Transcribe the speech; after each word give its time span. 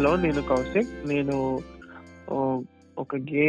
Hello 0.00 0.16
నేను 0.16 0.42
కౌశిక్. 0.42 0.92
నేను 1.08 1.34
ఒక 2.98 3.16
గే 3.16 3.48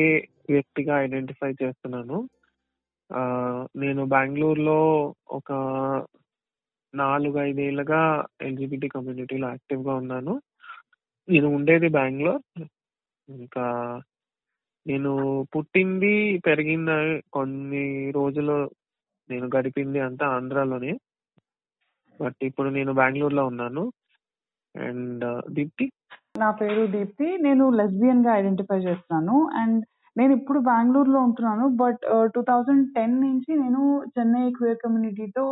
వ్యక్తిగా 0.50 1.02
ఐడెంటిఫై 1.02 1.52
చేస్తున్నాను. 1.52 2.18
నేను 3.76 4.06
బెంగళూరులో 4.06 4.80
ఒక 5.30 5.52
నాలుగు 6.96 7.38
ఐదేళ్ళుగా 7.40 8.02
ఎల్జిబిటి 8.42 8.88
కమ్యూనిటీలో 8.88 9.48
యాక్టివ్గా 9.50 9.94
ఉన్నాను. 9.94 10.42
నేను 11.30 11.48
ఉండేది 11.48 11.88
బెంగళూరు. 11.88 12.66
ఇంకా 13.30 14.02
నేను 14.88 15.14
పుట్టింది 15.56 16.38
పెరిగింది 16.46 17.22
కొన్ని 17.34 18.12
రోజులు 18.12 18.72
నేను 19.30 19.50
గడిపింది 19.58 20.00
అంతా 20.00 20.28
ఆంధ్రాలోనే. 20.28 20.94
బట్ 22.22 22.44
ఇప్పుడు 22.44 22.70
నేను 22.70 22.94
బెంగళూరులో 22.94 23.46
ఉన్నాను. 23.46 23.92
అండ్ 24.76 25.26
దీప్తి 25.50 25.92
నా 26.36 26.52
పేరు 26.52 26.84
దీప్తి. 26.88 27.28
నేను 27.38 27.64
లెస్బియన్గా 27.70 28.32
ఐడెంటిఫై 28.36 28.78
చేస్తున్నాను. 28.78 29.38
అండ్ 29.62 29.80
నేను 30.16 30.32
ఇప్పుడు 30.34 30.60
బెంగళూరులో 30.60 31.20
ఉంటున్నాను. 31.20 31.66
బట్ 31.82 32.04
టూ 32.36 32.42
థౌజండ్ 32.42 32.86
టెన్ 32.96 33.16
నుంచి 33.22 33.52
నేను 33.64 33.82
చెన్నై 34.16 34.46
క్వియర్ 34.52 34.82
కమ్యూనిటీతో 34.84 35.46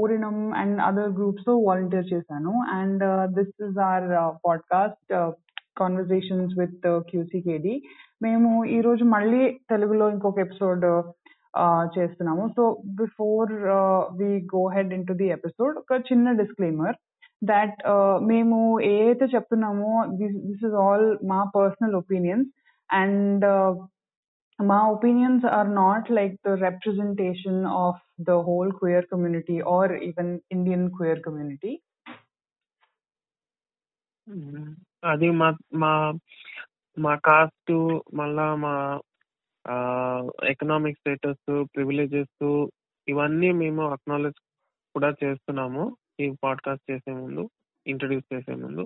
ఓరినం 0.00 0.36
అండ్ 0.54 0.80
అదర్ 0.80 1.12
గ్రూప్స్తో 1.12 1.52
వాలంటీర్ 1.58 2.12
చేశాను. 2.12 2.52
And 2.78 3.04
this 3.38 3.54
is 3.66 3.78
our 3.90 4.08
podcast 4.46 5.12
conversations 5.80 6.54
with 6.60 6.86
QCKD 7.10 7.74
మేము 8.22 8.48
ఈ 8.64 8.80
రోజు 8.80 9.04
మళ్ళీ 9.04 9.42
తెలుగులో 9.70 10.10
ఇంకొక 10.10 10.38
ఎపిసోడ్ 10.38 10.84
చేస్తున్నాము. 11.96 12.44
So 12.56 12.62
before 13.00 13.52
we 14.18 14.28
go 14.54 14.62
ahead 14.68 14.92
into 14.94 15.06
the 15.06 15.12
the 15.12 15.26
episode 15.28 15.74
ఒక 15.76 15.98
చిన్న 16.10 16.32
డిస్క్లైమర్ 16.32 16.96
that 17.42 17.72
uh, 17.84 18.14
మేము 18.30 18.56
ఏ 18.88 18.96
అయితే 19.04 19.26
చెప్తున్నామో 19.26 19.92
దిస్ 20.20 20.36
దిస్ 20.48 20.64
ఇస్ 20.64 20.76
ఆల్ 20.84 21.06
మా 21.22 21.40
పర్సనల్ 21.56 21.94
ఒపీనియన్స్ 21.94 22.50
అండ్ 22.90 23.44
మా 24.58 24.78
opinions 24.88 25.44
are 25.56 25.70
not 25.74 26.08
like 26.10 26.34
the 26.46 26.52
representation 26.66 27.60
of 27.84 28.02
the 28.20 28.36
whole 28.48 28.72
queer 28.72 29.06
community 29.06 29.56
or 29.76 29.92
even 30.02 30.32
Indian 30.50 30.86
queer 30.90 31.22
community 31.22 31.72
అది 35.04 35.28
మా 35.40 35.48
మా 35.74 35.92
మా 36.96 37.14
కాస్ట్ 37.28 37.72
మళ్ళా 38.14 38.46
మా 38.64 38.74
ఎకనామిక్ 40.52 41.00
స్టేటస్ 41.00 41.50
ప్రివిలేజెస్ 41.74 42.46
ఇవన్నీ 43.08 43.50
మేము 43.52 43.82
అక్నాలెడ్జ్ 43.88 44.40
కూడా 44.94 45.10
చేస్తున్నాము. 45.22 45.84
ఈ 46.18 46.26
పాడ్కాస్ట్ 46.42 46.90
చేసే 46.90 47.12
ముందు 47.12 47.42
ఇంట్రడ్యూస్ 47.86 48.26
చేసే 48.34 48.54
ముందు. 48.54 48.82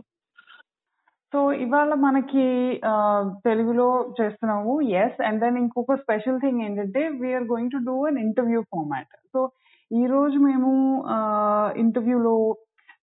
సో 1.32 1.52
ఇవాళ 1.62 1.94
మనకి 1.98 2.44
తెలుగులో 3.44 3.86
చేస్తున్నాము 4.20 4.72
ఎస్ 4.96 5.22
అండ్ 5.22 5.40
దెన్ 5.40 5.58
ఇంకొక 5.58 5.94
స్పెషల్ 5.94 6.40
థింగ్ 6.40 6.62
ఏంటంటే 6.62 7.08
we're 7.20 7.44
going 7.44 7.70
to 7.70 7.80
do 7.86 7.96
an 8.06 8.18
interview 8.18 8.60
format 8.70 9.14
so 9.32 9.40
ఈ 9.90 10.04
రోజు 10.06 10.38
మేము 10.40 10.70
ఇంటర్వ్యూలో 11.76 12.34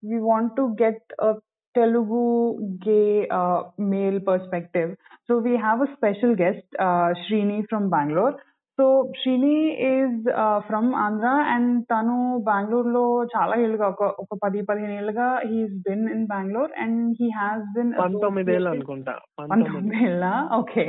we 0.05 0.19
want 0.21 0.57
to 0.57 0.63
get 0.83 1.13
Telugu 1.75 2.23
gay 2.87 3.03
male 3.91 4.27
perspective 4.27 4.91
so 5.29 5.39
we 5.39 5.57
have 5.57 5.83
a 5.83 5.91
special 5.95 6.35
guest 6.43 6.73
Srini 7.23 7.63
from 7.63 7.87
Bengaluru 7.91 8.35
so 8.79 8.85
Srini 9.17 9.57
is 9.89 10.21
from 10.67 10.89
Andhra 10.97 11.31
and 11.55 11.73
తను 11.91 12.15
బెంగళూరులో 12.47 13.03
చాలా 13.35 13.55
ఏళ్ళుగా 13.65 13.87
ఒక 13.93 14.05
ఒక 14.23 14.37
పది 14.45 14.61
పదిహేను 14.69 14.95
ఏళ్ళుగా 15.01 15.27
he's 15.51 15.75
been 15.87 16.07
in 16.15 16.25
Bengaluru 16.31 16.73
and 16.83 17.01
he 17.19 17.27
has 17.39 17.67
been 17.75 17.91
అనుకుంటా 18.73 19.15
పంతొమ్మిది 19.41 19.99
ఏళ్ళ? 20.09 20.25
Okay. 20.61 20.85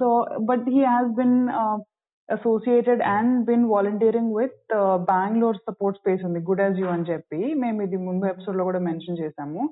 So 0.00 0.08
but 0.48 0.66
he 0.74 0.80
has 0.84 1.12
been 1.20 1.36
associated 2.28 3.04
and 3.12 3.36
been 3.44 3.66
volunteering 3.74 4.34
with 4.38 4.58
Bengaluru 5.10 5.60
support 5.68 6.00
space 6.00 6.24
ఉంది 6.28 6.42
గుడ్ 6.48 6.64
యాజ్ 6.64 6.80
యూ 6.82 6.88
అని 6.94 7.08
చెప్పి. 7.12 7.40
మేము 7.62 7.78
ఇది 7.86 8.00
ముందు 8.08 8.26
ఎపిసోడ్లో 8.32 8.64
కూడా 8.64 8.80
మెన్షన్ 8.88 9.20
చేసాము 9.22 9.62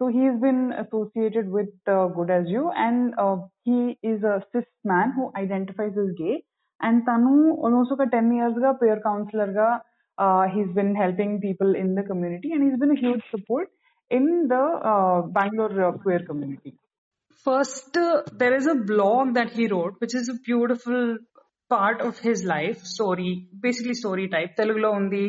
so 0.00 0.06
he's 0.16 0.38
been 0.44 0.62
associated 0.82 1.50
with 1.56 1.90
good 2.16 2.34
as 2.36 2.50
you 2.56 2.64
and 2.86 3.04
he 3.68 3.78
is 4.12 4.26
a 4.32 4.36
cis 4.52 4.70
man 4.92 5.14
who 5.18 5.24
identifies 5.42 5.98
as 6.04 6.14
gay 6.22 6.32
and 6.83 6.99
తను 7.03 7.31
ఆల్మోస్ట్ 7.65 7.93
ఒక 7.93 8.07
టెన్ 8.15 8.31
ఇయర్స్ 8.33 8.59
గా 8.59 8.71
పేర్ 8.81 8.99
కౌన్సిలర్ 8.99 9.53
గా 9.53 9.69
he's 10.45 10.71
been 10.71 10.93
helping 10.95 11.37
people 11.39 11.71
in 11.75 11.95
the 11.95 12.03
community 12.07 12.49
and 12.51 12.65
he's 12.65 12.79
been 12.79 12.95
huge 12.97 13.23
support 13.35 13.71
in 14.11 14.31
the 14.47 14.57
Bengaluru 15.39 15.91
queer 16.05 16.25
community 16.25 16.73
First, 17.45 17.97
uh, 17.97 18.21
there 18.33 18.53
is 18.53 18.67
a 18.67 18.75
blog 18.89 19.33
that 19.33 19.51
he 19.51 19.67
wrote, 19.67 19.93
which 19.99 20.13
is 20.13 20.27
a 20.27 20.37
beautiful 20.45 21.17
part 21.71 22.01
of 22.01 22.19
his 22.19 22.43
life 22.45 22.79
story, 22.85 23.29
basically 23.61 23.93
story 23.93 24.25
type. 24.27 24.51
తెలుగులో 24.57 24.89
ఉంది 24.91 25.23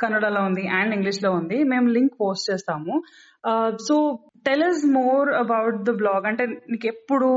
కన్నడలో 0.00 0.42
ఉంది 0.44 0.64
and 0.68 0.92
English 0.94 1.22
లో 1.22 1.30
ఉంది 1.32 1.58
మేము 1.64 1.88
link 1.88 2.14
post 2.20 2.46
చేస్తాము 2.50 2.94
so 3.88 3.96
Tell 4.45 4.65
more 4.97 5.29
about 5.33 5.77
the 5.89 5.93
blog 6.01 6.25
అంటే 6.25 6.45
నీకు 6.71 6.87
ఎప్పుడు 6.87 7.29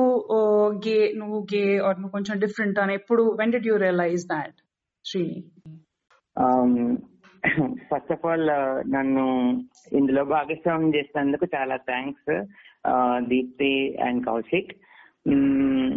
గే 0.86 0.98
నువ్వు 1.16 1.38
గే 1.52 1.64
ఆర్ 1.78 1.98
నువ్వు 2.00 2.14
కొంచెం 2.16 2.36
డిఫరెంట్ 2.38 2.78
అని 2.78 2.94
ఎప్పుడు 2.94 3.24
when 3.40 3.52
did 3.52 3.68
you 3.70 3.76
realize 3.76 4.24
that 4.26 4.58
Srini 5.04 5.38
first 7.90 8.12
of 8.12 8.24
all 8.26 8.48
నన్ను 8.86 9.24
ఇందులో 9.92 10.22
భాగస్వామ్యం 10.32 10.92
చేసినందుకు 10.94 11.44
చాలా 11.56 11.76
thanks 11.90 12.30
uh, 12.84 13.16
Deepti 13.30 13.74
and 14.06 14.20
Kaushik. 14.26 14.72
Mm, 15.26 15.88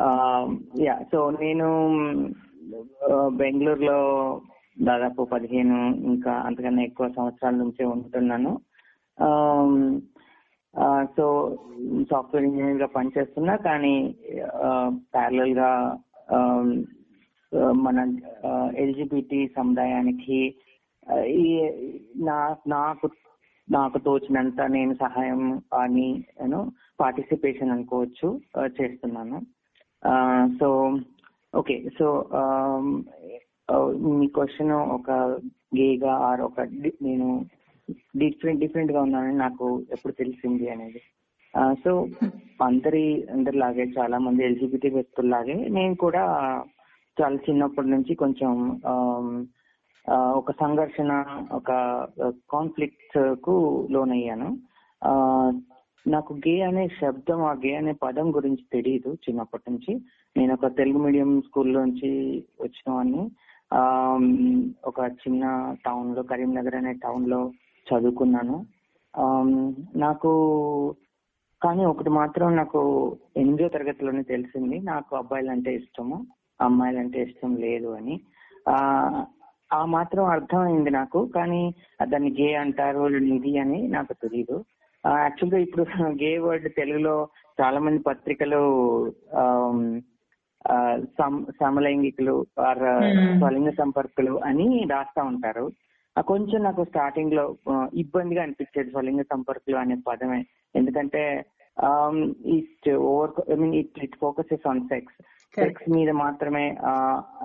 um, 0.00 0.46
yeah 0.86 0.96
so 1.12 1.18
నేను 1.42 1.68
uh, 3.08 3.28
బెంగళూరులో 3.40 4.00
దాదాపు 4.80 5.22
పదిహేను 5.32 5.78
ఇంకా 6.10 6.32
అంతకన్నా 6.46 6.82
ఎక్కువ 6.82 7.08
సంవత్సరాల 7.16 7.54
నుంచే 7.54 7.84
ఉంటున్నాను. 7.94 8.52
Um, 9.18 9.72
సో 11.16 11.24
సాఫ్ట్వేర్ 12.10 12.44
ఇంజనీర్గా 12.44 12.86
పనిచేస్తున్నా 12.86 13.56
కానీ 13.56 13.96
ప్యారలల్గా 15.14 15.70
మన 17.86 17.98
ఎల్జిబిటి 18.76 19.40
సముదాయానికి 19.56 20.40
ఈ 21.42 21.48
నా 22.16 22.56
నాకు 22.66 23.06
నాకు 23.68 23.98
తోచినంత 23.98 24.60
నేను 24.60 24.94
సహాయం 24.94 25.42
అని 25.74 26.08
నేను 26.40 26.72
పార్టిసిపేషన్ 27.00 27.70
అనుకోవచ్చు 27.70 28.28
చేస్తున్నాను. 28.80 29.38
సో 30.60 30.68
ఓకే 31.54 31.76
సో 31.98 32.06
మీ 34.18 34.26
క్వశ్చన్ 34.26 34.72
ఒక 34.96 35.10
గేగా 35.78 36.14
ఆర్ 36.28 36.40
ఒక 36.40 36.60
నేను 37.02 37.28
డిఫరెంట్ 38.16 38.60
డిఫరెంట్గా 38.60 39.00
ఉన్నానని 39.02 39.38
నాకు 39.38 39.66
ఎప్పుడు 39.90 40.12
తెలిసింది 40.12 40.66
అనేది. 40.70 41.00
సో 41.84 41.90
అందరి 42.62 43.04
అందరిలాగే 43.30 43.84
చాలా 43.98 44.18
మంది 44.18 44.42
ఎల్జిబిటీ 44.44 44.88
వ్యక్తుల్లాగే 44.90 45.56
నేను 45.68 45.94
కూడా 45.94 46.22
చాలా 47.16 47.38
చిన్నప్పటి 47.46 47.88
నుంచి 47.88 48.12
కొంచెం 48.14 48.52
ఒక 50.40 50.52
సంఘర్షణ 50.52 51.12
ఒక 51.52 51.70
కాన్ఫ్లిక్ట్కు 52.50 53.56
లోనయ్యాను. 53.90 54.48
నాకు 56.06 56.32
గే 56.46 56.54
అనే 56.60 56.84
శబ్దం 57.00 57.40
ఆ 57.44 57.52
గే 57.64 57.72
అనే 57.74 57.92
పదం 58.02 58.26
గురించి 58.36 58.64
తెలియదు 58.72 59.10
చిన్నప్పటి 59.24 59.64
నుంచి. 59.70 59.92
నేను 60.36 60.52
ఒక 60.54 60.66
తెలుగు 60.76 60.98
మీడియం 60.98 61.30
స్కూల్ 61.40 61.72
నుంచి 61.74 62.10
వచ్చిన 62.60 62.88
వాడిని. 62.94 63.24
ఒక 64.86 65.00
చిన్న 65.22 65.44
టౌన్లో 65.86 66.22
కరీంనగర్ 66.22 66.74
అనే 66.74 66.92
టౌన్లో 67.04 67.40
చదువుకున్నాను. 67.86 68.56
నాకు 70.04 70.30
కానీ 71.62 71.82
ఒకటి 71.84 72.10
మాత్రం 72.20 72.48
నాకు 72.56 72.80
ఎనిమిదో 73.36 73.66
తరగతిలోనే 73.68 74.22
తెలిసింది. 74.30 74.76
నాకు 74.90 75.12
అబ్బాయిలు 75.16 75.50
అంటే 75.50 75.70
ఇష్టము 75.80 76.16
అమ్మాయిలు 76.60 76.98
అంటే 76.98 77.18
ఇష్టం 77.26 77.52
లేదు 77.64 77.88
అని. 77.98 78.14
ఆ 78.66 78.76
ఆ 79.70 79.82
మాత్రం 79.94 80.24
అర్థమైంది 80.32 80.90
నాకు. 80.98 81.20
కానీ 81.36 81.60
దాన్ని 82.10 82.30
గే 82.40 82.48
అంటారు 82.62 83.04
ఇది 83.36 83.52
అని 83.58 83.80
నాకు 83.88 84.14
తెలియదు 84.24 84.56
యాక్చువల్గా 85.04 85.58
ఇప్పుడు 85.66 85.84
గే 86.20 86.32
వర్డ్ 86.44 86.66
తెలుగులో 86.76 87.14
చాలా 87.58 87.78
మంది 87.80 88.00
పత్రికలు 88.08 88.60
సమలైంగికులు 91.60 92.34
ఆర్. 92.66 92.82
స్వలింగ 93.38 93.70
సంపర్కులు 93.80 94.34
అని 94.48 94.66
రాస్తా 94.92 95.22
ఉంటారు. 95.30 95.64
కొంచెం 96.20 96.62
నాకు 96.62 96.84
స్టార్టింగ్లో 96.84 97.56
ఇబ్బందిగా 97.94 98.42
అనిపించేది 98.42 98.90
స్వలింగ 98.90 99.22
సంపర్కులు 99.22 99.76
అనే 99.76 99.96
పదమే. 100.08 100.44
ఎందుకంటే 100.76 101.44
it 102.46 102.90
over 102.90 103.50
I 103.50 103.54
mean 103.54 103.74
it 103.74 104.04
it 104.04 104.16
focuses 104.20 104.68
on 104.68 104.80
sex. 104.80 105.22
Sex 105.54 105.90
మీద 105.90 106.10
మాత్రమే 106.10 106.76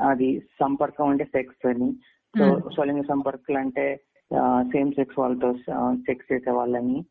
అది 0.08 0.40
సంపర్కం 0.40 1.08
అంటే 1.08 1.24
సెక్స్ 1.24 1.68
అని. 1.68 1.92
So 2.38 2.46
Hmm. 2.46 2.74
స్వలింగ 2.74 3.02
సంపర్కులు 3.02 3.58
అంటే 3.58 4.00
సేమ్ 4.62 4.92
సెక్స్ 4.92 5.20
వాళ్ళతో 5.20 5.54
సెక్స్ 5.94 6.34
చేసే 6.34 6.52
వాళ్ళని. 6.52 7.06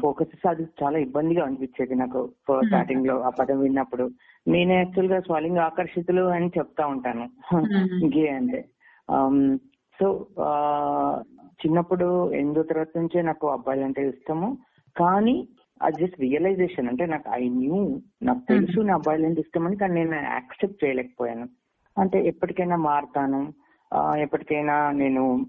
ఫోకస్ 0.00 0.28
చేస్తే 0.28 0.48
అది 0.48 0.66
చాలా 0.82 0.98
ఇబ్బందిగా 0.98 1.44
అనిపించేది 1.44 1.94
నాకు 1.94 2.30
స్టార్టింగ్లో 2.66 3.20
ఆ 3.20 3.28
పదం 3.28 3.60
విన్నప్పుడు. 3.60 4.10
నేను 4.48 4.72
యాక్చువల్గా 4.72 5.20
స్వలింగ 5.20 5.58
ఆకర్షితులు 5.58 6.22
అని 6.22 6.48
చెప్తా 6.58 6.86
ఉంటాను. 6.86 7.28
గే 8.18 8.28
అంటే. 8.28 8.64
సో 10.00 10.06
చిన్నప్పుడు 11.62 12.32
ఎనిమిదో 12.32 12.62
తరగతి 12.62 12.98
నుంచే 12.98 13.22
నాకు 13.22 13.46
అబ్బాయిలు 13.48 13.84
అంటే 13.84 14.08
ఇష్టము. 14.08 14.58
కానీ 14.96 15.48
అది 15.82 16.06
జస్ట్ 16.06 16.20
రియలైజేషన్ 16.20 16.88
అంటే 16.88 17.06
నాకు 17.06 17.28
ఐ 17.32 17.48
న్యూ 17.48 17.78
నాకు 18.22 18.42
తెలుసు 18.48 18.80
నా 18.80 18.94
అబ్బాయిలు 18.94 19.26
అంటే 19.26 19.40
ఇష్టం 19.40 19.66
అని 19.66 19.76
కానీ 19.76 19.94
నేను 19.94 20.14
యాక్సెప్ట్ 20.14 20.84
చేయలేకపోయాను. 20.84 21.46
అంటే 21.98 22.26
ఎప్పటికైనా 22.26 22.76
మారుతాను. 22.76 23.40
ఎప్పటికైనా 24.16 24.90
నేను 24.90 25.46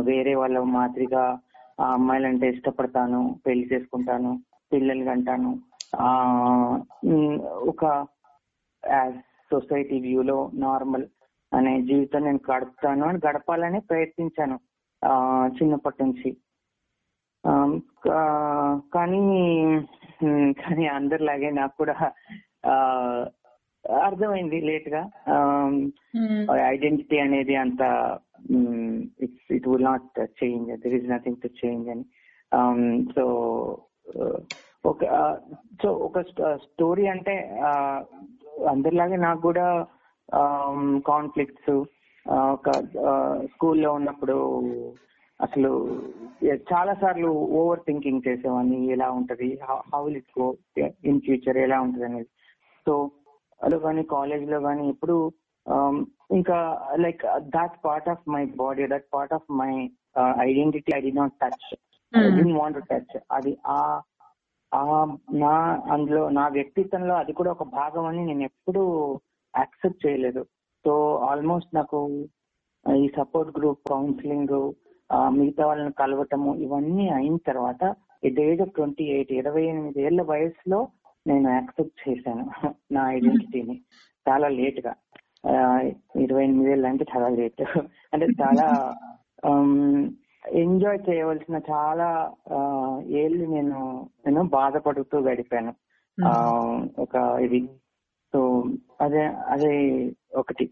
వేరే 0.00 0.34
వాళ్ళ 0.34 0.58
మాదిరిగా 0.58 1.38
ఆ 1.80 1.92
అమ్మాయిలంటే 1.92 2.48
ఇష్టపడతాను 2.48 3.20
పెళ్ళి 3.46 3.68
చేసుకుంటాను 3.72 4.40
పిల్లలు 4.72 5.04
కంటాను. 5.04 5.50
ఆ 5.96 6.10
ఒక 7.52 8.06
సొసైటీ 9.52 10.00
వ్యూలో 10.00 10.50
నార్మల్ 10.54 11.06
అనే 11.52 11.72
జీవితం 11.88 12.24
నేను 12.24 12.40
గడుపుతాను 12.50 13.04
అని 13.08 13.18
గడపాలని 13.26 13.80
ప్రయత్నించాను 13.90 14.56
ఆ 15.02 15.12
చిన్నప్పటి 15.56 16.00
నుంచి. 16.04 16.30
కానీ 18.96 19.22
కానీ 20.62 20.84
అందరిలాగే 20.98 21.48
నాకు 21.60 21.74
కూడా 21.78 21.96
అర్థమైంది 24.08 24.58
లేట్గా 24.68 25.02
ఐడెంటిటీ 26.74 27.16
అనేది 27.18 27.54
అంత 27.62 27.82
it's 29.24 29.48
it 29.56 29.66
will 29.70 29.88
not 29.90 30.20
change 30.42 30.70
there 30.82 30.94
is 30.98 31.10
nothing 31.10 31.42
to 31.44 31.50
change 31.62 31.88
అని. 31.94 32.04
సో 33.14 33.24
ఒక 34.90 35.02
సో 35.82 35.88
ఒక 36.06 36.20
స్టోరీ 36.66 37.04
అంటే 37.14 37.34
అందరిలాగే 38.72 39.18
నాకు 39.26 39.40
కూడా 39.40 39.66
కాన్ఫ్లిక్ట్స్ 41.06 41.72
ఒక 42.52 42.70
స్కూల్లో 43.52 43.90
ఉన్నప్పుడు 43.92 44.36
అసలు 45.40 45.70
చాలా 46.70 46.92
సార్లు 46.94 47.30
ఓవర్ 47.60 47.84
థింకింగ్ 47.86 48.26
చేసేవాడిని 48.26 48.78
ఎలా 48.88 49.08
ఉంటది 49.10 49.48
how 49.92 50.00
will 50.04 50.16
it 50.16 50.34
go 50.38 50.46
in 51.04 51.20
future 51.20 51.58
ఎలా 51.58 51.78
ఉంటది 51.80 52.04
అనేది. 52.04 52.28
సో 52.86 52.92
అలా 53.60 53.78
కానీ 53.78 54.02
కాలేజ్లో 54.12 54.60
కానీ 54.60 54.84
ఇప్పుడు 54.88 55.16
um, 55.66 55.96
ఇంకా 56.30 56.58
like 56.96 57.22
that 57.56 57.74
part 57.84 58.08
of 58.08 58.22
my 58.28 58.44
body 58.56 58.84
that 58.86 59.08
part 59.12 59.34
of 59.34 59.48
my 59.50 59.72
identity 60.46 60.92
I 60.96 61.00
did 61.00 61.12
not 61.12 61.34
touch 61.40 61.68
I 62.12 62.24
did 62.38 62.44
want 62.52 62.78
touch 62.90 63.14
అది 63.30 63.52
ఆ 63.70 63.80
ఆ 64.72 64.82
నా 65.42 65.54
అందులో 65.90 66.22
నా 66.30 66.44
వ్యక్తిత్వంలో 66.48 67.14
అది 67.14 67.32
కూడా 67.32 67.50
ఒక 67.50 67.62
భాగం 67.62 68.04
అని 68.04 68.22
నేను 68.24 68.42
ఎప్పుడూ 68.42 68.82
యాక్సెప్ట్ 69.54 70.06
చేయలేదు. 70.06 70.42
సో 70.84 70.92
ఆల్మోస్ట్ 71.30 71.70
నాకు 71.74 71.98
ఈ 72.86 73.06
సపోర్ట్ 73.16 73.50
గ్రూప్ 73.58 73.82
కౌన్సిలింగ్ 73.88 74.56
మిగతా 75.30 75.66
వాళ్ళని 75.66 75.92
కలవటము 75.92 76.50
ఇవన్నీ 76.56 77.06
అయిన 77.10 77.36
తర్వాత 77.46 77.82
at 78.22 78.40
age 78.40 78.60
of 78.60 78.74
twenty 78.74 79.04
eight 79.04 79.32
ఇరవై 79.32 79.64
ఎనిమిది 79.64 80.00
ఏళ్ళ 80.02 80.22
వయసులో 80.22 80.80
నేను 81.26 81.48
యాక్సెప్ట్ 81.50 82.08
చేశాను 82.08 82.44
నా 82.92 83.02
ఐడెంటిటీని 83.10 83.76
చాలా 84.26 84.48
లేట్గా. 84.48 84.92
ఇరవై 86.14 86.42
ఎనిమిది 86.44 86.70
ఏళ్ళు 86.70 86.86
అంటే 86.88 87.04
చాలా 87.14 87.28
లేట్ 87.28 87.62
అంటే 88.14 88.26
చాలా 88.42 88.66
ఎంజాయ్ 90.62 91.00
చేయవలసిన 91.08 91.56
చాలా 91.70 92.08
ఏళ్ళు 93.22 93.44
నేను 93.46 93.78
నేను 94.26 94.42
బాధపడుతూ 94.42 95.18
గడిపాను. 95.20 95.72
ఒక 96.98 97.14
ఇది 97.40 97.58
సో 98.32 98.64
అదే 99.00 99.24
అదే 99.24 99.72
ఒకటి. 100.34 100.70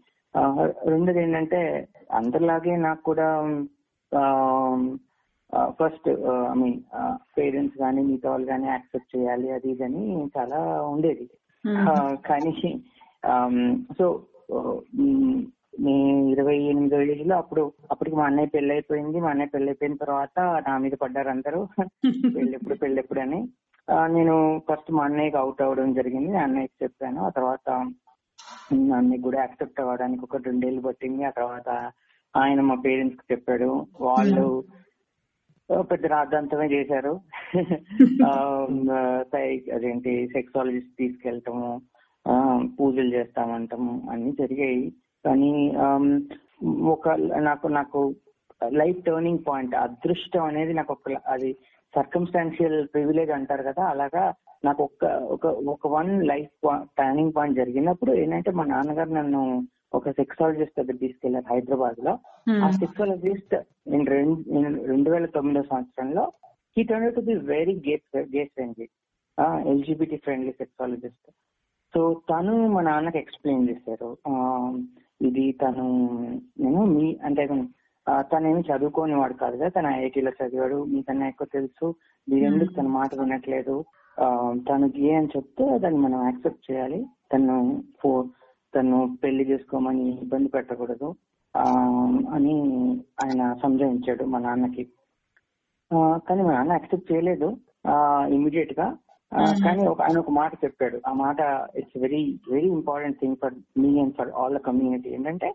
రెండోది 0.87 1.19
ఏంటంటే 1.19 1.87
అందరిలాగే 2.11 2.75
నాకు 2.75 3.03
కూడా 3.03 3.27
ఫస్ట్ 5.69 6.09
ఐ 6.09 6.53
మీన్ 6.53 6.79
పేరెంట్స్ 7.37 7.77
కానీ 7.77 8.01
మిగతా 8.01 8.29
వాళ్ళు 8.29 8.47
కానీ 8.47 8.67
యాక్సెప్ట్ 8.67 9.17
చేయాలి 9.17 9.51
అది 9.51 9.69
ఇది 9.69 9.83
అని 9.83 10.29
చాలా 10.37 10.81
ఉండేది. 10.81 11.29
కానీ 12.25 12.81
సో 13.97 14.05
నేను 15.79 16.29
ఇరవై 16.29 16.55
ఎనిమిదో 16.57 17.01
ఏజ్లో 17.01 17.35
అప్పుడు 17.37 17.71
అప్పటికి 17.91 18.15
మా 18.15 18.25
అన్నయ్య 18.25 18.47
పెళ్ళి 18.47 18.71
అయిపోయింది 18.71 19.19
మా 19.19 19.29
అన్నయ్య 19.29 19.49
పెళ్ళి 19.49 19.69
అయిపోయిన 19.69 19.95
తర్వాత 19.95 20.39
నా 20.39 20.77
మీద 20.77 20.91
పడ్డారు 20.91 21.29
అందరూ. 21.29 21.67
పెళ్ళెప్పుడు 22.35 22.75
పెళ్ళెప్పుడు 22.75 23.19
అని. 23.19 23.39
నేను 23.89 24.61
ఫస్ట్ 24.69 24.91
మా 24.91 25.03
అన్నయ్యకి 25.03 25.37
అవుట్ 25.37 25.61
అవ్వడం 25.61 25.93
జరిగింది. 25.93 26.37
అన్నయ్యకి 26.37 26.83
చెప్పాను. 26.83 27.21
ఆ 27.21 27.29
తర్వాత 27.29 27.91
అన్నయ్య 28.71 29.21
కూడా 29.21 29.39
యాక్సెప్ట్ 29.39 29.81
అవ్వడానికి 29.81 30.23
ఒక 30.23 30.35
రెండేళ్ళు 30.35 30.81
పట్టింది. 30.81 31.23
ఆ 31.23 31.29
తర్వాత 31.29 31.91
ఆయన 32.33 32.61
మా 32.61 32.75
పేరెంట్స్కి 32.75 33.23
చెప్పాడు. 33.31 33.87
వాళ్ళు 34.01 34.63
ఆ, 35.69 35.81
పెద్ద 35.81 36.05
రాద్ధాంతమే 36.05 36.67
చేశారు. 36.67 37.21
అదేంటి 39.75 40.27
సెక్సాలజిస్ట్ 40.27 40.97
తీసుకెళ్ళటము 40.97 41.81
పూజలు 42.79 43.13
చేస్తామంటాము 43.13 44.07
అన్ని 44.11 44.31
జరిగాయి. 44.31 44.93
కానీ 45.25 45.75
ఒక 46.85 47.09
నాకు 47.39 47.67
నాకు 47.67 48.15
లైఫ్ 48.81 48.99
టర్నింగ్ 49.05 49.43
పాయింట్. 49.47 49.75
అదృష్టం 49.75 50.43
అనేది 50.45 50.73
నాకు 50.73 50.93
ఒక 50.93 51.17
అది 51.35 51.51
సర్కమ్స్టాన్షియల్ 51.93 52.87
ప్రివిలేజ్ 52.87 53.31
అంటారు 53.37 53.63
కదా 53.63 53.83
అలాగా 53.93 54.23
నాకు 54.65 54.81
ఒక 54.83 55.05
ఒక 55.35 55.45
ఒక 55.73 55.87
వన్ 55.97 56.11
లైఫ్ 56.31 56.67
టర్నింగ్ 56.99 57.35
పాయింట్ 57.37 57.59
జరిగినప్పుడు 57.59 58.11
ఏంటంటే 58.13 58.51
మా 58.51 58.63
నాన్నగారు 58.63 59.13
నన్ను 59.19 59.41
ఒక 59.93 60.09
సెక్సాలజిస్ట్ 60.09 60.77
దగ్గర 60.79 60.97
తీసుకెళ్ళారు 60.97 61.47
హైదరాబాద్లో 61.53 62.13
ఆ 62.65 62.67
సెక్సాలజిస్ట్ 62.71 63.55
నేను 63.87 64.05
రెండు 64.05 64.35
నేను 64.59 64.85
రెండు 64.85 65.09
వేల 65.09 65.25
తొమ్మిదో 65.25 65.61
సంవత్సరంలో 65.61 66.23
he 66.77 66.83
turn 66.83 67.15
to 67.15 67.21
be 67.21 67.33
very 67.33 67.75
gay 67.87 67.95
gay 68.35 68.43
friendly 68.45 68.87
LGBT 69.71 70.17
friendly 70.17 70.51
sexologist. 70.51 71.27
So 71.93 72.01
తను 72.29 72.53
మా 72.67 72.81
నాన్నకి 72.81 73.17
ఎక్స్ప్లెయిన్ 73.17 73.69
చేశారు. 73.69 74.09
ఇది 75.21 75.51
తను 75.51 75.85
నేను 76.59 76.85
మీ 76.85 77.07
అంటే 77.23 77.43
తనేమి 78.31 78.61
చదువుకోని 78.61 79.15
వాడు 79.15 79.35
కాదు 79.35 79.55
కదా 79.57 79.69
తను 79.69 79.89
ఐఐటీలో 79.95 80.31
చదివాడు 80.37 80.77
మీకన్నా 80.91 81.25
ఎక్కువ 81.27 81.47
తెలుసు 81.51 81.87
మీరెందుకు 82.27 82.71
తన 82.73 82.87
మాట 82.95 83.11
వినట్లేదు 83.19 83.75
తను 84.67 84.87
గే 84.95 85.11
అని 85.15 85.29
చెప్తే 85.35 85.65
దాన్ని 85.83 85.99
మనం 85.99 86.19
యాక్సెప్ట్ 86.25 86.65
చేయాలి 86.67 86.99
తను 87.31 87.55
ఫో- 88.01 88.27
తను 88.73 88.97
పెళ్ళి 89.23 89.43
చేసుకోమని 89.45 90.07
ఇబ్బంది 90.21 90.49
పెట్టకూడదు 90.49 91.09
అని 92.35 92.55
ఆయన 93.21 93.41
సంజాయించాడు 93.63 94.23
మా 94.25 94.39
నాన్నకి. 94.39 94.83
కానీ 96.27 96.41
మా 96.43 96.53
నాన్న 96.53 96.71
యాక్సెప్ట్ 96.71 97.11
చేయలేదు 97.11 97.47
ఇమీడియట్గా 98.29 98.87
కానీ 99.63 99.83
ఒక 99.87 99.99
ఆయన 100.01 100.17
ఒక 100.17 100.31
మాట 100.31 100.51
చెప్పాడు. 100.63 100.97
ఆ 101.07 101.13
మాట 101.15 101.39
it's 101.75 101.97
very 101.97 102.21
very 102.49 102.69
important 102.69 103.19
thing 103.19 103.37
for 103.41 103.53
me 103.77 103.91
and 103.99 104.15
for 104.15 104.31
all 104.39 104.55
the 104.57 104.61
community 104.67 105.09
ఏంటంటే 105.09 105.49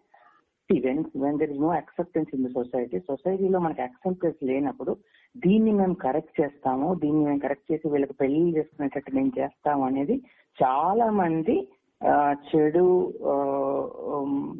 when 0.70 1.02
when 1.16 1.38
there 1.38 1.50
is 1.50 1.60
no 1.60 1.70
acceptance 1.74 2.30
in 2.34 2.44
the 2.44 2.50
society 2.54 2.98
సొసైటీలో 3.08 3.58
మనకి 3.60 3.82
అక్సెప్టెన్స్ 3.82 4.40
లేనప్పుడు 4.44 4.92
దీన్ని 5.34 5.72
మేము 5.72 5.94
కరెక్ట్ 6.04 6.40
చేస్తాము 6.40 6.88
దీన్ని 7.02 7.22
మేము 7.24 7.40
కరెక్ట్ 7.40 7.70
చేసి 7.72 7.86
వీళ్ళకి 7.88 8.14
పెళ్ళి 8.20 8.52
చేసుకునేటట్టు 8.56 9.12
మేము 9.14 9.32
చేస్తాము 9.38 9.84
అనేది 9.84 10.16
చాలా 10.58 11.06
మంది 11.18 11.56
ఆ, 12.00 12.14
చెడు 12.48 12.84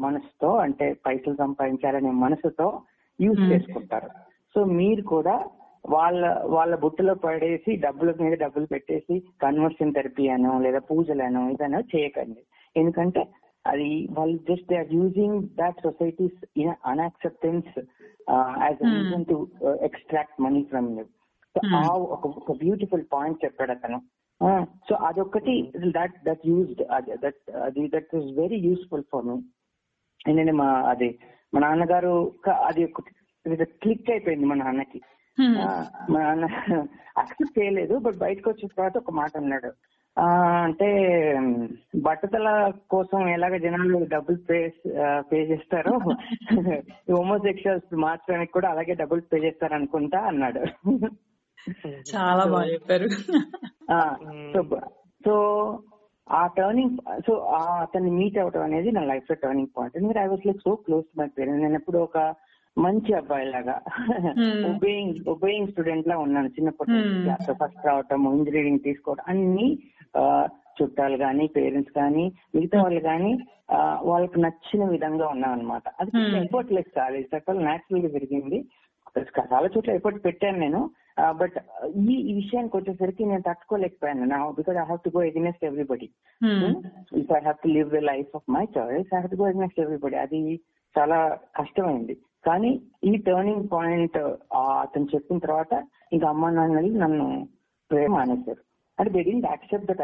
మనసుతో 0.01 0.51
అంటే 0.63 0.87
పైసలు 1.05 1.37
సంపాదించాలనే 1.37 2.11
మనసుతో 2.21 2.67
యూజ్ 3.19 3.43
చేసుకుంటారు. 3.51 4.09
సో 4.55 4.65
మీరు 4.79 5.03
కూడా 5.07 5.35
వాళ్ళ 5.89 6.23
వాళ్ళ 6.49 6.75
బుట్టలో 6.77 7.15
పడేసి 7.17 7.73
డబ్బుల 7.83 8.15
మీద 8.21 8.35
డబ్బులు 8.41 8.67
పెట్టేసి 8.67 9.15
కన్వర్షన్ 9.41 9.95
థెరపీ 9.95 10.25
అనో 10.29 10.53
లేదా 10.61 10.81
పూజలను 10.89 11.43
ఇదనో 11.51 11.81
చేయకండి. 11.93 12.41
ఎందుకంటే 12.77 13.23
అది 13.67 14.07
వాళ్ళు 14.11 14.37
just 14.37 14.69
they 14.69 14.77
are 14.77 14.95
using 14.95 15.43
that 15.55 15.81
societies 15.81 16.45
in 16.57 16.75
unacceptance 16.85 17.79
as 18.61 18.83
reason 18.95 19.25
to 19.25 19.49
extract 19.83 20.41
money 20.41 20.65
from 20.65 20.99
you 20.99 21.05
ఆ 21.77 21.81
ఒక 21.97 22.53
బ్యూటిఫుల్ 22.53 23.05
పాయింట్ 23.13 23.45
చెప్పాడు 23.45 23.73
అతను. 23.73 23.99
సో 24.89 24.95
అదొకటి 24.95 25.55
దట్ 25.93 26.15
దట్ 26.25 26.47
యూజ్డ్ 26.47 26.83
దట్ 27.21 27.51
అది 27.51 27.89
that 27.89 28.15
is 28.17 28.39
very 28.39 28.57
useful 28.59 29.05
for 29.13 29.25
me 29.25 29.37
ఏంటంటే 30.29 30.53
మా 30.53 30.81
అది 30.91 31.19
మా 31.55 31.61
నాన్నగారు 31.61 32.15
అది 32.49 32.85
క్లిక్ 33.65 34.11
అయిపోయింది 34.11 34.47
మా 34.47 34.55
నాన్నకి. 34.55 35.01
ఆ, 35.61 35.69
మా 36.11 36.21
నాన్న 36.21 36.45
అక్సెప్ట్ 37.17 37.59
చేయలేదు 37.59 37.99
బట్ 37.99 38.17
బయటకు 38.17 38.51
వచ్చిన 38.51 38.69
తర్వాత 38.69 38.99
ఒక 38.99 39.11
మాట 39.11 39.37
అన్నాడు. 39.37 39.71
అంటే 40.17 40.89
బట్టతల 41.97 42.49
కోసం 42.89 43.29
ఎలాగ 43.29 43.57
జనాలు 43.57 43.99
డబ్బులు 44.05 44.39
పే 44.51 44.59
పే 45.31 45.39
చేస్తారో 45.43 45.95
హోమోసెక్షువల్స్ 47.11 47.95
మార్చడానికి 47.95 48.53
కూడా 48.53 48.69
అలాగే 48.69 48.95
డబ్బులు 48.95 49.21
పే 49.33 49.39
చేస్తారు 49.39 49.75
అనుకుంటా 49.75 50.19
అన్నాడు. 50.19 50.63
చాలా 52.11 52.45
బాగా 52.45 52.67
చెప్పారు. 52.67 53.09
సో 54.55 54.61
సో 55.21 55.35
ఆ 56.31 56.47
టర్నింగ్ 56.47 56.97
సో 57.27 57.33
అతన్ని 57.83 58.11
మీట్ 58.11 58.39
అవడం 58.39 58.63
అనేది 58.63 58.91
నా 58.93 59.03
లైఫ్లో 59.03 59.37
టర్నింగ్ 59.37 59.75
పాయింట్. 59.77 59.97
ఎందుకంటే 59.97 60.21
I 60.21 60.27
was 60.27 60.47
like 60.47 60.59
so 60.59 60.75
close 60.87 61.07
my 61.19 61.27
parent 61.27 61.63
నేను 61.63 61.75
ఎప్పుడు 61.75 61.99
ఒక 61.99 62.19
మంచి 62.79 63.13
అబ్బాయి 63.15 63.47
లాగా. 63.47 63.77
ఒబేయింగ్ 64.71 65.15
ఒబేయింగ్ 65.29 65.69
స్టూడెంట్ 65.69 66.09
లా 66.09 66.19
ఉన్నాను 66.19 66.49
చిన్నప్పటి. 66.49 66.91
నుంచి. 66.91 67.55
ఫస్ట్ 67.61 67.87
రావటం 67.87 68.39
ఇంజనీరింగ్ 68.39 68.85
తీసుకోవడం 68.85 69.25
అన్ని 69.29 69.69
చుట్టాలు 70.79 71.17
కానీ 71.17 71.47
పేరెంట్స్ 71.57 71.93
కానీ 71.93 72.33
మిగతా 72.55 72.83
వాళ్ళు 72.83 73.01
కానీ 73.01 73.33
వాళ్ళకి 74.03 74.41
నచ్చిన 74.41 74.85
విధంగా 74.89 75.29
ఉన్నాం 75.29 75.53
అనమాట 75.53 75.83
అది. 76.01 76.11
ఎఫర్ట్ 76.45 76.73
లెస్ 76.73 76.93
కాదు. 76.97 77.17
ఇది 77.17 77.29
న్యాచురల్గా 77.69 78.09
జరిగింది. 78.09 78.59
చాలా 79.53 79.69
చోట్ల 79.77 79.91
ఎఫర్ట్ 79.91 80.25
పెట్టాను 80.25 80.59
నేను. 80.59 80.91
బట్ 81.31 81.55
ఈ 81.97 82.15
ఈ 82.31 82.33
విషయానికి 82.35 82.77
వచ్చేసరికి 82.77 83.25
నేను 83.25 83.43
తట్టుకోలేకపోయాను. 83.47 84.25
నా 84.25 84.39
because 84.59 84.79
I 84.79 84.85
have 84.85 85.01
to 85.05 85.11
go 85.17 85.23
against 85.23 85.65
everybody 85.65 86.09
if 87.21 87.33
I 87.33 87.41
have 87.45 87.61
to 87.63 87.69
live 87.69 87.91
the 87.91 88.03
life 88.11 88.33
of 88.35 88.51
my 88.51 88.65
choice 88.77 89.15
I 89.15 89.19
have 89.19 89.31
to 89.31 89.37
go 89.43 89.49
against 89.49 89.81
everybody 89.81 90.17
అది 90.17 90.61
చాలా 90.97 91.19
కష్టమైంది. 91.61 92.17
కానీ 92.49 92.71
ఈ 93.11 93.13
టర్నింగ్ 93.27 93.67
పాయింట్ 93.75 94.19
అతను 94.85 95.09
చెప్పిన 95.15 95.39
తర్వాత 95.45 95.75
ఇంకా 96.13 96.27
అమ్మ 96.33 96.51
నాన్నలు 96.59 96.93
నన్ను 97.05 97.27
ప్రేమ 97.91 98.13
మానేశారు. 98.17 98.61
అంటే 98.99 99.11
they 99.15 99.23
didn't 99.29 99.49
accept 99.53 99.89
that 99.91 100.03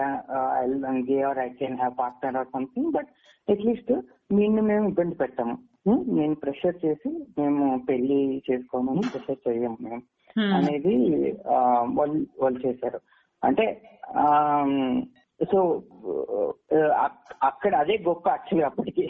gay 1.11 1.19
or 1.29 1.41
I 1.47 1.49
can 1.61 1.79
have 1.83 1.95
partner 2.01 2.39
or 2.41 2.51
something 2.57 2.91
but 2.97 3.11
at least 3.49 3.93
నిన్ను 4.39 4.63
మేము 4.71 4.85
ఇబ్బంది 4.89 5.15
పెట్టాము? 5.23 5.55
నేను 6.19 6.35
ప్రెషర్ 6.43 6.77
చేసి 6.85 7.11
మేము 7.39 7.65
పెళ్ళి 7.89 8.19
చేసుకోమని 8.49 9.03
ప్రెషర్ 9.13 9.41
చేయము 9.47 9.79
మేము 9.87 10.03
అనేది 10.59 10.95
వాళ్ళు 11.99 12.21
వాళ్ళు 12.43 12.59
చేశారు. 12.67 13.01
అంటే 13.43 13.67
సో 15.41 15.61
అక్కడ 17.49 17.73
అదే 17.75 17.95
గొప్ప 18.05 18.25
యాక్చువల్లీ 18.29 18.65
అప్పటికి. 18.67 19.05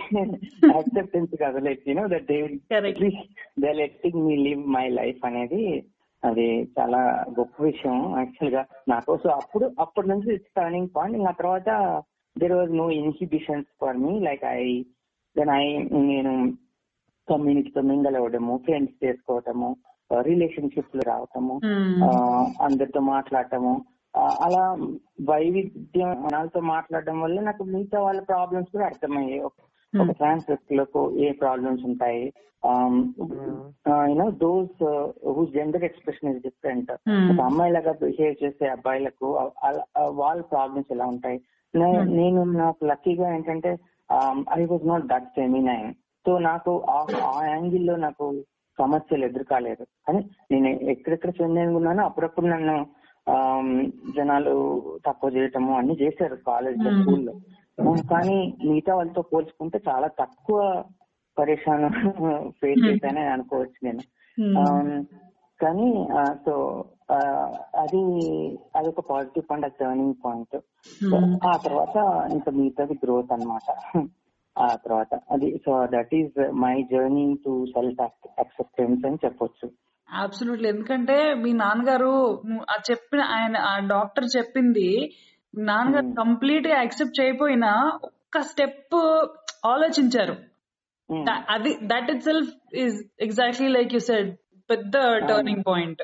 యాక్సెప్టెన్స్ 0.72 1.34
కాదు 1.40 1.58
like 1.58 1.82
you know 1.88 2.04
that 2.08 2.30
they 3.58 3.70
letting 3.74 4.20
me 4.26 4.36
live 4.44 4.62
my 4.74 4.86
life 4.96 5.22
అనేది 5.24 5.62
అది 6.22 6.46
చాలా 6.74 7.00
గొప్ప 7.38 7.54
విషయం. 7.64 7.96
యాక్చువల్గా 8.18 8.62
నాకు 8.88 9.12
సో 9.22 9.28
అప్పుడు 9.38 9.66
అప్పటి 9.78 10.08
నుంచి 10.08 10.30
టర్నింగ్ 10.56 10.92
పాయింట్ 10.94 11.18
ఇంకా 11.18 11.32
తర్వాత 11.40 11.70
there 12.36 12.54
was 12.54 12.74
no 12.74 12.86
inhibitions 12.98 13.70
for 13.80 13.98
me 13.98 14.12
like 14.20 14.44
I 14.52 14.60
then 15.36 15.52
I 15.56 15.64
నేను 16.10 16.32
కమ్యూనిటీతో 17.28 17.80
మింగల్ 17.88 18.16
అవ్వడము 18.16 18.54
ఫ్రెండ్స్ 18.64 18.96
చేసుకోవటము 19.04 19.70
రిలేషన్షిప్లో 20.24 21.02
రావటము 21.06 21.54
ఆ, 22.04 22.08
అందరితో 22.60 23.00
మాట్లాడటము 23.08 23.72
అలా 24.16 24.62
వైవిధ్యం 25.28 26.14
జనాలతో 26.14 26.60
మాట్లాడడం 26.60 27.20
వల్ల 27.20 27.40
నాకు 27.40 27.64
మిగతా 27.64 28.00
వాళ్ళ 28.00 28.20
ప్రాబ్లమ్స్ 28.20 28.72
కూడా 28.72 28.84
అర్థమయ్యాయి. 28.84 29.40
ఒక- 29.40 30.12
ట్రాన్స్ 30.12 30.44
వ్యక్తులకు 30.48 31.12
ఏ 31.16 31.32
ప్రాబ్లమ్స్ 31.32 31.84
ఉంటాయి? 31.84 32.32
You know 34.08 34.30
those 34.30 34.84
whose 35.26 35.50
gender 35.50 35.84
expression 35.84 36.30
is 36.30 36.42
different 36.42 36.92
ఒక 37.30 37.40
అమ్మాయిలాగా 37.40 37.92
బిహేవ్ 37.92 38.44
చేసే 38.44 38.66
అబ్బాయిలకు 38.66 39.28
వాళ్ళ 40.08 40.42
ప్రాబ్లమ్స్ 40.42 40.92
ఎలా 40.92 41.06
ఉంటాయి? 41.06 41.40
నే- 41.74 42.04
నేను 42.10 42.44
నాకు 42.44 42.84
లక్కీగా 42.84 43.34
ఏంటంటే 43.34 43.70
I 44.52 44.64
was 44.64 44.86
not 44.86 45.06
that 45.06 45.28
feminine 45.36 45.92
so 46.26 46.38
నాకు 46.38 46.82
ఆ- 46.90 47.06
యాంగిల్లో 47.46 47.96
నాకు 47.96 48.24
సమస్యలు 48.78 49.24
ఎదురు 49.24 49.44
కాలేదు 49.44 49.84
కానీ 50.08 50.20
నేను 50.50 50.68
ఎక్కడెక్కడ 50.68 51.30
చెందాను 51.42 51.76
ఉన్నానో 51.76 52.04
అప్పుడప్పుడు 52.04 52.46
నన్ను 52.46 52.76
జనాలు 54.16 54.54
తక్కువ 55.06 55.30
చేయటము 55.30 55.76
అన్ని 55.76 55.94
చేశారు 56.02 56.34
కాలేజ్లో 56.46 56.90
స్కూల్లో. 57.02 57.32
కానీ 58.10 58.54
మిగతా 58.64 58.94
వాళ్ళతో 58.94 59.22
పోల్చుకుంటే 59.22 59.80
చాలా 59.88 60.08
తక్కువ 60.08 60.84
పరేషాన్ 61.38 61.90
ఫేస్ 62.50 62.88
చేశానని 62.88 63.26
అనుకోవచ్చు 63.26 63.78
నేను. 63.84 64.02
కానీ 65.60 66.06
సో 66.44 66.84
అది 67.74 68.02
అది 68.76 68.88
ఒక 68.88 69.00
పాజిటివ్ 69.10 69.44
పాయింట్ 69.50 69.66
అది 69.66 69.74
టర్నింగ్ 69.80 70.14
పాయింట్ 70.24 70.56
ఆ 71.46 71.56
తర్వాత 71.56 71.96
ఇంకా 72.32 72.50
మిగతాది 72.50 72.98
గ్రోత్ 73.04 73.32
అన్నమాట. 73.32 73.98
ఆ 74.58 74.76
తర్వాత. 74.86 75.20
అది 75.30 75.62
so 75.66 75.86
that 75.86 76.14
is 76.14 76.50
my 76.52 76.82
journey 76.82 77.34
to 77.44 77.66
self 77.66 78.00
acceptance 78.38 79.06
అని 79.06 79.18
చెప్పొచ్చు. 79.24 79.70
అబ్సల్యూట్లీ 80.20 80.68
ఎందుకంటే 80.68 81.16
మీ 81.34 81.50
నాన్నగారు 81.60 82.12
ఆ 82.68 82.76
చెప్పిన 82.90 83.22
ఆయన 83.30 83.56
ఆ 83.68 83.72
డాక్టర్ 83.86 84.26
చెప్పింది 84.36 84.88
నాన్నగారు. 85.54 86.10
కంప్లీట్గా 86.18 86.76
యాక్సెప్ట్ 86.78 87.18
చేయకపోయినా 87.20 87.70
ఒక్క 88.08 88.40
స్టెప్ 88.50 88.96
ఆలోచించారు. 89.66 90.34
అది 91.48 91.70
that 91.82 92.10
itself 92.24 92.50
is 92.82 92.96
exactly 93.20 93.68
like 93.68 93.92
you 93.94 94.00
said 94.06 94.30
పెద్ద 94.70 94.94
టర్నింగ్ 95.28 95.64
పాయింట్ 95.66 96.02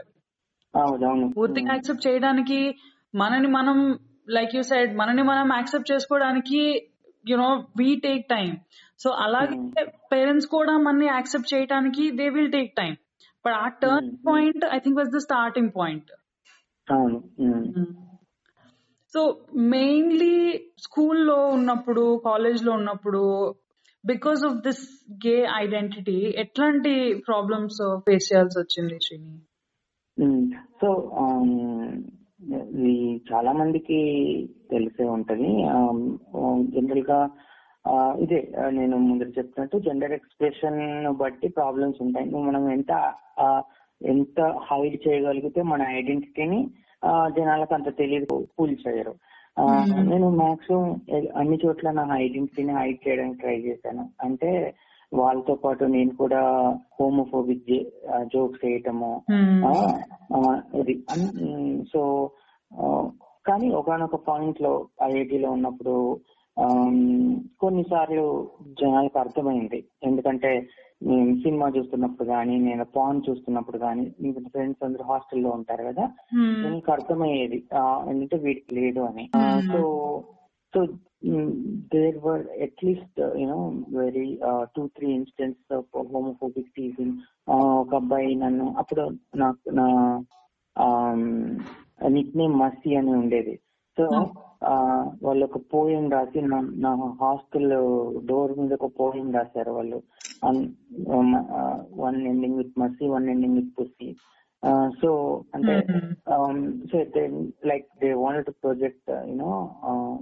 పూర్తిగా 1.37 1.71
యాక్సెప్ట్ 1.75 2.07
చేయడానికి 2.07 2.59
మనని 3.15 3.49
మనం 3.49 3.77
లైక్ 4.29 4.55
యూ 4.57 4.62
సైడ్ 4.62 4.91
మనని 4.97 5.23
మనం 5.23 5.53
యాక్సెప్ట్ 5.57 5.91
చేసుకోవడానికి 5.93 6.61
you know 7.25 7.49
we 7.79 7.88
take 8.05 8.25
time 8.29 8.50
so 9.00 9.11
అలాగే 9.25 9.57
పేరెంట్స్ 10.12 10.49
కూడా 10.49 10.75
మనని 10.79 11.07
యాక్సెప్ట్ 11.09 11.53
చేయడానికి 11.55 12.05
they 12.11 12.27
will 12.29 12.53
take 12.53 12.73
time 12.77 12.93
but 13.45 13.54
ఆ 13.54 13.68
turn 13.83 14.11
point 14.26 14.64
I 14.73 14.78
think 14.78 14.99
was 14.99 15.11
the 15.11 15.18
starting 15.18 15.73
point 15.76 16.11
అవును. 16.88 17.18
Hmm. 17.40 17.87
సో 19.12 19.21
మెయిన్లీ 19.73 20.35
స్కూల్లో 20.78 21.47
ఉన్నప్పుడు 21.47 22.23
కాలేజ్లో 22.25 22.73
ఉన్నప్పుడు 22.73 23.21
because 24.04 24.45
of 24.45 24.54
this 24.62 24.83
gay 25.26 25.47
identity 25.57 26.16
ఎట్లాంటి 26.37 26.92
ప్రాబ్లమ్స్ 27.28 27.80
ఫేస్ 28.00 28.33
చేయాల్సి 28.33 28.59
వచ్చింది 28.59 28.99
శ్రీని? 29.07 29.35
సో 30.80 30.88
ఇది 32.78 32.95
చాలా 33.33 33.52
మందికి 33.52 33.99
తెలిసే 34.71 35.04
ఉంటది. 35.09 35.50
జనరల్గా 36.71 37.18
ఆ, 37.18 37.48
ఇదే 38.21 38.52
నేను 38.71 38.97
ముందు 38.97 39.25
చెప్పినట్టు 39.38 39.76
జెండర్ 39.78 40.12
ఎక్స్ప్రెషన్ 40.12 40.80
బట్టి 41.14 41.49
ప్రాబ్లమ్స్ 41.49 42.02
ఉంటాయి. 42.02 42.30
మనం 42.30 42.71
ఎంత 42.71 42.92
ఎంత 44.00 44.40
హైడ్ 44.40 45.09
చేయగలిగితే 45.09 45.62
మన 45.62 45.83
ఐడెంటిటీని 45.88 46.61
జనాలకు 47.38 47.75
అంత 47.75 47.88
తెలియదు 47.99 48.47
కూల్ 48.59 48.76
చేయరు. 48.87 49.14
నేను 50.11 50.30
మాక్సిమం 50.30 50.85
అన్ని 51.37 51.59
చోట్ల 51.66 51.90
నా 51.90 52.04
ఐడెంటిటీని 52.16 52.73
హైడ్ 52.73 53.09
చేయడానికి 53.09 53.40
ట్రై 53.40 53.57
చేశాను. 53.61 54.04
అంటే 54.23 54.75
వాళ్ళతో 55.14 55.54
పాటు 55.54 55.85
నేను 55.85 56.11
కూడా 56.16 56.40
హోమోఫోబిక్ 57.00 57.71
జోక్స్ 58.35 58.64
వేయటము 58.64 59.12
ఇది 60.80 60.95
సో 61.92 62.02
కానీ 63.47 63.68
ఒకనొక 63.71 64.16
పాయింట్లో 64.28 64.73
ఐఐటిలో 65.02 65.50
ఉన్నప్పుడు 65.50 65.95
కొన్నిసార్లు 67.62 68.27
జనాలకు 68.81 69.19
అర్థమైంది. 69.19 69.81
ఎందుకంటే 70.03 70.50
నేను 71.09 71.33
సినిమా 71.43 71.67
చూస్తున్నప్పుడు 71.69 72.29
కానీ 72.29 72.55
నేను 72.59 72.85
పాన్ 72.97 73.19
చూస్తున్నప్పుడు 73.29 73.79
కానీ 73.79 74.05
ఇంకా 74.21 74.41
ఫ్రెండ్స్ 74.55 74.85
అందరూ 74.85 75.05
హాస్టల్లో 75.11 75.50
ఉంటారు 75.50 75.83
కదా 75.85 76.05
నాకు 76.62 76.91
అర్థమయ్యేది. 76.93 77.59
ఏంటంటే 78.09 78.37
వీడికి 78.37 78.75
లేదు 78.81 79.00
అని. 79.00 79.27
So 79.73 79.81
so 80.75 80.81
there 81.93 82.19
were 82.25 82.43
at least 82.62 83.21
you know 83.43 83.61
very 83.99 84.27
two 84.77 84.83
three 84.97 85.09
instance 85.11 85.75
of 85.75 85.97
homophobic 86.15 86.75
teasing 86.77 87.15
ఒక 87.83 87.95
అబ్బాయి 87.95 88.35
నన్ను 88.35 88.67
అప్పుడు 88.79 89.05
నాకు 89.37 89.71
నా 89.71 89.87
నిక్ 92.17 92.37
నేమ్ 92.37 92.61
మస్తి 92.61 92.97
అని 92.97 93.11
ఉండేది. 93.11 93.55
సో 93.99 94.05
వాళ్ళు 95.23 95.45
ఒక 95.45 95.59
పోయం 95.75 96.05
రాసి 96.11 96.40
నా 96.85 96.90
హాస్టల్ 97.21 97.71
డోర్ 98.26 98.52
మీద 98.61 98.73
ఒక 98.75 98.88
పోయం 99.00 99.28
రాశారు 99.33 99.71
వాళ్ళు. 99.71 99.99
One 102.05 102.19
ending 102.33 102.59
with 102.59 102.75
mussy 102.78 103.07
one 103.09 103.28
ending 103.31 103.57
with 103.57 103.73
pussy 103.78 104.11
so 105.00 105.11
అంటే 105.55 105.75
so 106.90 106.99
they 107.17 107.23
like 107.67 107.87
they 108.02 108.11
wanted 108.23 108.47
to 108.47 108.55
project 108.62 109.11
you know 109.31 109.52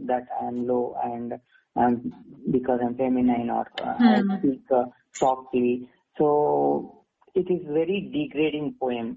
that 0.02 0.28
ఐఎమ్లో 0.42 0.80
and 1.04 1.34
because 2.48 2.82
I'm 2.82 2.94
feminine 2.94 3.50
or 3.50 3.70
I 4.10 4.16
speak 4.36 4.74
softly. 5.20 5.74
So 6.16 6.26
it 7.36 7.52
is 7.52 7.64
very 7.78 7.98
degrading 8.16 8.72
poem 8.82 9.08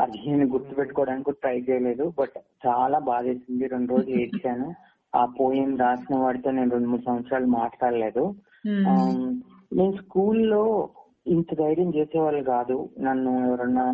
అది 0.00 0.22
నేను 0.26 0.46
గుర్తుపెట్టుకోవడానికి 0.46 1.32
try 1.32 1.60
చేయలేదు 1.60 2.12
but 2.18 2.38
చాలా 2.66 2.98
బాధేసింది. 2.98 3.66
రెండు 3.66 3.92
రోజులు 3.92 4.14
ఏడ్చాను. 4.14 4.74
ఆ 5.14 5.24
పోయం 5.24 5.76
రాసిన 5.76 6.16
వాడితో 6.16 6.50
నేను 6.50 6.70
రెండు 6.70 6.88
మూడు 6.88 7.02
సంవత్సరాలు 7.02 7.46
మాట్లాడలేదు. 7.46 8.34
Um, 8.66 9.34
నేను 9.72 9.96
స్కూల్లో 9.96 10.88
ఇంత 11.26 11.54
ధైర్యం 11.54 11.88
చేసేవాళ్ళు 11.94 12.42
కాదు. 12.44 12.88
నన్ను 13.00 13.46
ఎవరన్నా 13.46 13.84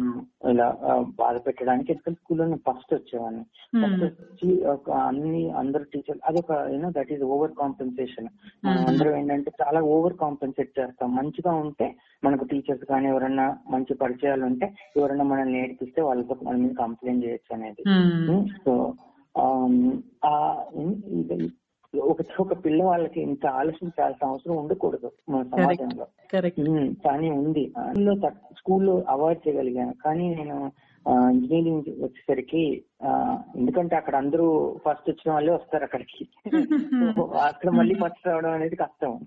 ఇలా 0.51 0.79
బాధ 1.05 1.37
పెట్టడానికి 1.47 1.93
ఎందుకంటే 1.93 2.21
స్కూల్లో 2.21 2.45
నేను 2.45 2.61
ఫస్ట్ 2.69 2.95
వచ్చేవాడిని. 2.95 3.45
ఫస్ట్ 3.83 4.05
వచ్చి 4.05 4.65
ఒక 4.65 4.91
అన్ని 4.91 5.51
అందరు 5.51 5.85
టీచర్ 5.85 6.19
అదొక 6.25 6.53
you know 6.73 6.91
that 6.91 7.13
is 7.13 7.23
over 7.23 7.53
compensation 7.53 8.29
మనం 8.65 8.83
అందరం 8.87 9.17
ఏంటంటే 9.17 9.53
చాలా 9.63 9.81
ఓవర్ 9.81 10.15
కాంపెన్సేట్ 10.15 10.79
చేస్తాం. 10.81 11.15
మంచిగా 11.15 11.55
ఉంటే 11.55 11.97
మనకు 12.25 12.45
టీచర్స్ 12.45 12.85
కానీ 12.85 13.09
ఎవరన్నా 13.09 13.57
మంచి 13.71 13.95
పరిచయాలు 13.95 14.45
ఉంటే 14.45 14.75
ఎవరన్నా 14.97 15.25
మనల్ని 15.25 15.61
నేర్పిస్తే 15.61 16.03
వాళ్ళతో 16.03 16.37
మన 16.43 16.73
కంప్లైంట్ 16.79 17.25
చేయొచ్చు 17.25 17.55
అనేది. 17.55 17.83
సో 18.65 18.75
ఒక 22.01 22.19
ఒక 22.41 22.65
పిల్లవాళ్ళకి 22.65 23.21
ఇంత 23.21 23.47
ఆలోచించాల్సిన 23.47 24.29
అవసరం 24.29 24.57
ఉండకూడదు 24.57 25.11
మన 25.29 25.43
సమాజంలో. 25.43 26.07
కానీ 27.05 27.31
ఉంది. 27.31 27.73
అందులో 27.79 28.31
స్కూల్లో 28.31 29.05
అవాయిడ్ 29.09 29.49
చేయగలిగాను. 29.49 29.95
కానీ 30.05 30.35
నేను 30.35 30.73
ఇంజనీరింగ్ 31.31 31.83
వచ్చేసరికి 31.89 32.85
ఎందుకంటే 33.57 33.97
అక్కడ 33.97 34.17
అందరూ 34.17 34.77
ఫస్ట్ 34.89 35.11
వచ్చిన 35.11 35.33
వాళ్ళే 35.33 35.53
వస్తారు 35.53 35.85
అక్కడికి. 35.85 36.29
అక్కడ 37.47 37.71
మళ్ళీ 37.71 37.95
ఫస్ట్ 37.95 38.27
రావడం 38.27 38.51
అనేది 38.51 38.77
కష్టం. 38.77 39.21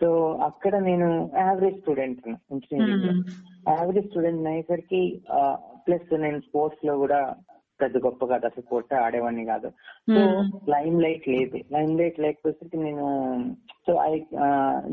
సో 0.00 0.32
అక్కడ 0.32 0.76
నేను 0.76 1.30
average 1.36 1.80
student 1.80 2.28
engineering. 2.28 3.24
Average 3.68 4.08
student 4.08 4.48
అయ్యేసరికి 4.48 5.22
ప్లస్ 5.86 6.14
నేను 6.14 6.38
స్పోర్ట్స్లో 6.38 6.96
కూడా 6.96 7.34
పెద్ద 7.80 7.96
గొప్ప 7.98 8.24
కాదు 8.26 8.46
అసలు 8.46 8.62
స్పోర్ట్స్ 8.62 8.94
ఆడేవాడిని 8.94 9.44
కాదు. 9.44 9.68
సో 10.14 10.20
లైమ్ 10.68 10.98
లైట్ 11.02 11.26
లేదు. 11.28 11.58
లైమ్ 11.72 11.94
లైట్ 11.98 12.20
లేకపోతే 12.20 12.78
నేను 12.78 13.06
సో 13.86 13.92
ఐ 14.02 14.12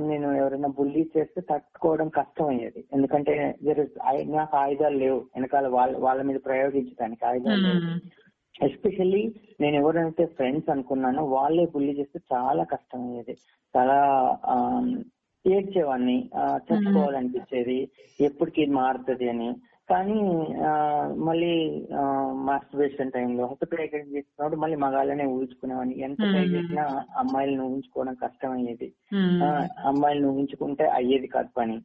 నేను 0.09 0.27
ఎవరైనా 0.31 0.69
బుల్లీ 0.77 1.03
చేస్తే 1.17 1.41
తట్టుకోవడం 1.41 2.09
కష్టం 2.09 2.47
అయ్యేది 2.47 2.83
ఎందుకంటే 2.93 3.35
నాకు 4.35 4.55
ఆయుధాలు 4.57 4.97
లేవు. 4.97 5.19
వెనకాల 5.35 5.67
వాళ్ళ 5.67 5.93
వాళ్ళ 5.97 6.21
మీద 6.21 6.39
ప్రయోగించడానికి 6.45 7.25
ఆయుధాలు 7.25 7.61
లేవు. 7.67 7.93
ఎస్పెషల్లీ 8.65 9.21
నేను 9.61 9.75
ఎవరైతే 9.75 10.25
ఫ్రెండ్స్ 10.25 10.69
అనుకున్నానో 10.69 11.23
వాళ్ళే 11.25 11.65
బుల్లి 11.73 11.93
చేస్తే 11.99 12.19
చాలా 12.33 12.63
కష్టం 12.63 13.01
అయ్యేది 13.07 13.35
చాలా 13.73 13.97
ఏడ్చేవాడిని. 15.45 16.17
చచ్చిపోవాలనిపించేది 16.65 17.77
ఎప్పటికి 18.21 18.65
మారుతుంది 18.65 19.25
అని. 19.29 19.49
కానీ 19.93 20.17
మళ్ళీ 21.23 21.51
మాస్టర్బేషన్ 22.45 23.11
టైంలో 23.11 23.45
హెల్త్ 23.45 23.65
ప్రేగెంట్ 23.71 24.13
చేసినప్పుడు 24.13 24.59
మళ్ళీ 24.61 24.77
మగాళ్ళనే 24.77 25.25
ఊహించుకునేవాడిని. 25.31 25.95
ఎంత 26.05 26.21
ట్రై 26.31 26.45
చేసినా 26.53 26.83
అమ్మాయిలను 27.17 27.65
ఊహించుకోవడం 27.67 28.15
కష్టం 28.21 28.51
అయ్యేది 28.51 28.89
ఆ, 29.43 29.49
అమ్మాయిలను 29.85 30.29
ఊహించుకుంటే 30.31 30.87
అయ్యేది 30.95 31.29
కాదు 31.29 31.51
పని. 31.57 31.77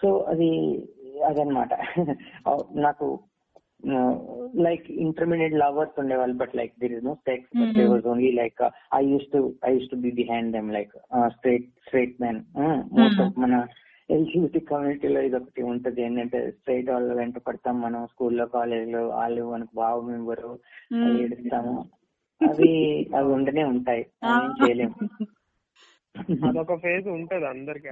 సో 0.00 0.10
అది 0.30 0.50
అదనమాట 1.24 1.72
నాకు 2.80 3.06
లైక్ 4.64 4.86
ఇంటర్మీడియట్ 5.04 5.54
లవర్స్ 5.54 5.96
ఉండేవాళ్ళు 5.98 6.36
but 6.36 6.52
like 6.56 6.74
there 6.80 6.92
is 6.92 7.04
no 7.04 7.14
sex 7.26 7.48
but 7.56 7.72
they 7.78 7.84
was 7.84 8.06
only 8.06 8.30
like 8.32 8.60
I 8.94 9.02
use 9.06 9.28
to 9.32 9.40
I 9.64 9.72
use 9.72 9.90
to 9.90 9.98
be 9.98 10.10
behind 10.18 10.52
them 10.52 10.68
like 10.72 10.92
straight 11.36 11.66
straight 11.86 12.14
man 12.20 12.40
most 12.92 13.20
of 13.20 13.38
మన 13.38 13.56
ఎల్జిబిటీ 14.10 14.60
కమ్యూనిటీలో 14.60 15.20
ఇది 15.20 15.36
ఒకటి 15.36 15.62
ఉంటది. 15.62 16.02
ఏంటంటే 16.02 16.50
స్ట్రైట్ 16.50 16.90
వాళ్ళ 16.90 17.14
వెంట 17.14 17.38
పడతాం 17.38 17.80
మనం. 17.80 18.06
స్కూల్లో 18.06 18.46
కాలేజ్లో 18.46 19.08
వాళ్ళు 19.08 19.52
మనకు 19.52 19.68
భావం 19.76 20.14
ఇవ్వరు 20.14 20.58
ఏడుస్తాము. 21.20 21.88
అవి 22.48 22.70
అవి 23.16 23.32
ఉండనే 23.32 23.64
ఉంటాయి. 23.64 24.06
ఏం 24.24 24.52
చేయలేము. 24.62 24.94
అదొక 26.48 26.74
ఫేజ్ 26.74 27.08
ఉంటది 27.08 27.46
అందరికి. 27.46 27.88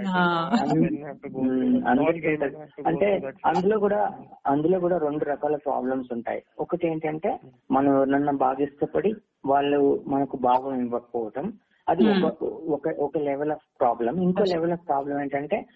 అంటే 2.87 3.21
అందులో 3.47 3.79
కూడా 3.79 4.19
అందులో 4.47 4.81
కూడా 4.81 4.99
రెండు 4.99 5.25
రకాల 5.25 5.57
ప్రాబ్లమ్స్ 5.57 6.13
ఉంటాయి. 6.13 6.43
ఒకటి 6.59 6.89
ఏంటంటే 6.89 7.41
మనం 7.71 7.95
ఎవరినన్నా 7.95 8.33
బాగా 8.33 8.63
ఇష్టపడి 8.63 9.13
వాళ్ళు 9.47 10.05
మనకు 10.09 10.37
భావం 10.37 10.81
ఇవ్వకపోవటం. 10.81 11.53
అది 11.89 12.25
ఒక 12.25 12.45
ఒక 12.45 12.89
ఒక 12.99 13.19
లెవెల్ 13.19 13.51
ఆఫ్ 13.51 13.81
ప్రాబ్లం 13.81 14.23
ఇంకో 14.23 14.45
లెవెల్ 14.49 14.73
ఆఫ్ 14.73 14.89
ప్రాబ్లం 14.89 15.21
ఏంటంటే 15.21 15.67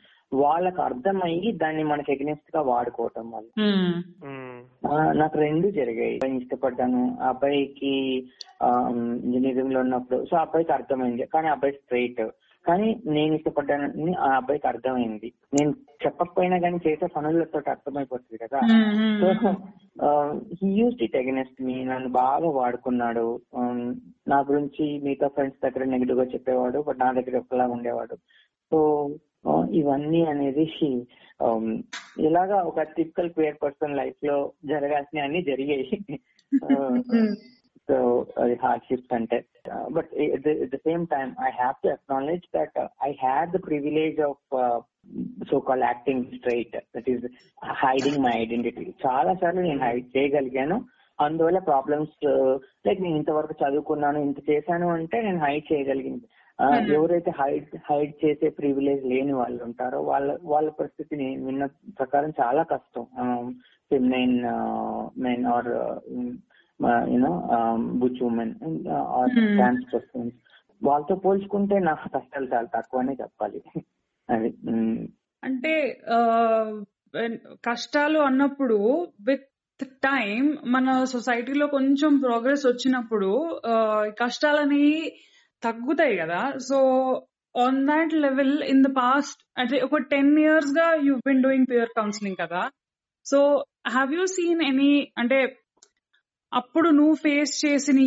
వాళ్ళకి 0.42 0.80
అర్థమయ్యి 0.80 1.52
దాన్ని 1.62 1.84
మనకి 1.84 2.12
ఎగ్నెస్ట్గా 2.12 2.60
వాడుకోవటం 2.62 3.26
వాళ్ళు 3.30 3.50
ఆ, 4.88 4.94
నాకు 5.12 5.36
రెండు 5.38 5.66
జరిగాయి. 5.70 6.14
అబ్బాయిని 6.14 6.40
ఇష్టపడ్డాను. 6.42 7.02
ఆ 7.20 7.28
అబ్బాయికి 7.28 7.92
ఇంజనీరింగ్లో 9.24 9.80
ఉన్నప్పుడు 9.80 10.24
సో 10.24 10.36
ఆ 10.36 10.40
అబ్బాయికి 10.40 10.72
అర్థమైంది. 10.72 11.26
కానీ 11.26 11.48
ఆ 11.48 11.52
అబ్బాయి 11.52 11.72
స్ట్రైట్ 11.72 12.22
కానీ 12.64 12.86
నేను 13.06 13.32
ఇష్టపడ్డానని 13.34 14.12
ఆ 14.18 14.28
అబ్బాయికి 14.36 14.66
అర్థమైంది. 14.66 15.28
నేను 15.54 15.70
చెప్పకపోయినా 16.04 16.58
కానీ 16.58 16.78
చేసే 16.86 17.06
పనులతో 17.06 17.58
అర్థమైపోతుంది 17.70 18.38
కదా. 18.38 18.60
So 19.20 20.10
he 20.60 20.68
use 20.80 21.02
it 21.02 21.16
against 21.16 21.60
me 21.62 21.84
నన్ను 21.84 22.08
బాగా 22.16 22.48
వాడుకున్నాడు. 22.50 23.26
నా 24.28 24.38
గురించి 24.50 24.86
మిగతా 25.04 25.28
ఫ్రెండ్స్ 25.28 25.62
దగ్గర 25.62 25.84
నెగిటివ్గా 25.84 26.24
చెప్పేవాడు 26.24 26.80
బట్ 26.88 27.00
నా 27.00 27.12
దగ్గర 27.12 27.36
ఒకలా 27.38 27.66
ఉండేవాడు. 27.66 28.16
సో 28.72 28.78
ఇవన్నీ 29.70 30.24
అనేది 30.24 30.70
ఇలాగా 32.18 32.62
ఒక 32.62 32.82
టిపికల్ 32.82 33.30
క్వేర్ 33.30 33.56
పర్సన్ 33.62 33.96
లైఫ్లో 33.96 34.52
జరగాల్సిన 34.64 35.22
అన్ని 35.22 35.42
జరిగాయి. 35.42 36.18
సో 37.90 38.26
అది 38.38 38.54
హార్డ్షిప్స్ 38.54 39.14
అంటే. 39.14 39.44
But 39.92 40.08
the 40.44 40.76
same 40.76 41.06
time 41.06 41.34
I 41.42 41.50
have 41.50 41.74
to 41.82 41.88
acknowledge 41.88 42.56
that 42.56 42.88
I 43.04 43.10
had 43.10 43.50
the 43.50 43.66
privilege 43.66 44.20
of 44.20 44.76
so 45.50 45.58
call 45.58 45.82
acting 45.82 46.24
straight 46.24 46.76
that 46.96 47.10
is 47.10 47.24
hiding 47.64 48.24
my 48.24 48.30
identity 48.30 48.94
చాలా 49.06 49.34
సార్లు 49.34 49.60
నేను 49.60 49.84
హైడ్ 49.84 50.16
చేయగలిగాను. 50.16 50.84
అందువల్ల 51.20 51.58
ప్రాబ్లమ్స్ 51.58 52.26
లైక్ 52.86 53.02
నేను 53.02 53.16
ఇంతవరకు 53.16 53.54
చదువుకున్నాను 53.64 54.18
ఇంత 54.18 54.50
చేశాను 54.50 54.88
అంటే 54.88 55.22
నేను 55.22 55.38
హైడ్ 55.38 55.72
చేయగలిగింది. 55.72 56.24
ఎవరైతే 56.92 57.32
హైడ్ 57.40 57.76
హైడ్ 57.90 58.24
చేసే 58.24 58.48
ప్రివిలేజ్ 58.48 59.04
లేని 59.04 59.32
వాళ్ళు 59.32 59.64
ఉంటారో 59.64 60.02
వాళ్ళ 60.02 60.38
వాళ్ళ 60.42 60.70
పరిస్థితి 60.70 61.16
నేను 61.16 61.46
విన్న 61.46 61.66
ప్రకారం 61.66 62.32
చాలా 62.40 62.62
కష్టం. 62.62 63.06
Feminine 63.90 64.42
men 65.20 65.46
or 65.46 65.68
you know 67.10 67.42
butch 67.76 68.22
women 68.22 68.54
or 68.88 69.30
trans 69.30 69.94
persons 69.94 70.34
వాళ్ళతో 70.84 71.14
పోల్చుకుంటే 71.14 71.78
నా 71.78 71.94
కష్టాలు 71.94 72.46
చాలా 72.54 72.68
తక్కువనే 72.74 73.12
చెప్పాలి. 73.12 73.62
అది. 74.30 74.54
అంటే 75.44 76.00
కష్టాలు 77.64 78.18
అన్నప్పుడు 78.18 79.06
విత్ 79.26 79.84
టైం 79.84 80.58
మన 80.66 81.04
సొసైటీలో 81.04 81.66
కొంచెం 81.66 82.18
ప్రోగ్రెస్ 82.18 82.66
వచ్చినప్పుడు 82.66 83.60
కష్టాలని 84.20 85.12
తగ్గుతాయి 85.66 86.14
కదా. 86.22 86.40
So 86.68 86.78
on 87.54 87.80
that 87.90 88.14
level 88.24 88.54
in 88.72 88.84
the 88.86 88.90
past 89.02 89.40
అంటే 89.60 89.76
ఒక 89.86 90.00
టెన్ 90.12 90.32
ఇయర్స్గా 90.44 90.86
you 91.08 91.14
been 91.28 91.44
doing 91.46 91.68
peer 91.72 91.92
counselling 91.98 92.40
కదా. 92.44 92.62
So 93.26 93.38
have 93.96 94.10
you 94.18 94.24
seen 94.36 94.62
any 94.70 94.94
అంటే 95.22 95.38
అప్పుడు 96.52 96.88
నువ్వు 96.98 97.14
ఫేస్ 97.22 97.52
చేసిన 97.64 98.00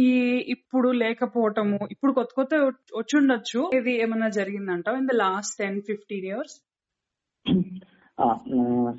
ఇప్పుడు 0.53 0.89
లేకపోవటము 1.01 1.79
ఇప్పుడు 1.93 2.11
కొత్త 2.19 2.31
కొత్త 2.39 2.55
వచ్చి 2.99 3.15
ఉండొచ్చు 3.19 3.61
ఇది 3.79 3.93
ఏమన్నా 4.03 4.29
జరిగిందంటావు 4.37 4.99
in 5.01 5.09
the 5.11 5.15
last 5.23 5.57
ten 5.61 5.79
fifteen 5.89 6.27
years 6.29 6.55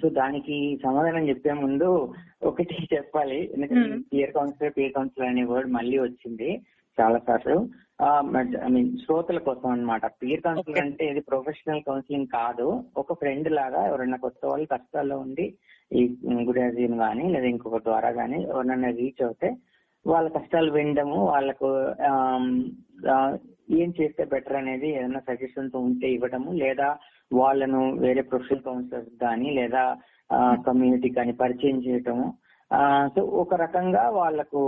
so 0.01 0.07
దానికి 0.19 0.57
సమాధానం 0.83 1.25
చెప్పే 1.29 1.55
ముందు 1.63 1.89
ఒకటి 2.51 2.75
చెప్పాలి. 2.93 3.39
ఎందుకంటే 3.55 3.97
పియర్ 4.13 4.35
కౌన్సిలర్ 4.37 4.75
పియర్ 4.77 4.93
కౌన్సిలర్ 4.97 5.31
అనే 5.31 5.45
వర్డ్ 5.53 5.71
మళ్ళీ 5.79 5.97
వచ్చింది. 6.05 6.51
చాలా 6.99 7.19
సార్లు. 7.29 7.57
ఐ 8.65 8.69
మీన్ 8.75 8.91
శ్రోతల 9.05 9.39
కోసం 9.47 9.69
అన్నమాట. 9.75 10.05
పియర్ 10.21 10.43
కౌన్సిలర్ 10.45 10.83
అంటే 10.85 11.05
ఇది 11.13 11.21
ప్రొఫెషనల్ 11.31 11.83
కౌన్సిలింగ్ 11.89 12.29
కాదు. 12.37 12.67
ఒక 13.03 13.15
ఫ్రెండ్ 13.21 13.49
లాగా 13.59 13.81
ఎవరైనా 13.91 14.19
కొత్త 14.27 14.41
వాళ్ళు 14.51 14.67
కష్టాల్లో 14.75 15.17
ఉండి 15.25 15.47
ఈ 15.91 16.03
గుడాజీన్ 16.49 16.97
కానీ 16.99 17.25
లేదా 17.35 17.49
ఇంకొక 17.55 17.81
ద్వారా 17.89 18.11
కానీ 18.21 18.39
ఎవరైనా 18.53 18.91
రీచ్ 19.01 19.23
అవుతే 19.27 19.51
వాళ్ళ 20.07 20.27
కష్టాలు 20.29 20.71
వినడము 20.73 21.19
వాళ్ళకు 21.33 21.69
ఏం 23.81 23.91
చేస్తే 23.99 24.23
బెటర్ 24.33 24.59
అనేది 24.61 24.89
ఏదైనా 24.99 25.21
సజెషన్స్ 25.29 25.75
ఉంటే 25.81 26.09
ఇవ్వడము 26.17 26.51
లేదా 26.63 26.89
వాళ్ళను 27.31 27.81
వేరే 28.05 28.23
ప్రొఫెషనల్ 28.31 28.67
కౌన్సిలర్స్ 28.69 29.15
కానీ 29.21 29.49
లేదా 29.51 29.83
కమ్యూనిటీ 30.69 31.09
కానీ 31.19 31.33
పరిచయం 31.43 31.79
చేయటము 31.79 32.27
సో 33.09 33.23
ఒక 33.23 33.55
రకంగా 33.55 34.09
వాళ్ళకు 34.11 34.61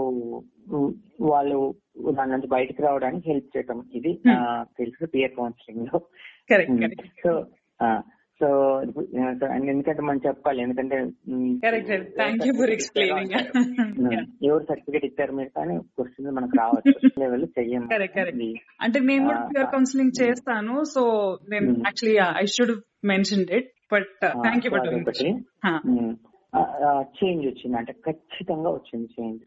వాళ్ళు 1.21 1.75
దాని 2.13 2.33
నుంచి 2.33 2.47
బయటకు 2.47 2.83
రావడానికి 2.83 3.31
హెల్ప్ 3.31 3.57
చేయటం. 3.57 3.85
ఇది 3.95 4.21
ఆ, 4.31 4.65
తెలుసు 4.79 5.07
పియర్ 5.07 5.37
కౌన్సిలింగ్లో. 5.37 5.99
కరెక్ట్ 6.51 6.81
కరెక్ట్ 6.81 7.21
సో 7.27 7.33
సో 8.41 8.49
ఎందుకంటే 9.67 10.03
మనం 10.03 10.21
చెప్పాలి 10.27 10.63
ఎందుకంటే 10.63 10.97
ఎవరు 14.45 14.65
సర్టిఫికేట్ 14.65 15.05
ఇచ్చారు 15.05 15.33
మీరు 15.39 15.49
కానీ 15.49 15.79
క్వశ్చన్ 15.79 16.31
మనకు 16.31 16.57
రావచ్చు. 16.59 16.95
లెవెల్ 17.19 17.47
అంటే 18.81 19.01
నేను 19.01 19.25
కూడా 19.25 19.41
ప్యూర్ 19.41 19.71
కౌన్సిలింగ్ 19.71 20.23
చేస్తాను. 20.23 20.85
సో 20.85 21.03
నేను 21.49 21.67
Hmm. 21.67 21.81
Actually 21.81 22.19
I 22.39 22.47
should 22.47 22.75
mention 23.05 23.47
it 23.53 23.71
but 23.93 24.11
thank 24.21 24.67
you 24.67 24.73
change 27.17 27.45
వచ్చింది. 27.47 27.77
అంటే 27.81 27.93
ఖచ్చితంగా 28.07 28.71
వచ్చింది 28.71 29.09
చేంజ్ 29.17 29.43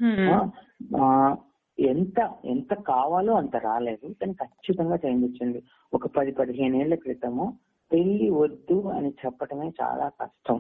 ఎంత 1.78 2.20
ఎంత 2.54 2.74
కావాలో 2.90 3.34
అంత 3.42 3.56
రాలేదు 3.66 4.08
కానీ 4.20 4.34
ఖచ్చితంగా 4.42 4.98
చేంజ్ 5.06 5.24
వచ్చింది. 5.26 5.60
ఒక 5.94 6.08
పది 6.18 6.32
పదిహేను 6.40 6.76
ఏళ్ళ 6.82 6.96
క్రితము 7.06 7.46
పెళ్ళి 7.92 8.28
వద్దు 8.42 8.78
అని 8.98 9.10
చెప్పటమే 9.22 9.68
చాలా 9.82 10.08
కష్టం. 10.22 10.60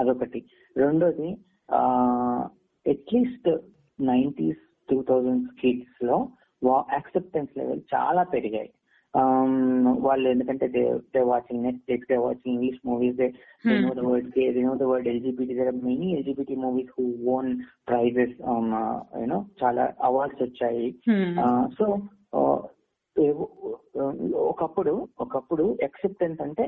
అదొకటి. 0.00 0.40
రెండోది 0.76 1.28
at least 2.86 3.50
nineties 3.98 4.62
two 4.88 4.98
thousands 5.08 5.52
కిడ్స్లో 5.60 6.18
acceptance 6.94 7.52
level 7.58 7.82
చాలా 7.94 8.22
పెరిగాయి. 8.34 8.70
వాళ్ళు 10.00 10.26
ఎందుకంటే 10.28 10.66
they 10.68 10.82
they 11.14 11.20
watching 11.24 11.62
Netflix 11.62 12.08
they 12.08 12.16
watching 12.18 12.54
English 12.54 12.80
movies 12.84 13.16
they 13.16 13.28
gay, 14.34 14.48
they 14.52 14.62
know 14.62 14.76
the 14.76 14.88
word 14.88 15.04
LGBT. 15.08 15.50
There 15.54 15.68
are 15.68 15.78
many 15.82 16.08
LGBT 16.16 16.56
movies 16.56 16.88
who 16.96 17.04
won 17.22 17.46
prizes, 17.86 18.32
um, 18.44 18.72
uh, 18.74 18.96
you 19.20 19.26
know, 19.26 19.40
చాలా 19.62 19.84
awards 20.00 20.42
వచ్చాయి. 20.42 20.88
So 21.78 21.86
ఒకప్పుడు 24.48 24.92
ఒకప్పుడు 25.18 25.64
acceptance 25.80 26.40
అంటే 26.42 26.64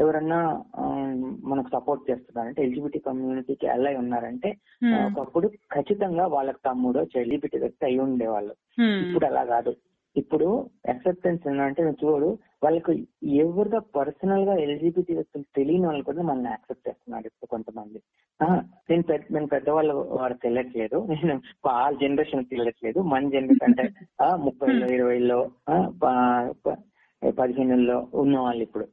ఎవరన్నా 0.00 0.38
um, 0.82 1.12
మనకు 1.42 1.68
support 1.68 2.02
చేస్తున్నారంటే 2.10 2.60
ఎలిజిబిటీ 2.62 2.98
కమ్యూనిటీకి 3.06 3.66
అలై 3.68 3.94
ఉన్నారంటే 3.96 4.50
ఆ, 4.50 4.98
ఒకప్పుడు 5.08 5.46
ఖచ్చితంగా 5.74 6.26
వాళ్ళకి 6.26 6.60
తమ్ముడో 6.68 7.02
ఎలిజిబిటీ 7.14 7.58
వ్యక్తి 7.58 7.84
అయి 7.84 7.98
ఉండేవాళ్ళు. 8.06 8.54
ఇప్పుడు 9.04 9.26
అలా 9.26 9.44
కాదు. 9.52 9.72
ఇప్పుడు 10.16 10.70
అక్సెప్టెన్స్ 10.88 11.48
ఏంటంటే 11.48 11.82
నువ్వు 11.82 12.10
చూడు 12.10 12.38
వాళ్ళకు 12.64 12.92
ఎవరిగా 13.22 13.78
పర్సనల్గా 13.78 14.54
ఎలిజిబిటీ 14.54 15.14
వ్యక్తులు 15.14 15.44
తెలియని 15.56 15.86
వాళ్ళు 15.86 16.04
కూడా 16.04 16.22
మనల్ని 16.22 16.48
యాక్సెప్ట్ 16.50 16.88
చేస్తున్నారు 16.88 17.26
ఇప్పుడు 17.26 17.48
కొంతమంది. 17.50 18.02
ఆ, 18.42 18.62
నేను 18.90 19.02
పెద్ద 19.02 19.24
నేను 19.34 19.46
పెద్దవాళ్ళు 19.46 19.94
వారు 19.94 20.34
తెలియట్లేదు. 20.34 21.06
నేను 21.08 21.40
వాళ్ళ 21.66 21.98
జనరేషన్ 21.98 22.44
తెలియట్లేదు. 22.44 23.00
మన 23.00 23.28
జనరేషన్ 23.28 23.62
అంటే 23.62 23.94
ఆ, 24.22 24.36
ముప్పైలో 24.36 24.86
ఇరవైలో 24.86 25.50
ఆ, 25.70 25.90
పదిహేనుల్లో 27.38 28.08
ఉన్న 28.14 28.38
వాళ్ళు 28.38 28.62
ఇప్పుడు. 28.62 28.84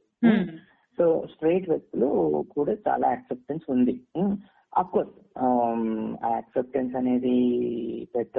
సో 0.98 1.26
స్ట్రైట్ 1.34 1.70
వ్యక్తులు 1.70 2.06
కూడా 2.50 2.76
చాలా 2.88 3.08
యాక్సెప్టెన్స్ 3.08 3.70
ఉంది. 3.70 4.00
అఫ్ 4.74 4.90
కోర్స్ 4.90 5.12
యాక్సెప్టెన్స్ 6.30 6.94
అనేది 6.96 7.34
పెద్ద 8.14 8.36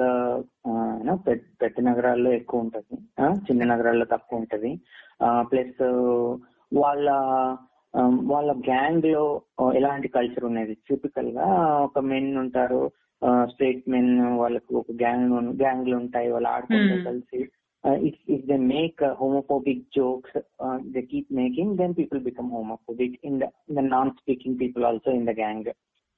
పెద్ద 1.62 1.76
నగరాల్లో 1.80 2.32
ఎక్కువ 2.32 2.64
ఉంటది 2.64 2.96
చిన్న 3.48 3.64
నగరాల్లో 3.64 4.04
తక్కువ 4.04 4.40
ఉంటది 4.40 4.72
ప్లస్ 5.50 5.82
వాళ్ళ 6.72 7.06
ఆ, 7.94 8.00
వాళ్ళ 8.32 8.50
గ్యాంగ్లో 8.68 9.22
ఎలాంటి 9.74 10.08
కల్చర్ 10.08 10.44
ఉన్నది 10.44 10.74
టిపికల్గా 10.88 11.46
ఒక 11.84 11.98
మెన్ 12.10 12.36
ఉంటారు 12.36 12.80
స్ట్రైట్ 13.50 13.88
మెన్ 13.88 14.10
వాళ్ళకు 14.36 14.72
ఒక 14.78 14.92
గ్యాంగ్ 15.02 15.30
గ్యాంగ్లు 15.62 15.96
ఉంటాయి 15.96 16.30
వాళ్ళు 16.30 16.48
ఆడుకుంటూ 16.48 16.96
Hmm. 16.96 17.06
కలిసి 17.06 17.40
if 18.04 18.14
if 18.26 18.40
they 18.46 18.58
make 18.68 19.00
uh, 19.00 19.14
homophobic 19.14 19.80
jokes, 19.96 20.30
uh, 20.60 20.78
they 20.94 21.02
keep 21.02 21.26
making, 21.32 21.68
then 21.76 21.90
people 21.94 22.20
become 22.20 22.48
homophobic. 22.50 23.12
In 23.22 23.34
the 23.38 23.48
in 23.68 23.74
the 23.74 23.84
non-speaking 23.86 24.54
people 24.58 24.84
also 24.84 25.10
in 25.10 25.24
the 25.24 25.34
gang. 25.34 25.60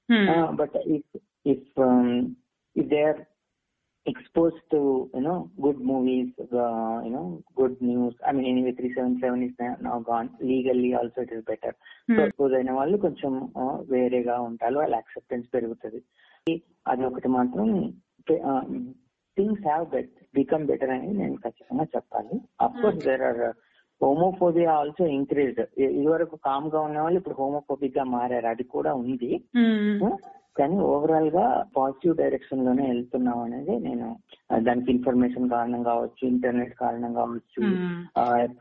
Uh, 0.09 0.53
but 0.53 0.71
if 0.87 1.03
if 1.45 1.59
um, 1.79 2.37
if 2.77 2.89
they 2.89 3.03
are 3.03 3.27
exposed 4.07 4.63
to 4.71 5.11
you 5.15 5.21
know 5.21 5.51
good 5.61 5.79
movies, 5.81 6.29
uh, 6.41 7.01
you 7.05 7.11
know 7.11 7.43
good 7.57 7.81
news. 7.83 8.15
I 8.27 8.33
mean 8.33 8.47
anyway, 8.47 8.73
three 8.73 8.95
seven 8.95 9.19
seven 9.21 9.43
is 9.43 9.53
now 9.81 9.99
gone. 10.01 10.31
Legally 10.43 10.95
also 10.95 11.21
it 11.21 11.33
is 11.33 11.45
better. 11.45 11.73
So 12.09 12.21
expose 12.27 12.53
అయిన 12.59 12.73
వాళ్ళు 12.79 12.97
కొంచెం 12.99 13.33
వేరేగా 13.91 14.37
ఉంటారు 14.49 14.77
వాళ్ళ 14.83 14.95
acceptance 14.99 15.47
పెరుగుతుంది 15.55 16.01
అది 16.91 17.03
ఒకటి 17.09 17.29
మాత్రం 17.39 17.67
things 19.37 19.65
have 19.67 19.85
bet 19.95 20.15
become 20.35 20.65
better 20.71 20.93
అని 20.95 21.11
నేను 21.21 21.37
ఖచ్చితంగా 21.45 21.85
చెప్పాలి 21.97 22.37
of 22.67 22.79
course 22.83 23.03
there 23.09 23.25
are 23.31 23.43
homophobia 24.03 24.73
also 24.73 25.07
increased 25.07 25.81
ఇదివరకు 25.81 26.37
కామ్గా 26.45 26.81
ఉన్న 26.81 27.01
వాళ్ళు 27.01 27.19
ఇప్పుడు 27.19 27.35
హోమోఫోబిక్గా 27.39 28.05
మారారు. 28.05 28.47
అది 28.47 28.65
కూడా 28.65 28.95
ఉంది. 28.95 29.41
ఆ, 30.05 30.17
కానీ 30.59 30.79
ఓవరాల్గా 30.79 31.65
పాజిటివ్ 31.77 32.17
డైరెక్షన్లోనే 32.17 32.87
వెళ్తున్నాం 32.87 33.39
అనేది 33.39 33.79
నేను 33.79 34.17
దానికి 34.59 34.93
ఇన్ఫర్మేషన్ 34.93 35.51
కారణం 35.51 35.83
కావచ్చు 35.83 36.29
ఇంటర్నెట్ 36.29 36.75
కారణం 36.75 37.15
కావచ్చు 37.15 37.67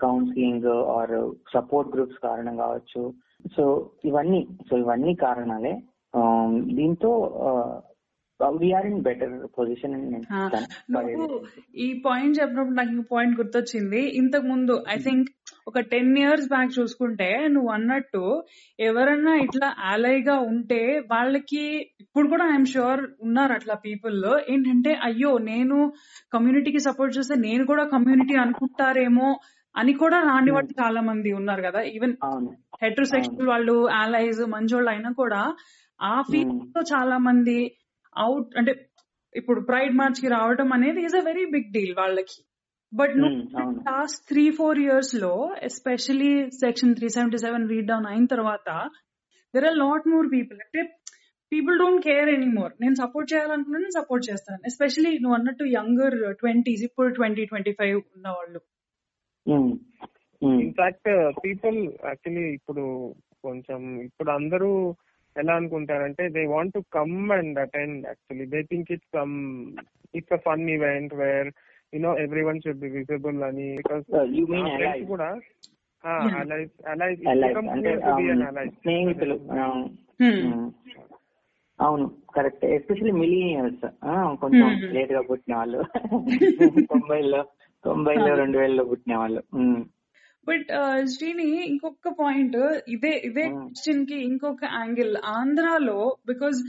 కౌన్సిలింగ్ 0.02 0.66
ఆర్ 0.66 1.32
సపోర్ట్ 1.54 1.96
గ్రూప్స్ 1.96 2.20
కారణం 2.24 2.58
కావచ్చు. 2.58 3.14
సో 3.58 3.90
ఇవన్నీ 4.06 4.48
సో 4.70 4.78
ఇవన్నీ 4.78 5.16
కారణాలే. 5.16 5.82
ఆ, 6.16 7.80
ఇన్ 8.40 9.00
బెటర్ 9.02 9.34
పొజిషన్ 9.58 9.94
చెప్తాను. 10.14 10.68
నువ్వు 10.92 11.38
ఈ 11.78 11.88
పాయింట్ 12.06 12.36
చెప్పినప్పుడు 12.40 12.76
నాకు 12.76 12.94
ఈ 12.94 13.04
పాయింట్ 13.12 13.36
గుర్తొచ్చింది. 13.40 14.02
ఇంతకు 14.20 14.46
ముందు 14.48 14.74
ఐ 14.90 14.98
థింక్ 14.98 15.28
ఒక 15.68 15.80
టెన్ 15.92 16.12
ఇయర్స్ 16.18 16.48
బ్యాక్ 16.48 16.72
చూసుకుంటే 16.80 17.30
నువ్వు 17.48 17.70
అన్నట్టు 17.70 18.24
ఎవరన్నా 18.80 19.34
ఇట్లా 19.46 19.70
గా 20.28 20.36
ఉంటే 20.52 20.82
వాళ్ళకి 21.12 21.64
ఇప్పుడు 22.04 22.28
కూడా 22.28 22.46
ఐఎమ్ 22.52 22.66
షూర్ 22.66 23.02
ఉన్నారు 23.22 23.54
అట్లా 23.54 23.76
పీపుల్ 23.86 24.20
ఏంటంటే 24.50 24.94
అయ్యో 25.04 25.38
నేను 25.48 25.78
కమ్యూనిటీకి 26.34 26.80
సపోర్ట్ 26.80 27.18
చేస్తే 27.18 27.36
నేను 27.48 27.66
కూడా 27.66 27.84
కమ్యూనిటీ 27.86 28.36
అనుకుంటారేమో 28.36 29.30
అని 29.76 29.94
కూడా 29.94 30.20
రాని 30.22 30.52
వాళ్ళు 30.52 30.72
చాలా 30.80 31.02
మంది 31.02 31.32
ఉన్నారు 31.32 31.62
కదా. 31.62 31.82
ఈవెన్ 31.96 32.14
హెట్రోసెక్షువల్ 32.84 33.50
వాళ్ళు 33.50 33.76
allies 34.00 34.40
మంచోళ్ళు 34.48 34.90
అయినా 34.90 35.10
కూడా 35.20 35.42
ఆ 36.00 36.16
ఫీలింగ్తో 36.32 36.82
చాలా 36.94 37.18
మంది 37.28 37.58
అవుట్ 38.18 38.58
అంటే 38.58 38.74
ఇప్పుడు 39.36 39.60
ప్రైడ్ 39.62 39.96
మార్చ్కి 39.96 40.28
రావడం 40.28 40.74
అనేది 40.74 41.00
is 41.02 41.16
a 41.16 41.24
very 41.24 41.46
big 41.46 41.72
deal 41.74 41.96
వాళ్ళకి. 41.98 42.38
బట్. 42.94 43.16
లాస్ట్ 43.90 44.28
త్రీ 44.28 44.52
ఫోర్ 44.52 44.80
ఇయర్స్లో 44.80 45.32
especially 45.64 46.32
section 46.60 46.96
three 46.96 47.10
seventy 47.10 47.38
seven 47.38 47.70
read 47.70 47.88
down 47.88 48.06
అయిన 48.06 48.26
తర్వాత 48.26 48.68
there 49.54 49.66
are 49.66 49.78
lot 49.78 50.08
more 50.08 50.28
people 50.32 50.60
అంటే 50.66 50.82
పీపుల్ 51.52 51.76
డోంట్ 51.80 52.04
కేర్ 52.06 52.30
ఎనీమోర్ 52.30 52.74
నేను 52.82 52.96
సపోర్ట్ 52.96 53.34
చేయాలనుకున్నా 53.34 53.80
నేను 53.80 53.96
సపోర్ట్ 54.00 54.26
చేస్తాను. 54.30 54.60
ఎస్పెషలీ 54.66 55.18
నువ్వు 55.18 55.36
అన్నట్టు 55.38 55.64
యంగర్ 55.64 56.34
ట్వంటీస్ 56.34 56.84
ఇప్పుడు 56.84 57.10
ట్వంటీ 57.10 57.46
ట్వంటీ 57.46 57.72
ఫైవ్ 57.72 57.98
ఉన్న 58.16 58.28
వాళ్ళు 58.30 58.62
ఇన్ఫాక్ట్ 60.62 61.10
పీపుల్ 61.46 61.78
యాక్చువల్లీ 62.06 62.46
ఇప్పుడు 62.54 62.84
కొంచెం 63.44 64.02
ఇప్పుడు 64.02 64.30
అందరూ 64.30 64.72
ఎలా 65.38 65.54
అనుకుంటారంటే 65.56 66.24
they 66.30 66.44
want 66.48 66.74
to 66.74 66.82
come 66.92 67.18
and 67.32 67.60
attend 67.60 68.02
actually 68.08 68.46
they 68.46 68.62
think 68.64 68.92
it's 68.92 69.12
some 69.16 69.36
it's 70.14 70.34
a 70.34 70.42
fun 70.48 70.70
event 70.70 71.14
where 71.16 71.50
you 71.94 72.00
know 72.00 72.14
everyone 72.44 72.62
should 72.62 72.80
be 72.80 72.90
visible 72.90 73.42
అని 73.44 73.68
బికాస్? 73.76 74.06
కూడా 75.08 75.30
అంటే 77.74 77.92
um, 78.10 78.70
స్నేహితులు. 78.82 79.36
Hmm. 80.20 80.38
ఉమ్, 80.48 80.68
అవును 81.80 82.06
కరెక్ట్. 82.36 82.64
ఎస్పెషల్లీ 82.66 83.14
మిలీనియల్స్ 83.14 83.86
కొంచెం 84.40 84.68
Hmm. 84.70 84.94
లేట్గా 84.94 85.22
పుట్టిన 85.22 85.56
వాళ్ళు. 85.56 85.80
తొంభైలో 86.92 87.42
తొంభైలో 87.84 88.32
రెండు 88.36 88.58
వేలలో 88.58 88.84
పుట్టిన 88.84 89.16
వాళ్ళు. 89.18 89.42
బట్ 90.48 90.70
శ్రీని 91.14 91.48
ఇంకొక 91.66 92.10
పాయింట్ 92.20 92.58
ఇదే 92.88 93.14
ఇదే 93.30 93.46
Hmm. 93.48 93.58
క్వశ్చన్కి 93.64 94.18
ఇంకొక 94.28 94.64
యాంగిల్ 94.76 95.14
ఆంధ్రాలో 95.38 95.98
బికాజ్ 96.28 96.60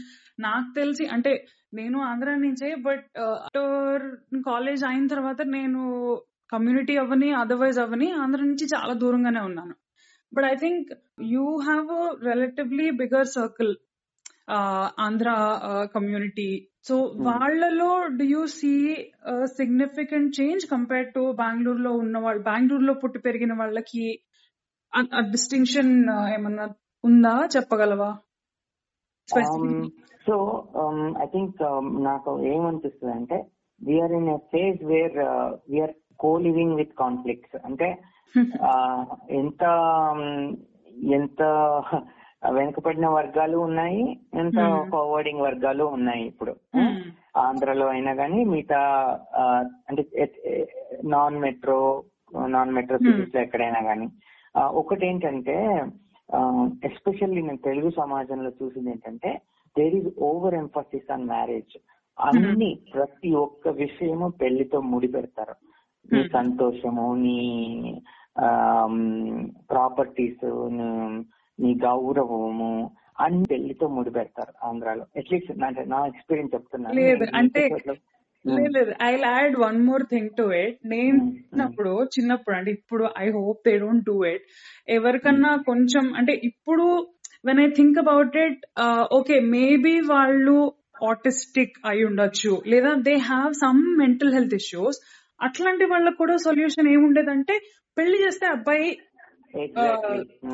నాకు 0.40 0.70
తెలిసి 0.74 1.04
అంటే 1.06 1.32
నేను 1.74 1.98
ఆంధ్ర 2.00 2.34
నుంచే 2.36 2.68
బట్ 2.78 3.06
ఆఫ్టర్ 3.26 4.04
కాలేజ్ 4.44 4.84
అయిన 4.84 5.06
తర్వాత 5.06 5.40
నేను 5.48 5.80
కమ్యూనిటీ 6.52 6.96
అవ్వని 6.96 7.28
అదర్వైజ్ 7.34 7.78
అవ్వని 7.78 8.08
ఆంధ్ర 8.22 8.40
నుంచి 8.40 8.66
చాలా 8.74 8.92
దూరంగానే 8.94 9.40
ఉన్నాను. 9.40 9.74
But 10.32 10.46
I 10.46 10.54
think 10.54 10.88
you 11.32 11.44
have 11.60 11.90
relatively 12.26 12.90
bigger 13.02 13.28
circle 13.34 13.74
Andhra 14.98 15.28
community 15.94 16.48
so 16.84 16.96
వాళ్ళలో 17.26 17.88
do 18.18 18.24
you 18.26 18.42
see 18.56 18.72
significant 19.56 20.30
change 20.38 20.64
compare 20.70 21.08
to 21.14 21.22
బెంగళూరులో 21.40 21.92
ఉన్న 22.02 22.18
వాళ్ళు 22.18 22.42
బెంగళూరులో 22.42 22.94
పుట్టి 23.02 23.18
పెరిగిన 23.26 23.52
వాళ్ళకి 23.58 24.04
డిస్టింక్షన్ 25.32 25.92
ఏమన్నా 26.34 26.64
ఉందా? 27.04 27.34
చెప్పగలవా? 27.54 28.10
సో 30.26 30.34
ఐ 31.22 31.26
థింక్ 31.26 31.60
నాకు 32.06 32.30
ఏమనిపిస్తుంది 32.52 33.12
అంటే 33.12 33.38
we're 33.80 34.14
in 34.18 34.30
a 34.30 34.38
phase 34.52 34.80
where 34.84 35.18
we're 35.70 35.94
co 36.18 36.30
living 36.46 36.76
with 36.80 36.94
conflicts 36.98 37.58
అంటే 37.64 37.88
ఎంత 39.38 39.62
ఎంత 41.14 41.42
వెనుకబడిన 42.42 43.06
వర్గాలు 43.08 43.56
ఉన్నాయి 43.58 44.02
ఎంత. 44.34 44.58
ఫార్వర్డింగ్ 44.90 45.40
వర్గాలు 45.40 45.84
ఉన్నాయి 45.96 46.24
ఇప్పుడు. 46.26 46.52
ఆంధ్రలో 47.36 47.86
అయినా 47.88 48.12
కానీ 48.14 48.44
మిగతా 48.44 48.80
అంటే 49.88 50.02
నాన్ 51.06 51.36
మెట్రో 51.38 51.80
నాన్ 52.48 52.72
మెట్రో 52.72 52.96
సిటీస్లో 52.98 53.40
ఎక్కడైనా 53.40 53.80
కానీ 53.80 54.06
ఒకటి 54.72 55.06
ఏంటంటే 55.06 55.56
ఎస్పెషల్లీ 56.82 57.42
నేను 57.42 57.62
తెలుగు 57.64 57.90
సమాజంలో 57.90 58.50
చూసింది 58.58 58.90
ఏంటంటే 58.90 59.30
there 59.76 59.94
is 59.94 60.08
over 60.20 60.54
emphasis 60.54 61.12
on 61.12 61.24
marriage 61.26 61.76
అన్ని 62.18 62.70
ప్రతి 62.92 63.30
ఒక్క 63.36 63.68
విషయము 63.78 64.28
పెళ్ళితో 64.40 64.80
ముడి 64.90 65.08
పెడతారు 65.08 65.54
నీ. 66.08 66.20
సంతోషము 66.28 67.06
నీ 67.16 67.36
ప్రాపర్టీస్ 69.70 70.44
నీ 71.58 71.70
గౌరవము 71.86 72.72
అన్ని 73.24 73.46
పెళ్ళితో 73.52 73.86
ముడి 73.94 74.10
పెడతారు 74.16 74.52
ఆంధ్రాలో. 74.68 75.04
అట్లీస్ట్ 75.20 75.50
అంటే 75.68 75.84
నా 75.94 76.00
ఎక్స్పీరియన్స్ 76.10 76.52
చెప్తున్నాను. 76.54 76.96
లేదు, 77.00 77.24
అంటే 77.40 77.62
లేదు 78.76 78.92
I 79.06 79.10
add 79.22 79.56
one 79.64 79.78
more 79.88 80.04
thing 80.12 80.30
to 80.38 80.44
it 80.60 80.78
నేను. 80.92 81.20
చిన్నప్పుడు 81.46 81.92
చిన్నప్పుడు 82.14 82.54
అంటే 82.58 82.70
ఇప్పుడు 82.78 83.04
I 83.24 83.26
hope 83.38 83.60
they 83.68 83.72
don't 83.84 84.04
do 84.10 84.16
it 84.32 84.44
ఎవరికన్నా 84.96 85.52
కొంచెం 85.70 86.04
అంటే 86.20 86.34
ఇప్పుడు 86.50 86.86
when 87.48 87.60
I 87.64 87.68
think 87.78 87.98
about 88.04 88.36
it 88.44 88.62
okay 89.18 89.38
maybe 89.56 89.94
వాళ్ళు 90.14 90.56
ఆటిస్టిక్ 91.10 91.76
అయి 91.90 92.04
ఉండొచ్చు. 92.10 92.52
లేదా 92.72 92.92
they 93.08 93.16
have 93.32 93.52
some 93.64 93.82
mental 94.02 94.32
health 94.36 94.56
issues 94.60 94.98
అట్లాంటి 95.40 95.84
వాళ్ళకు 95.92 96.18
కూడా 96.22 96.36
సొల్యూషన్ 96.46 96.88
ఏముండేదంటే 96.94 97.54
పెళ్ళి 97.96 98.16
చేస్తే 98.24 98.46
అబ్బాయి. 98.54 98.88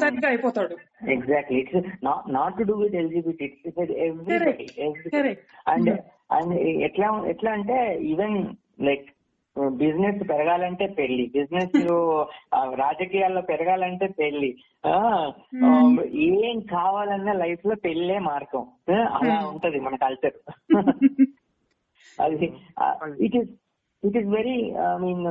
సరిగ్గా 0.00 0.28
అయిపోతాడు 0.28 0.74
with 2.76 2.94
LGBT. 2.94 3.42
It's 3.64 3.76
with 3.76 3.90
everybody. 4.07 4.38
Correct. 4.38 4.62
everybody. 4.78 5.11
Correct. 5.11 5.42
And 5.66 5.88
Hmm. 5.88 5.98
and 6.30 6.52
ఎట్లా 6.87 7.09
ఎట్లా 7.28 7.50
అంటే 7.52 7.76
ఈవెన్ 8.02 8.37
లైక్ 8.80 9.07
బిజినెస్ 9.76 10.20
పెరగాలంటే 10.28 10.87
పెళ్ళి 10.87 11.24
బిజినెస్ 11.26 11.74
రాజకీయాల్లో 12.74 13.42
పెరగాలంటే 13.42 14.07
పెళ్ళి 14.20 14.50
Hmm. 14.85 15.98
ఏం 16.44 16.61
కావాలన్నా 16.61 17.33
లైఫ్లో 17.33 17.74
పెళ్ళే 17.87 18.18
మార్గం 18.30 18.64
అలా 19.16 19.37
Hmm. 19.37 19.50
ఉంటది 19.52 19.80
మన 19.80 19.96
కల్చర్ 19.96 20.38
అది 22.18 22.48
it 23.18 23.37
is 23.37 23.52
it 24.04 24.16
is 24.16 24.26
very 24.28 24.56
I 24.70 24.96
mean 24.98 25.22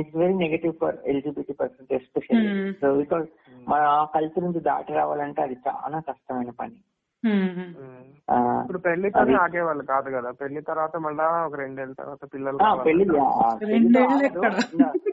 it's 0.00 0.16
very 0.16 0.34
negative 0.34 0.74
for 0.80 0.96
LGBT 1.06 1.52
persons 1.52 1.92
especially 1.92 2.48
Hmm. 2.50 2.72
So 2.80 2.94
because 2.94 3.26
మన 3.68 3.80
ఆ 3.80 4.04
కల్చర్ 4.04 4.44
నుంచి 4.44 4.60
దాటి 4.60 4.92
రావాలంటే 4.92 5.42
అది 5.42 5.56
చాలా 5.68 6.00
కష్టమైన 6.00 6.50
పని. 6.50 6.78
Hmm. 7.22 7.58
ఇప్పుడు 8.62 8.78
పెళ్ళితోనే 8.78 9.22
అది- 9.22 9.40
ఆగేవాళ్ళు 9.40 9.84
కాదు 9.84 10.10
కదా. 10.10 10.30
పెళ్ళి 10.30 10.60
తర్వాత 10.60 10.96
మళ్ళా 10.96 11.46
ఒక 11.46 11.54
రెండేళ్ళ 11.54 11.92
తర్వాత 11.92 12.34
పిల్లలు 12.34 12.58
పెళ్ళి 12.84 13.04
రెండేళ్ళు 13.64 14.40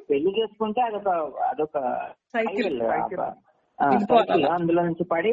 పెళ్ళి 0.10 0.41
చేసుకుంటే 0.41 0.82
అదొక 0.82 1.10
అదొక 1.50 1.78
Cycle. 2.34 2.78
అందులో 3.80 4.82
నుంచి 4.82 5.04
పడి 5.04 5.32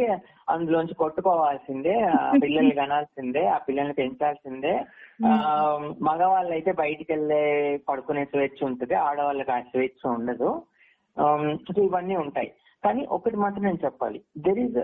అందులోంచి 0.48 0.94
కొట్టుకోవాల్సిందే 0.94 1.94
పిల్లల్ని 2.42 2.74
కనాల్సిందే 2.74 3.42
ఆ 3.46 3.58
పిల్లల్ని 3.58 3.94
పెంచాల్సిందే. 3.94 4.74
ఆ, 5.26 5.30
మగవాళ్ళు 6.02 6.52
అయితే 6.52 6.72
బయటికి 6.72 7.12
వెళ్ళే 7.12 7.42
పడుకునే 7.88 8.24
స్వేచ్ఛ 8.24 8.60
ఉంటుంది 8.66 8.94
ఆడవాళ్ళకి 9.04 9.52
ఆ 9.52 9.60
స్వేచ్ఛ 9.70 10.02
ఉండదు. 10.14 10.50
ఇవన్నీ 11.84 12.16
ఉంటాయి. 12.16 12.50
కానీ 12.84 13.06
ఒకటి 13.10 13.36
మాత్రం 13.36 13.64
నేను 13.64 13.80
చెప్పాలి. 13.84 14.18
దెర్ 14.38 14.58
ఈజ్ 14.58 14.78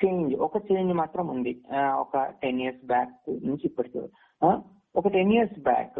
చేంజ్ 0.00 0.34
ఒక 0.40 0.56
చేంజ్ 0.68 0.92
మాత్రం 0.92 1.26
ఉంది. 1.28 1.52
ఒక 2.00 2.14
టెన్ 2.42 2.60
ఇయర్స్ 2.60 2.84
బ్యాక్ 2.86 3.14
నుంచి 3.46 3.64
ఇప్పటికి. 3.64 4.02
ఒక 4.94 5.08
ten 5.08 5.32
years 5.32 5.58
back 5.62 5.96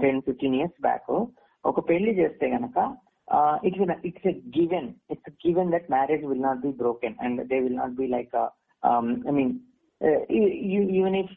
ten 0.00 0.22
fifteen 0.22 0.56
years 0.56 0.80
back 0.82 1.12
ఒక 1.64 1.88
పెళ్ళి 1.88 2.12
చేస్తే 2.12 2.46
గనక 2.46 2.78
it's 3.62 3.80
it's 4.04 4.26
a 4.26 4.34
given 4.58 4.88
it's 5.10 5.30
given 5.46 5.70
that 5.70 5.90
marriage 5.90 6.24
will 6.24 6.42
not 6.42 6.60
be 6.60 6.72
broken 6.76 7.16
and 7.20 7.48
they 7.48 7.58
will 7.60 7.76
not 7.76 7.94
be 7.94 8.06
like 8.06 8.34
I 9.26 9.32
mean 9.32 9.54
even 10.92 11.14
if 11.14 11.34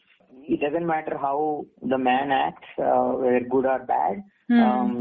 it 0.48 0.60
doesn't 0.60 0.86
matter 0.86 1.16
how 1.18 1.36
the 1.82 1.98
man 1.98 2.32
acts, 2.36 2.70
uh, 2.78 3.10
whether 3.12 3.40
good 3.44 3.64
or 3.64 3.78
bad. 3.86 4.14
Hmm. 4.48 4.60
Um, 4.60 4.94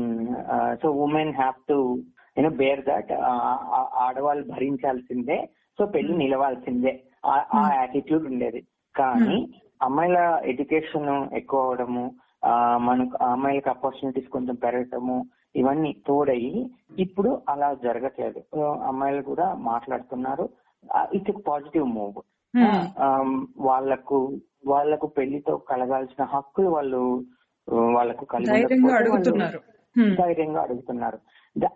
uh, 0.47 0.71
so 0.81 0.91
women 0.93 1.33
have 1.33 1.55
to, 1.67 1.77
you 2.37 2.43
know, 2.43 2.51
bear 2.51 2.77
that. 2.85 3.07
Uh, 3.21 3.55
ఆడవాళ్ళు 4.03 4.43
భరించాల్సిందే 4.45 5.37
so 5.79 5.85
పెళ్ళి 5.85 6.13
నిలవాల్సిందే 6.15 6.93
ఆ- 7.25 7.47
attitude 7.73 8.25
ఉండేది 8.25 8.61
కానీ 8.95 9.39
అమ్మాయిల 9.81 10.17
education 10.45 11.09
ఎక్కువ 11.33 11.61
అవడము 11.63 12.05
మనకు 12.79 13.17
అమ్మాయిలకు 13.25 13.69
opportunities 13.69 14.29
కొంచెం 14.29 14.55
పెరగటము 14.55 15.17
ఇవన్నీ 15.55 15.95
తోడయి 16.07 16.71
ఇప్పుడు 16.99 17.41
అలా 17.49 17.73
జరగట్లేదు. 17.73 18.57
అమ్మాయిలు 18.83 19.21
కూడా 19.21 19.53
మాట్లాడుతున్నారు. 19.53 20.49
ఇట్స్ 21.13 21.47
పాజిటివ్ 21.47 21.85
మూవ్ 21.85 22.13
వాళ్ళకు 23.57 24.39
వాళ్ళకు 24.67 25.07
పెళ్ళితో 25.07 25.57
కలగాల్సిన 25.57 26.23
హక్కులు 26.23 26.69
వాళ్ళు 26.69 27.25
వాళ్ళకు 27.71 28.25
కలిగి 28.25 28.51
ధైర్యంగా 28.51 28.95
అడుగుతున్నారు. 28.95 29.61
Hmm. 29.97 30.15
ధైర్యంగా 30.15 30.61
అడుగుతున్నారు. 30.61 31.19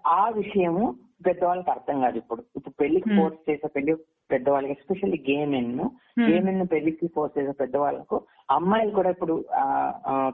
ఆ 0.07 0.29
విషయము 0.29 0.95
పెద్దవాళ్ళకి 1.25 1.69
అర్థం 1.71 1.97
కాదు 2.01 2.17
ఇప్పుడు 2.17 2.41
ఇప్పుడు 2.57 2.73
పెళ్ళికి 2.79 3.07
Hmm. 3.09 3.17
ఫోర్స్ 3.17 3.39
చేసే 3.47 3.67
పెళ్ళి 3.75 3.93
పెద్దవాళ్ళకి 4.29 4.73
especially 4.75 5.19
gay 5.27 5.37
men 5.45 5.71
Hmm. 5.79 6.25
Gay 6.27 6.37
men 6.39 6.61
పెళ్ళికి 6.67 7.07
ఫోర్స్ 7.15 7.35
చేసే 7.37 7.53
పెద్దవాళ్ళకు 7.59 8.17
అమ్మాయిలు 8.49 8.91
కూడా 8.91 9.09
ఇప్పుడు 9.09 9.35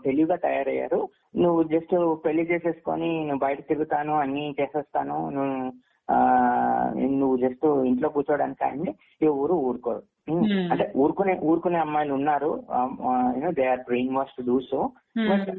తెలివిగా 0.04 0.38
తయారయ్యారు 0.46 1.00
నువ్వు 1.38 1.62
జస్ట్ 1.74 1.94
పెళ్ళి 2.26 2.46
చేసేసుకొని 2.52 3.12
నువ్వు 3.22 3.44
బయట 3.46 3.60
తిరుగుతాను 3.68 4.16
అన్ని 4.18 4.46
చేసేస్తాను 4.60 5.18
నువ్వు 5.30 5.58
నువ్వు 7.20 7.36
జస్ట్ 7.38 7.66
ఇంట్లో 7.90 8.10
కూర్చోడానికి 8.10 8.62
కానీ 8.62 8.90
ఎవరు 9.26 9.58
ఊరుకోరు 9.68 10.04
Hmm. 10.28 10.42
Hmm. 10.42 10.66
అంటే 10.72 10.86
ఊరుకునే 10.96 11.34
ఊరుకునే 11.44 11.78
అమ్మాయిలు 11.80 12.14
ఉన్నారు 12.14 12.50
you know 13.36 13.52
they 13.60 13.64
are 13.68 13.82
brain 13.88 14.12
wash 14.18 14.36
to 14.38 14.44
do 14.44 14.56
so 14.68 14.80
but 15.30 15.50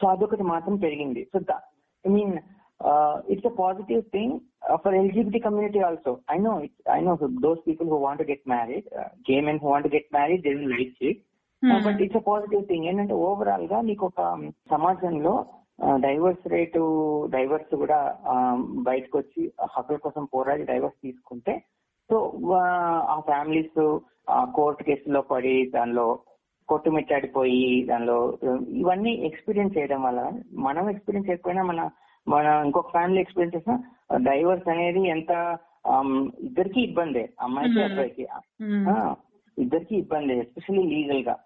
so 0.00 0.04
అదొకటి 0.08 0.44
మాత్రం 0.50 0.76
పెరిగింది 0.84 1.22
so 1.32 1.38
I 2.04 2.10
mean 2.10 2.32
it's 3.28 3.46
a 3.46 3.54
positive 3.58 4.02
thing 4.12 4.34
for 4.82 4.94
LGBT 4.94 5.40
community 5.40 5.80
also 5.80 6.12
I 6.30 6.38
know 6.40 6.52
I 6.92 7.00
know 7.00 7.14
those 7.46 7.62
people 7.66 7.88
who 7.88 8.00
want 8.00 8.24
get 8.30 8.44
married 8.48 8.88
gay 9.30 9.38
men 9.40 9.62
who 9.62 9.70
want 9.70 9.88
get 9.94 10.10
married 10.12 10.44
they 10.44 10.52
will 10.54 10.74
like 10.74 11.00
it 11.10 11.22
Hmm. 11.62 11.78
But 11.84 12.00
it's 12.04 12.18
a 12.18 12.24
positive 12.24 12.62
thing 12.68 12.86
ఏంటంటే 12.88 13.14
ఓవరాల్గా 13.26 13.78
నీకు 13.80 14.04
ఒక 14.06 14.22
సమాజంలో 14.72 15.32
divorce 16.04 16.44
rate 16.52 16.82
divorce 17.32 17.72
కూడా 17.74 17.98
um, 18.32 18.58
బయటకు 18.88 19.16
వచ్చి 19.18 19.42
హక్కుల 19.74 19.96
కోసం 19.96 20.24
పోరాడి 20.34 20.64
డైవర్స్ 20.64 20.98
తీసుకుంటే 21.00 21.54
సో 22.10 22.16
ఆ 23.06 23.16
ఫ్యామిలీస్ 23.26 23.78
కోర్టు 24.54 24.82
కేసులో 24.82 25.22
పడి 25.30 25.56
దానిలో 25.76 26.06
కొట్టుమిట్టాడిపోయి 26.68 27.64
దానిలో 27.90 28.18
uh, 28.44 28.60
ఇవన్నీ 28.82 29.14
ఎక్స్పీరియన్స్ 29.30 29.76
చేయడం 29.78 30.02
వల్ల 30.02 30.20
మనం 30.66 30.84
ఎక్స్పీరియన్స్ 30.90 31.28
చేయకపోయినా 31.30 31.64
మన 31.72 31.82
మన 32.28 32.62
ఇంకొక 32.64 32.90
ఫ్యామిలీ 32.90 33.20
ఎక్స్పీరియన్స్ 33.20 33.56
చేసిన 33.56 33.74
డైవర్స్ 34.30 34.68
అనేది 34.68 35.08
ఎంత 35.08 35.58
ఇద్దరికి 36.40 36.80
ఇబ్బందే. 36.80 37.28
అమ్మాయికి. 37.40 37.84
అబ్బాయికి. 37.84 38.28
ఇద్దరికి 39.58 39.96
ఇబ్బంది 39.96 40.38
ఎస్పెషల్లీ 40.38 40.82
లీగల్గా. 40.82 41.36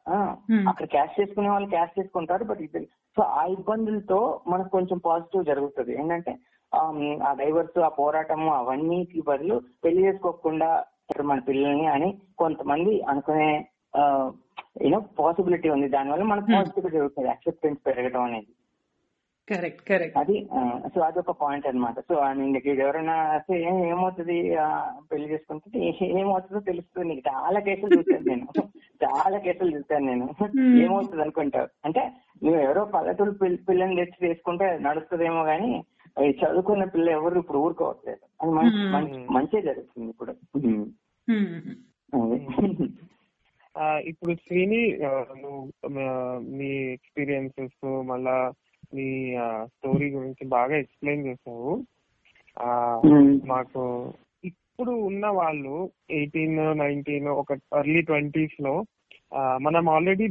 అక్కడ 0.68 0.86
క్యాష్ 0.86 1.20
చేసుకునే 1.20 1.48
వాళ్ళు 1.48 1.68
క్యాష్ 1.68 1.98
చేసుకుంటారు 1.98 2.44
బట్ 2.44 2.60
ఇద్దరు. 2.60 2.86
సో 3.16 3.22
ఆ 3.22 3.44
ఇబ్బందులతో 3.44 4.40
మనకు 4.48 4.68
కొంచెం 4.68 4.98
పాజిటివ్ 4.98 5.44
జరుగుతుంది. 5.44 5.92
ఏంటంటే 6.00 6.38
ఆ 6.74 7.34
డైవర్స్ 7.38 7.78
ఆ 7.78 7.88
పోరాటము 7.88 8.54
అవన్నీకి 8.54 9.22
బదులు 9.28 9.60
పెళ్ళి 9.84 10.02
చేసుకోకుండా 10.06 10.84
మన 11.24 11.38
పిల్లల్ని 11.38 11.86
అని 11.86 12.18
కొంతమంది 12.38 13.02
అనుకునే 13.02 13.68
యూనో 14.82 15.00
పాసిబిలిటీ 15.18 15.68
ఉంది. 15.68 15.88
దానివల్ల 15.88 16.24
మనకు. 16.24 16.46
పాజిటివ్ 16.56 16.92
జరుగుతుంది. 16.92 17.28
యాక్సెప్టెన్స్ 17.28 17.86
పెరగడం 17.86 18.22
అనేది. 18.22 18.46
Correct 19.50 19.88
correct. 19.88 20.18
అది 20.18 20.48
సో 20.94 21.00
అదొక 21.00 21.30
పాయింట్ 21.30 21.66
అన్నమాట. 21.66 22.00
సో 22.00 22.32
నీకు 22.32 22.68
ఎవరైనా 22.68 23.12
అసలు 23.12 23.56
ఏమవుతుంది? 23.56 24.56
పెళ్ళి 25.12 25.32
చేసుకుంటే 25.32 25.98
ఏమవుతుందో 26.02 26.60
తెలుస్తుంది 26.60 27.08
నీకు. 27.08 27.22
చాలా 27.28 27.60
కేసులు 27.60 27.98
చూసాను 27.98 28.28
నేను. 28.28 28.46
చాలా 29.04 29.38
కేసులు 29.38 29.76
చూసాను 29.76 30.06
నేను. 30.06 30.28
ఏమవుతుంది 30.82 31.22
అనుకుంటావు? 31.22 31.68
అంటే 31.84 32.12
నువ్వు 32.44 32.60
ఎవరో 32.60 32.84
పల్లెటూరు 32.84 33.30
పిల్ల- 33.30 33.64
పిల్లని 33.68 33.96
తెచ్చి 33.96 34.28
చేసుకుంటే 34.28 34.78
నడుస్తుందేమో 34.80 35.44
కానీ 35.44 35.84
ఈ 36.24 36.30
చదువుకున్న 36.30 36.84
పిల్ల 36.84 37.10
ఎవరు 37.10 37.38
ఇప్పుడు 37.38 37.58
ఊరుకోవట్లేదు. 37.58 38.44
అది 38.44 39.26
మంచి 39.30 39.62
జరుగుతుంది 39.62 40.10
ఇప్పుడు. 40.10 40.34
ఇప్పుడు 43.98 44.34
శ్రీని 44.34 44.98
నువ్వు 45.42 45.72
మీ 46.38 46.70
ఎక్స్పీరియన్సెస్ 46.70 48.02
మళ్ళా 48.02 48.52
నీ 48.94 49.34
స్టోరీ 49.64 50.10
గురించి 50.10 50.44
బాగా 50.48 50.76
ఎక్స్ప్లెయిన్ 50.76 51.26
చేసావు. 51.26 51.72
మాకు 53.44 53.82
ఇప్పుడు 54.44 54.90
ఉన్న 54.90 55.26
వాళ్ళు 55.26 55.90
ఎయిటీన్ 56.10 56.78
నైన్టీన్ 56.78 57.28
ఒక 57.28 57.52
ఎర్లీ 57.78 58.02
ట్వంటీస్లో 58.02 58.74
మనం 59.56 59.88
ఆల్రెడీ 59.88 60.26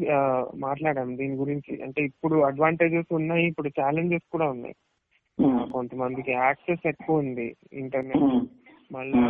మాట్లాడాం 0.56 1.18
దీని 1.18 1.36
గురించి 1.36 1.84
అంటే 1.84 2.04
ఇప్పుడు 2.04 2.38
అడ్వాంటేజెస్ 2.42 3.14
ఉన్నాయి 3.14 3.46
ఇప్పుడు 3.46 3.70
ఛాలెంజెస్ 3.80 4.32
కూడా 4.32 4.48
ఉన్నాయి. 4.50 4.76
కొంతమందికి 5.72 6.32
యాక్సెస్ 6.32 6.88
ఎక్కువ 6.88 7.18
ఉంది 7.18 7.56
ఇంటర్నెట్. 7.74 8.26
మళ్ళా. 8.92 9.24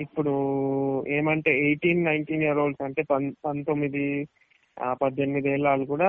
ఇప్పుడు 0.00 0.34
ఏమంటే 1.08 1.50
ఎయిటీన్ 1.60 2.04
నైన్టీన్ 2.04 2.42
ఇయర్ 2.42 2.58
ఓల్డ్స్ 2.58 2.82
అంటే 2.82 3.02
పంతొమ్మిది 3.46 4.04
ఆ, 4.78 4.94
పద్దెనిమిది 4.94 5.48
ఏళ్ళ 5.48 5.66
వాళ్ళు 5.68 5.86
కూడా 5.86 6.08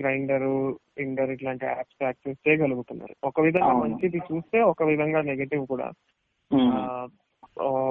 గ్రైండర్ 0.00 0.48
టిండర్ 0.96 1.30
ఇట్లాంటి 1.30 1.64
యాప్స్ 1.66 2.02
యాక్సెస్ 2.02 2.48
చేయగలుగుతున్నారు 2.48 3.14
ఒక 3.24 3.40
విధంగా. 3.40 3.72
మంచిది 3.82 4.18
చూస్తే 4.28 4.60
ఒక 4.64 4.82
విధంగా 4.84 5.22
నెగటివ్ 5.22 5.66
కూడా. 5.66 5.88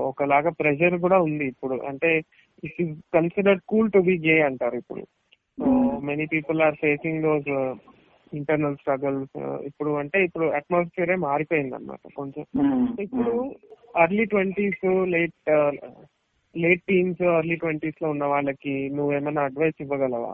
ఒకలాగా 0.07 0.49
ప్రెషర్ 0.59 0.95
కూడా 0.99 1.17
ఉంది 1.19 1.45
ఇప్పుడు. 1.45 1.75
అంటే 1.85 2.09
it 2.63 2.81
is 2.81 2.93
considered 3.13 3.61
cool 3.67 3.91
to 3.91 3.99
be 3.99 4.15
gay 4.23 4.41
అంటారు 4.41 4.75
ఇప్పుడు. 4.75 5.03
So 5.57 5.65
many 6.01 6.25
people 6.25 6.61
are 6.61 6.75
facing 6.75 7.23
those 7.23 7.51
internal 8.33 8.75
struggles 8.75 9.37
ఇప్పుడు 9.65 9.91
అంటే 9.95 10.23
ఇప్పుడు 10.23 10.45
అట్మాస్ఫియరే 10.51 11.15
మారిపోయింది 11.21 11.75
అనమాట 11.75 11.99
కొంచెం. 12.15 12.45
ఇప్పుడు 12.99 13.33
early 13.95 14.25
twenties 14.25 14.85
late 15.07 15.49
late 16.55 16.83
teens 16.87 17.21
early 17.33 17.55
ట్వంటీస్లో 17.57 18.07
ఉన్న 18.11 18.25
వాళ్ళకి 18.31 18.73
నువ్వు 18.95 19.11
ఏమైనా 19.13 19.41
అడ్వైస్ 19.43 19.79
ఇవ్వగలవా 19.81 20.33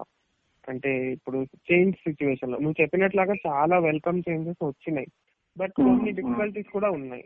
అంటే 0.64 0.92
ఇప్పుడు 1.14 1.38
చేంజ్ 1.68 1.96
సిచ్యువేషన్లో 2.04 2.58
నువ్వు 2.60 2.78
చెప్పినట్లాగా 2.82 3.36
చాలా 3.46 3.78
వెల్కమ్ 3.86 4.20
చేంజెస్ 4.28 4.64
వచ్చినాయి 4.66 5.10
బట్ 5.58 5.74
కొన్ని 5.78 5.96
Hmm. 6.04 6.18
డిఫికల్టీస్ 6.18 6.70
కూడా 6.70 6.90
ఉన్నాయి 6.98 7.26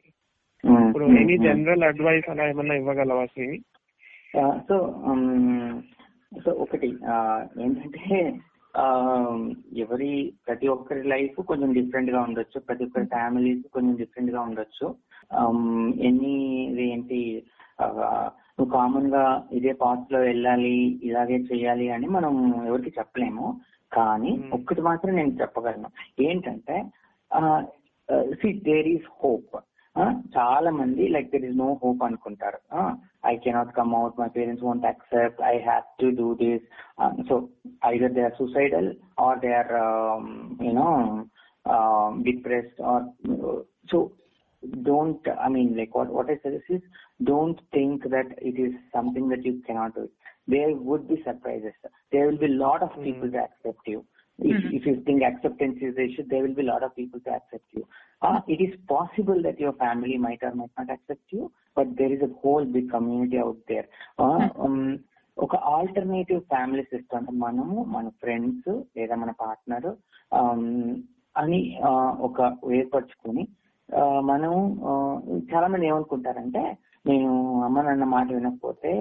మ్మ్. 0.63 0.77
ఇప్పుడు. 0.83 1.05
ఎనీ. 1.19 1.35
జనరల్ 1.43 1.83
అడ్వైస్ 1.89 2.27
అలా 2.29 2.45
ఏమన్నా 2.51 2.75
ఇవ్వగలవా 2.75 3.25
శ్రీని 3.33 3.59
సో 4.67 4.75
సో 6.39 6.51
ఒకటి 6.63 6.87
ఆ, 7.07 7.17
ఏంటంటే 7.61 8.05
ఎవరి 9.81 10.09
ప్రతి 10.45 10.67
ఒక్కరి 10.67 11.03
లైఫ్ 11.07 11.37
కొంచెం 11.49 11.69
డిఫరెంట్గా 11.73 12.19
ఉండొచ్చు 12.21 12.57
ప్రతి 12.65 12.85
ఒక్కరి 12.87 13.07
ఫ్యామిలీస్ 13.13 13.61
కొంచెం 13.69 13.93
డిఫరెంట్గా 13.95 14.41
ఉండొచ్చు 14.47 14.87
ఎన్ని 16.03 16.33
ఇది 16.65 16.85
ఏంటి 16.89 17.19
నువ్వు 18.57 18.73
కామన్గా 18.77 19.47
ఇదే 19.51 19.71
పాత్లో 19.71 20.19
వెళ్ళాలి 20.19 20.99
ఇలాగే 21.03 21.37
చేయాలి 21.37 21.89
అని 21.89 22.07
మనం 22.07 22.33
ఎవరికి 22.65 22.91
చెప్పలేము. 22.99 23.59
కానీ 23.91 24.31
Hmm. 24.31 24.53
ఒక్కటి 24.53 24.81
మాత్రం 24.81 25.15
నేను 25.15 25.31
చెప్పగలను. 25.41 25.89
ఏంటంటే 26.21 26.75
సి 28.33 28.53
దేర్ 28.53 28.87
ఈస్ 28.87 29.07
హోప్ 29.23 29.55
చాలా 30.37 30.71
మంది 30.71 31.07
like 31.07 31.31
there 31.31 31.45
is 31.45 31.57
no 31.57 31.79
hope 31.83 32.03
అనుకుంటారు. 32.03 32.59
I 33.25 33.37
cannot 33.37 33.75
come 33.75 33.95
out 33.95 34.19
my 34.19 34.27
parents 34.27 34.65
won't 34.65 34.85
accept 34.85 35.41
I 35.41 35.59
have 35.59 35.85
to 36.01 36.07
do 36.21 36.33
this 36.33 36.65
so 37.29 37.47
either 37.85 38.11
they 38.11 38.23
are 38.23 38.35
suicidal 38.37 38.89
or 39.19 39.39
they 39.39 39.53
are 39.53 39.73
you know 40.63 40.89
depressed 42.23 42.81
or 42.81 43.03
so 43.91 44.09
don't 44.83 45.27
i 45.39 45.49
mean 45.49 45.69
like 45.77 45.93
what 45.95 46.09
what 46.09 46.29
i 46.29 46.37
suggest 46.43 46.69
is 46.69 46.81
don't 47.23 47.59
think 47.71 48.03
that 48.09 48.29
it 48.41 48.57
is 48.59 48.73
something 48.93 49.27
that 49.29 49.45
you 49.45 49.53
cannot 49.67 49.93
do 49.95 50.09
there 50.47 50.73
would 50.87 51.07
be 51.07 51.17
surprises 51.23 51.73
there 52.11 52.25
will 52.27 52.37
be 52.37 52.45
a 52.45 52.57
lot 52.57 52.81
of 52.81 52.91
people 53.03 53.29
to 53.31 53.37
accept 53.37 53.85
you 53.85 54.05
if, 54.39 54.55
Mhm. 54.55 54.73
if 54.73 54.85
you 54.85 54.93
think 55.01 55.23
acceptance 55.23 55.77
is 55.81 55.95
the 55.95 56.03
issue 56.03 56.23
there 56.23 56.43
will 56.43 56.53
be 56.53 56.61
a 56.61 56.71
lot 56.71 56.83
of 56.83 56.95
people 56.95 57.19
to 57.19 57.31
accept 57.31 57.67
you 57.71 57.83
uh, 58.21 58.39
it 58.47 58.59
is 58.59 58.73
possible 58.87 59.41
that 59.41 59.59
your 59.59 59.73
family 59.73 60.17
might 60.17 60.43
or 60.43 60.53
might 60.53 60.73
not 60.77 60.89
accept 60.89 61.25
you 61.29 61.51
but 61.77 61.95
there 61.95 62.11
is 62.11 62.21
a 62.21 62.31
whole 62.41 62.65
big 62.65 62.89
community 62.89 63.37
out 63.37 63.59
there 63.67 63.87
uh, 64.17 64.49
um, 64.59 64.79
ఒక 65.37 65.55
alternative 65.55 66.41
family 66.43 66.83
system 66.83 67.25
మనము 67.39 67.77
మన 67.85 68.09
friends 68.21 68.69
లేదా 68.97 69.15
మన 69.15 69.31
partner 69.31 69.87
అని 71.35 71.59
ఒక 72.19 72.39
ఏర్పరచుకొని 72.71 73.43
మనం 74.21 74.53
చాలా 75.53 75.67
మంది 75.67 75.87
ఏమనుకుంటారంటే 75.87 76.77
నేను 77.05 77.61
అమ్మ 77.61 77.81
నాన్న 77.81 78.03
మాట 78.03 78.33
వినకపోతే 78.33 78.91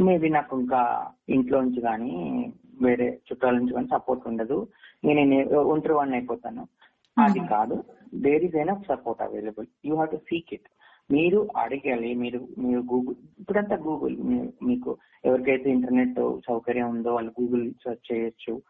మేబీ 0.00 0.28
నాకు 0.28 0.60
ఇంకా 0.60 1.10
ఇంట్లో 1.28 1.60
నుంచి 1.60 1.80
కానీ 1.80 2.12
వేరే 2.82 3.20
చుట్టాల 3.26 3.54
నుంచి 3.54 3.72
కానీ 3.72 3.86
సపోర్ట్ 3.86 4.28
ఉండదు. 4.28 4.68
నేను 5.04 5.58
ఒంటరి 5.58 5.92
వాడిని 5.92 6.16
అయిపోతాను. 6.16 6.66
అది 7.16 7.40
కాదు. 7.40 7.84
There 8.14 8.44
is 8.44 8.56
enough 8.56 8.86
support 8.88 9.22
available 9.22 9.66
you 9.84 9.94
have 9.94 10.10
to 10.10 10.16
seek 10.16 10.54
it 10.54 10.68
మీరు 11.10 11.48
అడగాలి. 11.56 12.14
మీరు 12.14 12.40
మీరు 12.58 12.80
గూగుల్ 12.80 13.16
ఇప్పుడంతా 13.40 13.76
గూగుల్ 13.76 14.16
మీకు 14.62 14.96
ఎవరికైతే 15.24 15.70
ఇంటర్నెట్ 15.70 16.40
సౌకర్యం 16.46 16.88
ఉందో 16.90 17.14
వాళ్ళు 17.14 17.32
గూగుల్ 17.40 17.70
సెర్చ్ 17.70 18.12
చేయొచ్చు. 18.12 18.62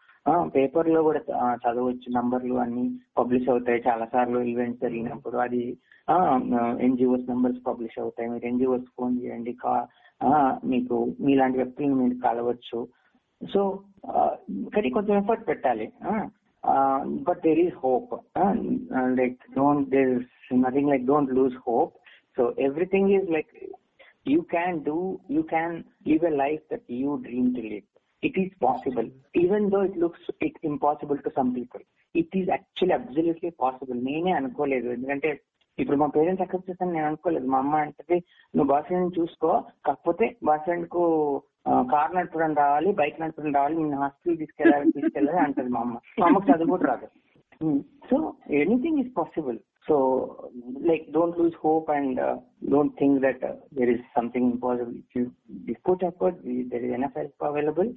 పేపర్లో 0.45 1.03
కూడా 1.03 1.19
చదవచ్చు. 1.55 2.11
నంబర్లు 2.11 2.53
అన్ని 2.53 2.99
పబ్లిష్ 3.17 3.49
అవుతాయి. 3.49 3.83
చాలా 3.87 4.05
సార్లు 4.05 4.39
ఈవెంట్ 4.39 4.81
జరిగినప్పుడు 4.81 5.37
అది 5.37 5.77
ఎన్జిఓస్ 6.79 7.29
నంబర్స్ 7.29 7.67
పబ్లిష్ 7.67 7.99
అవుతాయి. 7.99 8.29
మీరు 8.29 8.45
ఎన్జిఓస్ 8.45 8.83
ఫోన్ 8.97 9.21
చేయండి. 9.21 9.53
కా- 9.53 9.85
మీకు 10.65 11.13
మీలాంటి 11.19 11.57
వ్యక్తులను 11.57 11.95
మీరు 11.95 12.15
కలవచ్చు. 12.15 12.87
సో 13.53 13.79
కానీ 14.51 14.89
కొంచెం 14.89 15.17
ఎఫర్ట్ 15.17 15.47
పెట్టాలి. 15.47 15.91
But 17.05 17.41
there 17.45 17.59
is 17.59 17.75
hope 17.83 18.13
like 19.07 19.37
don't 19.55 19.89
there 19.89 20.23
nothing 20.53 20.89
like 20.89 21.05
don't 21.05 21.33
lose 21.33 21.55
hope 21.67 21.93
so 22.37 22.53
everything 22.59 23.09
is 23.09 23.31
like 23.31 23.75
you 24.27 24.41
can 24.41 24.83
do 24.83 25.17
you 25.31 25.41
can 25.41 25.83
live 26.07 26.25
a 26.25 26.29
life 26.29 26.61
that 26.73 26.91
you 26.91 27.15
dream 27.15 27.55
to 27.55 27.59
live 27.59 27.94
it 28.23 28.35
is 28.35 28.51
possible. 28.59 29.07
Even 29.35 29.69
though 29.69 29.81
it 29.81 29.95
looks 29.97 30.21
it 30.41 30.55
impossible 30.63 31.17
to 31.17 31.31
some 31.35 31.53
people 31.53 31.81
it 32.15 32.29
is 32.33 32.47
actually 32.49 32.93
absolutely 32.93 33.51
possible. 33.63 33.97
నేనే 34.07 34.31
అనుకోలేదు. 34.31 34.87
ఎందుకంటే 34.91 35.29
ఇప్పుడు 35.77 35.97
మా 35.97 36.07
parents 36.07 36.43
accept 36.43 36.69
చేస్తాను 36.69 36.93
నేను 36.93 37.07
అనుకోలేదు. 37.07 37.47
మా 37.47 37.57
అమ్మ 37.57 37.75
అంటే 37.87 38.15
నువ్వు 38.53 38.69
బాయ్ 38.71 38.83
ఫ్రెండ్ 38.83 39.17
చూసుకో. 39.19 39.51
కాకపోతే 39.87 40.25
బాయ్ 40.43 40.59
ఫ్రెండ్కు 40.59 41.03
కార్ 41.93 42.15
నడపడం 42.15 42.53
రావాలి 42.55 42.89
బైక్ 42.91 43.21
నడపడం 43.21 43.53
రావాలి 43.53 43.75
నేను 43.83 43.99
హాస్టల్ 44.01 44.37
తీసుకెళ్ళాలి 44.37 44.91
తీసుకెళ్ళాలి 44.91 45.41
అంటది 45.45 45.69
మా 45.69 45.79
అమ్మ. 45.79 45.95
మా 46.19 46.25
అమ్మకి 46.27 46.49
చదువు 46.51 46.73
కూడా 46.75 46.85
రాదు. 46.91 47.07
So 48.09 48.17
anything 48.61 48.99
is 49.03 49.11
possible 49.17 49.59
so 49.85 49.95
like 50.81 51.03
don't 51.11 51.35
lose 51.37 51.55
hope 51.57 51.89
and 51.89 52.19
uh, 52.19 52.35
don't 52.69 52.93
think 52.97 53.13
that 53.21 53.39
uh, 53.43 53.55
there 53.71 53.89
is 53.89 53.99
something 54.15 54.45
impossible 54.51 54.95
if 54.95 55.11
you, 55.13 55.23
you 55.67 55.75
put 55.85 56.03
effort 56.03 56.35
we- 56.43 56.67
there 56.71 56.83
is 56.87 56.93
enough 56.93 57.15
help 57.15 57.33
available 57.41 57.89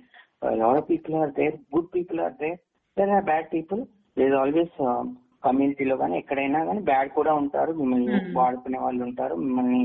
a 0.42 0.56
lot 0.56 0.76
of 0.76 0.84
people 0.88 1.14
are 1.14 1.30
there 1.32 1.54
good 1.72 1.86
people 1.92 2.20
are 2.20 2.34
there 2.38 2.58
there 2.96 3.10
are 3.10 3.22
bad 3.22 3.46
people 3.50 3.80
there 4.16 4.28
is 4.28 4.36
always 4.42 4.70
uh, 4.88 5.00
కమ్యూనిటీలో 5.42 5.94
కానీ 5.96 6.14
ఎక్కడైనా 6.20 6.60
కానీ 6.68 6.80
bad 6.88 7.10
కూడా 7.16 7.32
ఉంటారు 7.40 7.72
మిమ్మల్ని 7.80 8.14
Hmm. 8.14 8.30
వాడుకునే 8.38 8.78
వాళ్ళు 8.84 9.02
ఉంటారు 9.04 9.34
మిమ్మల్ని 9.42 9.82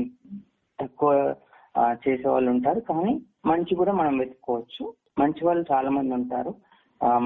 తక్కువ 0.78 1.10
చేసే 2.04 2.28
వాళ్ళు 2.28 2.48
ఉంటారు 2.50 2.80
కానీ 2.88 3.12
మంచి 3.44 3.72
కూడా 3.80 3.92
మనం 3.92 4.14
వెతుక్కోవచ్చు 4.18 4.84
మంచి 5.18 5.44
వాళ్ళు 5.48 5.64
చాలా 5.70 5.90
మంది 5.90 6.12
ఉంటారు 6.18 6.52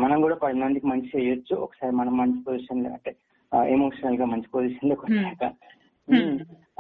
మనం 0.03 0.19
కూడా 0.25 0.37
పది 0.45 0.59
మందికి 0.65 0.87
మంచి 0.87 1.09
చేయొచ్చు 1.15 1.55
ఒకసారి 1.67 1.95
మనం 2.01 2.15
మంచి 2.17 2.39
పొజిషన్ 2.49 2.83
అంటే 2.93 3.13
ఎమోషనల్గా 3.55 4.25
మంచి 4.25 4.49
పొజిషన్లోకి 4.55 5.01
వచ్చాక. 5.01 5.53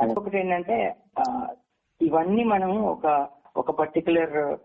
అదొకటి 0.00 0.38
ఏంటంటే 0.38 0.94
ఇవన్నీ 2.02 2.44
మనం 2.44 2.70
ఒక 2.78 3.26
ఒక 3.56 3.70
పర్టికులర్ 3.70 4.56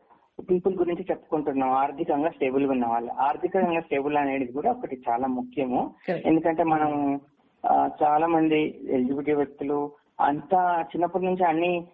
పీపుల్ 0.50 0.76
గురించి 0.78 1.06
చెప్పుకుంటున్నాం. 1.12 1.70
ఆర్థికంగా 1.70 2.30
స్టేబుల్గా 2.30 2.72
ఉన్న 2.72 2.86
వాళ్ళు. 2.88 3.12
ఆర్థికంగా 3.12 3.80
స్టేబుల్ 3.80 4.18
అనేది 4.18 4.52
కూడా 4.52 4.72
ఒకటి 4.72 5.02
చాలా 5.10 5.28
ముఖ్యము. 5.28 5.94
ఎందుకంటే 6.10 6.64
మనం 6.64 7.20
చాలా 8.04 8.28
మంది 8.28 8.86
ఎలిజిబిలిటీ 8.90 9.34
వ్యక్తులు 9.34 9.92
అంతా 10.20 10.82
చిన్నప్పటి 10.82 11.26
నుంచి 11.26 11.44
అన్ని 11.44 11.88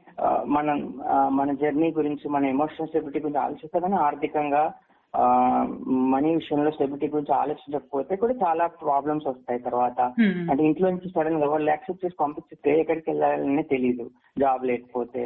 మనం 0.46 0.94
మన 1.30 1.54
జర్నీ 1.54 1.92
గురించి 1.92 2.30
మన 2.30 2.46
ఎమోషనల్ 2.46 2.88
స్టెబిలిటీ 2.88 3.20
గురించి 3.20 3.42
ఆలోచిస్తారు 3.42 3.84
కానీ 3.84 3.96
ఆర్థికంగా 3.96 4.74
మనీ 6.12 6.30
విషయంలో 6.36 6.72
స్టెబిలిటీ 6.72 7.08
గురించి 7.08 7.34
ఆలోచించకపోతే 7.34 8.16
కూడా 8.16 8.34
చాలా 8.44 8.66
ప్రాబ్లమ్స్ 8.84 9.28
వస్తాయి 9.28 9.60
తర్వాత. 9.60 10.00
అంటే 10.52 10.62
ఇంట్లో 10.64 10.90
నుంచి 10.90 11.10
సడన్గా 11.10 11.48
వాళ్ళు 11.48 11.70
యాక్సెప్ట్ 11.72 12.06
చేసి 12.06 12.16
పంపిస్తే 12.20 12.80
ఎక్కడికి 12.80 13.10
వెళ్ళాలనే 13.12 13.64
తెలియదు 13.64 14.06
జాబ్ 14.40 14.64
లేకపోతే 14.66 15.24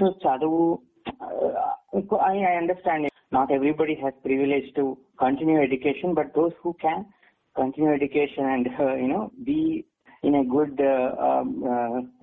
సో 0.00 0.06
చదువు 0.24 0.62
I 2.28 2.36
I 2.42 2.54
understand 2.56 3.08
not 3.32 3.52
everybody 3.52 3.94
has 3.94 4.18
privilege 4.24 4.68
to 4.74 4.84
continue 5.20 5.58
education 5.62 6.14
but 6.14 6.32
those 6.36 6.56
who 6.64 6.72
can 6.84 7.02
continue 7.56 7.90
education 7.92 8.50
and 8.50 8.68
you know 9.02 9.20
be 9.44 9.60
in 10.24 10.36
a 10.36 10.44
good 10.56 10.80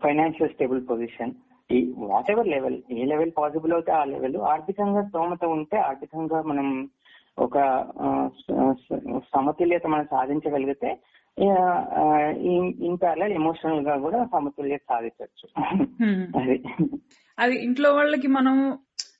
financial 0.02 0.54
stable 0.54 0.82
position 0.88 1.34
ఈ 1.70 1.80
వాట్ 1.98 2.30
ఎవర్ 2.32 2.48
లెవెల్ 2.48 2.78
ఏ 2.92 3.04
level 3.06 3.32
possible 3.38 3.74
అవుతే 3.74 3.92
ఆ 3.92 4.04
level 4.04 4.38
ఆర్థికంగా 4.52 5.02
స్తోమత 5.02 5.44
ఉంటే 5.46 5.78
ఆర్థికంగా 5.80 6.42
మనం 6.42 6.68
ఒక 7.38 7.58
సమతుల్యత 9.34 9.88
మనం 9.88 10.06
సాధించగలిగితే 10.06 10.90
ఇన్ 12.88 12.98
ప్యారల్ 13.02 13.34
ఎమోషనల్గా 13.34 13.96
కూడా 13.98 14.20
సమతుల్యత 14.26 14.82
సాధించవచ్చు. 14.88 15.46
అది 16.40 16.56
అది 17.38 17.56
ఇంట్లో 17.58 17.90
వాళ్ళకి 17.94 18.28
మనం 18.28 18.56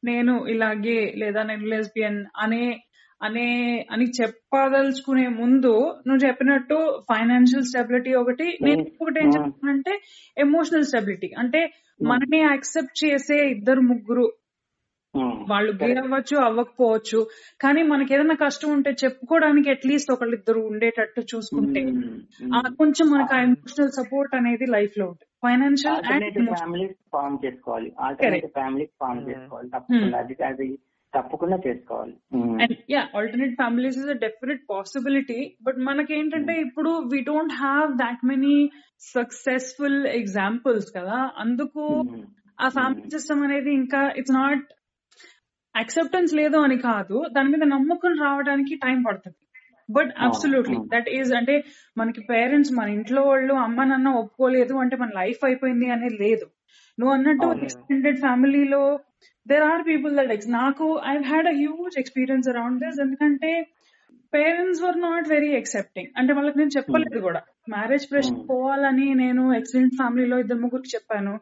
నేను 0.04 0.34
ఇలాగే 0.48 1.00
లేదా 1.16 1.44
నేను 1.44 1.66
లెస్బియన్ 1.66 2.20
అనే 2.38 2.64
అనే 3.22 3.88
అని 3.92 4.06
చెప్పదలుచుకునే 4.22 5.28
ముందు 5.28 6.02
నువ్వు 6.08 6.28
చెప్పినట్టు 6.28 7.04
ఫైనాన్షియల్ 7.14 7.64
స్టెబిలిటీ 7.64 8.14
ఒకటి 8.14 8.58
నేను 8.62 8.82
ఇంకొకటి 8.82 9.20
ఏం 9.20 9.30
చెప్తానంటే 9.30 10.02
ఎమోషనల్ 10.38 10.84
స్టెబిలిటీ. 10.84 11.32
అంటే 11.38 11.74
మనని 12.04 12.40
యాక్సెప్ట్ 12.40 13.06
చేసే 13.06 13.48
ఇద్దరు 13.48 13.82
ముగ్గురు. 13.82 14.34
Hmm. 15.16 15.50
వాళ్ళు 15.50 16.00
అవ్వచ్చు 16.00 16.38
అవ్వకపోవచ్చు. 16.38 17.28
కానీ 17.62 17.84
మనకి 17.84 18.14
ఏదైనా 18.14 18.36
కష్టం 18.36 18.72
ఉంటే 18.72 18.96
చెప్పుకోవడానికి 19.04 19.70
అట్లీస్ట్ 19.70 20.12
ఒకళ్ళిద్దరు 20.12 20.60
ఉండేటట్టు 20.60 21.22
చూసుకుంటే 21.36 21.82
Hmm. 21.82 22.56
ఆ 22.56 22.62
కొంచెం 22.62 23.10
మనకి 23.10 23.36
ఆ 23.36 23.42
ఎమోషనల్ 23.42 23.90
సపోర్ట్ 23.90 24.36
అనేది 24.36 24.66
లైఫ్లో 24.66 25.06
ఉంటుంది. 25.06 25.48
ఫైనాన్షియల్ 25.48 25.96
అండ్ 25.96 26.56
ఫ్యామిలీస్ 26.56 26.96
ఫార్మ్ 27.14 27.38
చేసుకోవాలి. 27.46 27.94
ఆల్టర్నేటివ్ 28.00 28.52
ఫ్యామిలీస్ 28.52 28.92
ఫార్మ్ 29.00 29.30
చేసుకోవాలి. 29.30 29.70
తప్పకుండా. 29.70 30.18
అది 30.18 30.44
అది 30.44 30.80
తప్పకుండా 31.14 31.58
చేసుకోవాలి. 31.68 32.14
And 32.64 32.78
yeah 32.90 33.08
alternate 33.16 33.56
families 33.56 33.98
is 33.98 34.10
a 34.10 34.14
definite 34.14 34.62
possibility 34.70 35.58
but 35.64 35.78
మనకి 35.78 36.14
ఏంటంటే 36.20 36.54
ఇప్పుడు 36.54 36.90
we 36.90 37.20
don't 37.22 37.54
have 37.54 37.98
that 37.98 38.26
many 38.26 38.72
successful 39.00 40.06
examples 40.08 40.90
కదా. 40.98 41.32
అందుకు. 41.38 42.04
ఆ 42.62 42.70
ఫ్యామిలీ 42.70 43.10
సిస్టమ్ 43.10 43.44
అనేది 43.44 43.74
ఇంకా 43.74 44.14
ఇట్స్ 44.18 44.34
నాట్ 44.34 44.74
అక్సెప్టెన్స్ 45.76 46.34
లేదు 46.34 46.58
అని 46.58 46.78
కాదు. 46.78 47.26
దాని 47.32 47.50
మీద 47.50 47.64
నమ్మకం 47.64 48.14
రావడానికి 48.22 48.76
టైం 48.76 49.02
పడుతుంది. 49.02 49.38
But 49.92 50.12
absolutely. 50.20 50.78
దట్ 50.78 51.10
ఈజ్ 51.10 51.34
అంటే 51.34 51.64
మనకి 51.98 52.22
పేరెంట్స్ 52.22 52.74
మన 52.74 52.90
ఇంట్లో 52.90 53.22
వాళ్ళు 53.22 53.54
అమ్మ 53.54 53.84
నాన్న 53.84 54.10
ఒప్పుకోలేదు 54.10 54.74
అంటే 54.74 54.98
మన 54.98 55.10
లైఫ్ 55.16 55.46
అయిపోయింది 55.46 55.90
అనేది 55.90 56.18
లేదు. 56.24 56.46
నువ్వు 56.98 57.14
అన్నట్టు. 57.16 57.48
ఎక్స్టెండెడ్ 57.66 58.20
ఫ్యామిలీలో 58.20 58.84
there 59.46 59.66
are 59.68 59.84
people 59.88 60.14
that 60.18 60.34
X 60.36 60.50
నాకు 60.56 60.86
I 61.06 61.16
had 61.26 61.48
a 61.48 61.56
huge 61.60 61.96
experience 62.02 62.50
around 62.54 62.80
this 62.84 63.00
ఎందుకంటే 63.06 63.52
parents 64.34 64.82
were 64.84 64.98
not 65.02 65.28
very 65.30 65.52
accepting 65.60 66.10
అంటే 66.18 66.32
వాళ్ళకి 66.34 66.58
నేను 66.58 66.74
చెప్పలేదు 66.76 67.20
కూడా 67.28 67.42
మ్యారేజ్ 67.70 68.06
ప్రెషర్ 68.12 68.36
Hmm. 68.36 68.46
పోవాలని 68.50 69.08
నేను 69.22 69.44
ఎక్సలెంట్ 69.58 69.96
ఫ్యామిలీలో 69.98 70.38
ఇద్దరు 70.44 70.62
ముగ్గురికి 70.66 70.92
చెప్పాను 70.96 71.34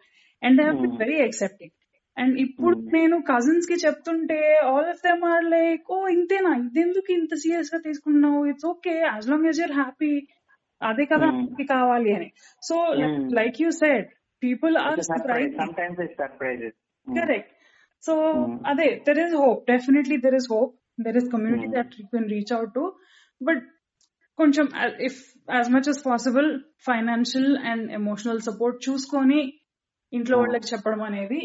and 0.41 0.61
I 0.61 0.69
Hmm. 0.69 0.93
Very 1.01 1.17
accepting 1.25 1.73
and 2.17 2.35
ఇప్పుడు 2.43 2.75
Hmm. 2.75 2.87
నేను 2.95 3.17
కజిన్స్కి 3.31 3.77
చెప్తుంటే 3.83 4.39
all 4.69 4.89
of 4.93 5.03
them 5.03 5.23
are 5.31 5.45
like 5.55 5.85
oh 5.89 5.99
ఇంతేనా 6.15 6.51
ఇదెందుకు 6.63 7.11
ఇంత 7.17 7.33
సీరియస్గా 7.43 7.79
తీసుకున్నావు 7.87 8.39
it's 8.51 8.67
okay 8.71 8.95
as 9.05 9.27
long 9.31 9.49
as 9.51 9.61
you're 9.63 9.75
happy 9.81 10.13
అదే 10.81 11.05
కదా 11.11 11.27
Hmm. 11.27 11.37
మనకి 11.41 11.65
కావాలి 11.73 12.11
అని 12.17 12.29
so 12.63 12.77
Hmm. 12.95 13.19
Like 13.37 13.59
you 13.63 13.71
said 13.81 14.07
People 14.42 14.76
are 14.84 15.00
surprise 15.10 15.52
sometimes 15.56 15.98
it's 16.04 16.16
surprises 16.22 16.74
Hmm. 17.06 17.16
Correct 17.18 17.52
so 18.02 18.12
Hmm. 18.30 18.54
అదే 18.70 18.88
there 19.06 19.20
is 19.24 19.34
hope 19.42 19.60
definitely 19.70 20.16
there 20.24 20.36
is 20.40 20.48
hope 20.52 20.72
there 20.98 21.18
is 21.20 21.28
community 21.34 21.66
Hmm. 21.66 21.76
That 21.76 21.94
you 21.98 22.04
can 22.14 22.28
reach 22.34 22.52
out 22.58 22.72
to 22.78 22.84
but 23.40 23.62
కొంచెం 24.38 24.66
if 25.08 25.20
as 25.48 25.68
much 25.74 25.88
as 25.88 25.98
possible 26.06 26.48
financial 26.86 27.50
and 27.70 27.86
emotional 28.00 28.40
support 28.48 28.78
చూసుకొని 28.88 29.40
ఇంట్లో 30.12 30.36
Hmm. 30.36 30.44
వాళ్ళకి 30.44 30.68
చెప్పడం 30.72 31.02
అనేది 31.02 31.40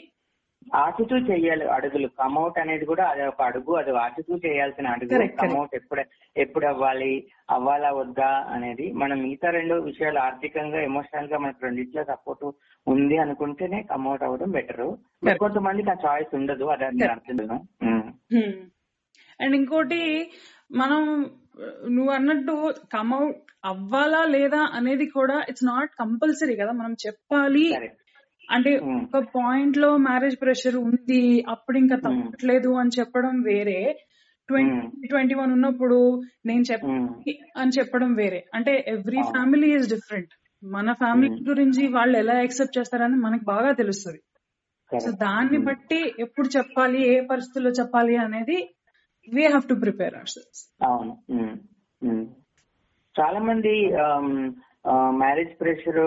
ఆచితూ 0.75 1.17
చెయ్యాలి 1.17 1.71
అడుగులు. 1.71 2.09
Come out 2.09 2.59
అనేది 2.59 2.85
కూడా 2.85 3.05
అది 3.05 3.23
ఒక 3.27 3.43
అడుగు. 3.43 3.77
అది 3.77 3.91
ఆచితూ 3.91 4.37
చేయాల్సిన 4.37 4.87
అడుగు. 4.87 5.29
కమౌట్ 5.29 5.75
ఎప్పుడు 5.75 6.03
ఎప్పుడు 6.37 6.67
అవ్వాలి? 6.67 7.27
అవ్వాలా? 7.51 7.91
వద్దా? 7.91 8.47
అనేది 8.51 8.93
మనం 8.93 9.23
మిగతా 9.23 9.51
రెండు 9.51 9.75
విషయాలు 9.75 10.19
ఆర్థికంగా 10.19 10.83
ఎమోషనల్గా 10.83 11.39
మనకు 11.39 11.59
రెండిట్లో 11.63 12.05
సపోర్ట్ 12.05 12.45
ఉంది 12.89 13.17
అనుకుంటేనే 13.17 13.83
కమౌట్ 13.83 14.23
అవ్వడం 14.23 14.51
బెటర్. 14.51 15.39
కొంతమందికి 15.39 15.91
ఆ 15.91 15.95
చాయిస్ 16.07 16.35
ఉండదు. 16.35 16.65
అది 16.65 16.85
నేను. 16.85 17.13
అర్థం 17.13 17.61
అండ్ 19.41 19.57
ఇంకోటి 19.57 20.31
మనం 20.73 21.31
నువ్వు 21.91 22.13
అన్నట్టు 22.13 22.75
కమౌట్ 22.93 23.37
అవ్వాలా 23.65 24.25
లేదా 24.25 24.71
అనేది 24.75 25.07
కూడా 25.07 25.43
ఇట్స్ 25.49 25.65
నాట్ 25.65 25.91
కంపల్సరీ 26.01 26.57
కదా. 26.57 26.73
మనం 26.73 26.97
చెప్పాలి 27.07 27.73
అంటే. 28.51 28.71
ఒక 28.79 29.25
పాయింట్లో 29.37 29.97
మ్యారేజ్ 29.97 30.41
ప్రెషర్ 30.41 30.77
ఉంది 30.77 31.23
అప్పుడు 31.49 31.79
ఇంకా. 31.79 31.97
తప్పట్లేదు 31.97 32.69
అని 32.73 32.91
చెప్పడం 32.99 33.43
వేరే. 33.43 33.79
ట్వంటీ 34.49 35.07
ట్వంటీ 35.07 35.35
వన్ 35.35 35.53
ఉన్నప్పుడు 35.53 35.99
నేను 36.47 36.65
చెప్పి 36.73 37.33
అని 37.57 37.71
చెప్పడం 37.79 38.15
వేరే. 38.15 38.45
అంటే 38.55 38.85
ఎవ్రీ. 38.89 39.23
ఫ్యామిలీ 39.23 39.75
ఇస్ 39.75 39.89
డిఫరెంట్ 39.89 40.33
మన 40.65 40.93
ఫ్యామిలీ. 40.93 41.45
గురించి 41.45 41.87
వాళ్ళు 41.89 42.19
ఎలా 42.19 42.35
యాక్సెప్ట్ 42.35 42.79
చేస్తారని 42.79 43.17
మనకు 43.17 43.45
బాగా 43.45 43.73
తెలుస్తుంది. 43.73 44.21
సో 44.93 45.11
దాన్ని 45.11 45.59
బట్టి 45.59 46.15
ఎప్పుడు 46.19 46.49
చెప్పాలి 46.57 47.15
ఏ 47.15 47.21
పరిస్థితుల్లో 47.27 47.71
చెప్పాలి 47.71 48.17
అనేది 48.17 48.57
we 49.29 49.43
have 49.47 49.69
to 49.69 49.75
prepare 49.75 50.15
ourselves 50.29 50.61
అవును. 50.83 51.13
చాలా 53.17 53.39
మంది 53.41 53.73
మ్యారేజ్ 55.21 55.53
ప్రెషర్ 55.61 56.01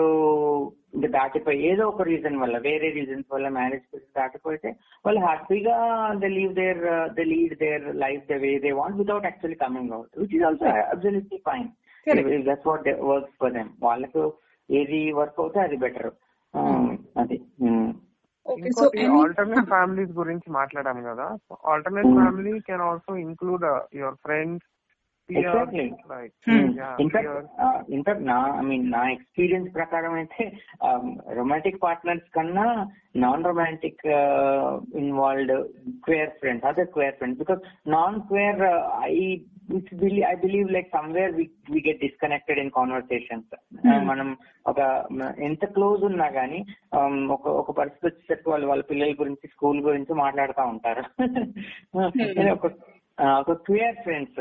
ఇంకా 0.94 1.08
దాటిపోయి 1.14 1.60
ఏదో 1.70 1.84
ఒక 1.88 2.02
రీజన్ 2.10 2.36
వల్ల 2.42 2.56
వేరే 2.66 2.88
రీజన్స్ 2.90 3.28
వల్ల 3.34 3.48
మ్యారేజ్ 3.56 3.86
ప్రెషర్ 3.90 4.16
దాటిపోతే 4.18 4.70
వాళ్ళు 5.04 5.20
హ్యాపీగా 5.20 5.76
the 6.22 6.28
leave 6.36 6.52
their 6.60 6.82
the 7.18 7.26
lead 7.32 7.54
their 7.58 7.86
life 8.04 8.24
the 8.30 8.38
way 8.44 8.52
they 8.64 8.72
want 8.80 8.98
without 9.02 9.28
actually 9.30 9.58
coming 9.64 9.94
out 9.96 10.12
which 10.22 10.36
is 10.38 10.44
also 10.44 10.66
absolutely 10.94 11.40
fine. 11.48 11.68
That's 12.48 12.68
what 12.70 12.88
works 13.10 13.36
for 13.40 13.54
them 13.54 13.70
వాళ్ళకు 13.82 14.24
ఏది 14.68 15.00
వర్క్ 15.20 15.40
అవుతే 15.40 15.60
అది 15.60 15.76
బెటర్ 15.84 16.10
అది. 17.16 17.38
సో 18.46 18.52
ఇంకోటి 18.66 19.04
ఆల్టర్నేట్ 19.18 19.68
ఫ్యామిలీస్ 19.72 20.12
గురించి 20.20 20.48
మాట్లాడాం 20.58 20.98
కదా. 21.08 21.26
Alternate 21.72 22.10
family 22.18 22.52
can 22.68 22.84
also 22.88 23.12
include 23.26 23.64
your 24.00 24.18
friends 24.24 24.66
Hmm. 25.28 26.66
In fact 26.98 27.30
in fact 27.88 28.24
నా 28.26 28.36
ఐ 28.58 28.62
మీన్ 28.62 28.84
నా 28.90 29.00
ఎక్స్పీరియన్స్ 29.10 29.70
ప్రకారం 29.74 30.12
అయితే 30.14 30.44
రొమాంటిక్ 31.34 31.80
పార్ట్నర్స్ 31.82 32.28
కన్నా 32.34 32.66
non 33.16 33.44
romantic 33.44 34.04
involved 35.00 35.52
queer 36.04 36.32
friends 36.38 36.66
other 36.66 36.90
queer 36.94 37.16
friends 37.16 37.40
because 37.40 37.62
non 37.88 38.18
queer 38.28 38.62
I 39.02 39.12
it's 39.76 39.94
I 40.26 40.34
believe 40.36 40.68
like 40.70 40.88
somewhere 40.90 41.32
we 41.70 41.80
get 41.80 42.02
disconnected 42.04 42.60
in 42.60 42.70
conversations 42.70 43.54
మనం 44.04 44.28
ఒక 44.66 44.80
ఎంత 45.42 45.64
close 45.74 46.02
ఉన్నా 46.04 46.28
గానీ 46.36 46.60
um, 46.98 47.16
ఒక 47.30 47.46
ఒక 47.60 47.70
పరిస్థితి 47.78 48.06
వచ్చేసరికి 48.08 48.50
వాళ్ళు 48.50 48.66
వాళ్ళ 48.66 48.84
పిల్లల 48.90 49.16
గురించి 49.18 49.48
స్కూల్ 49.48 49.80
గురించి 49.80 50.14
మాట్లాడుతూ 50.16 50.64
ఉంటారు. 50.68 51.04
ఒక 52.56 52.66
ఆ, 52.68 52.95
ఒక 53.18 53.52
క్లియర్ 53.66 53.96
ఫ్రెండ్స్ 53.96 54.40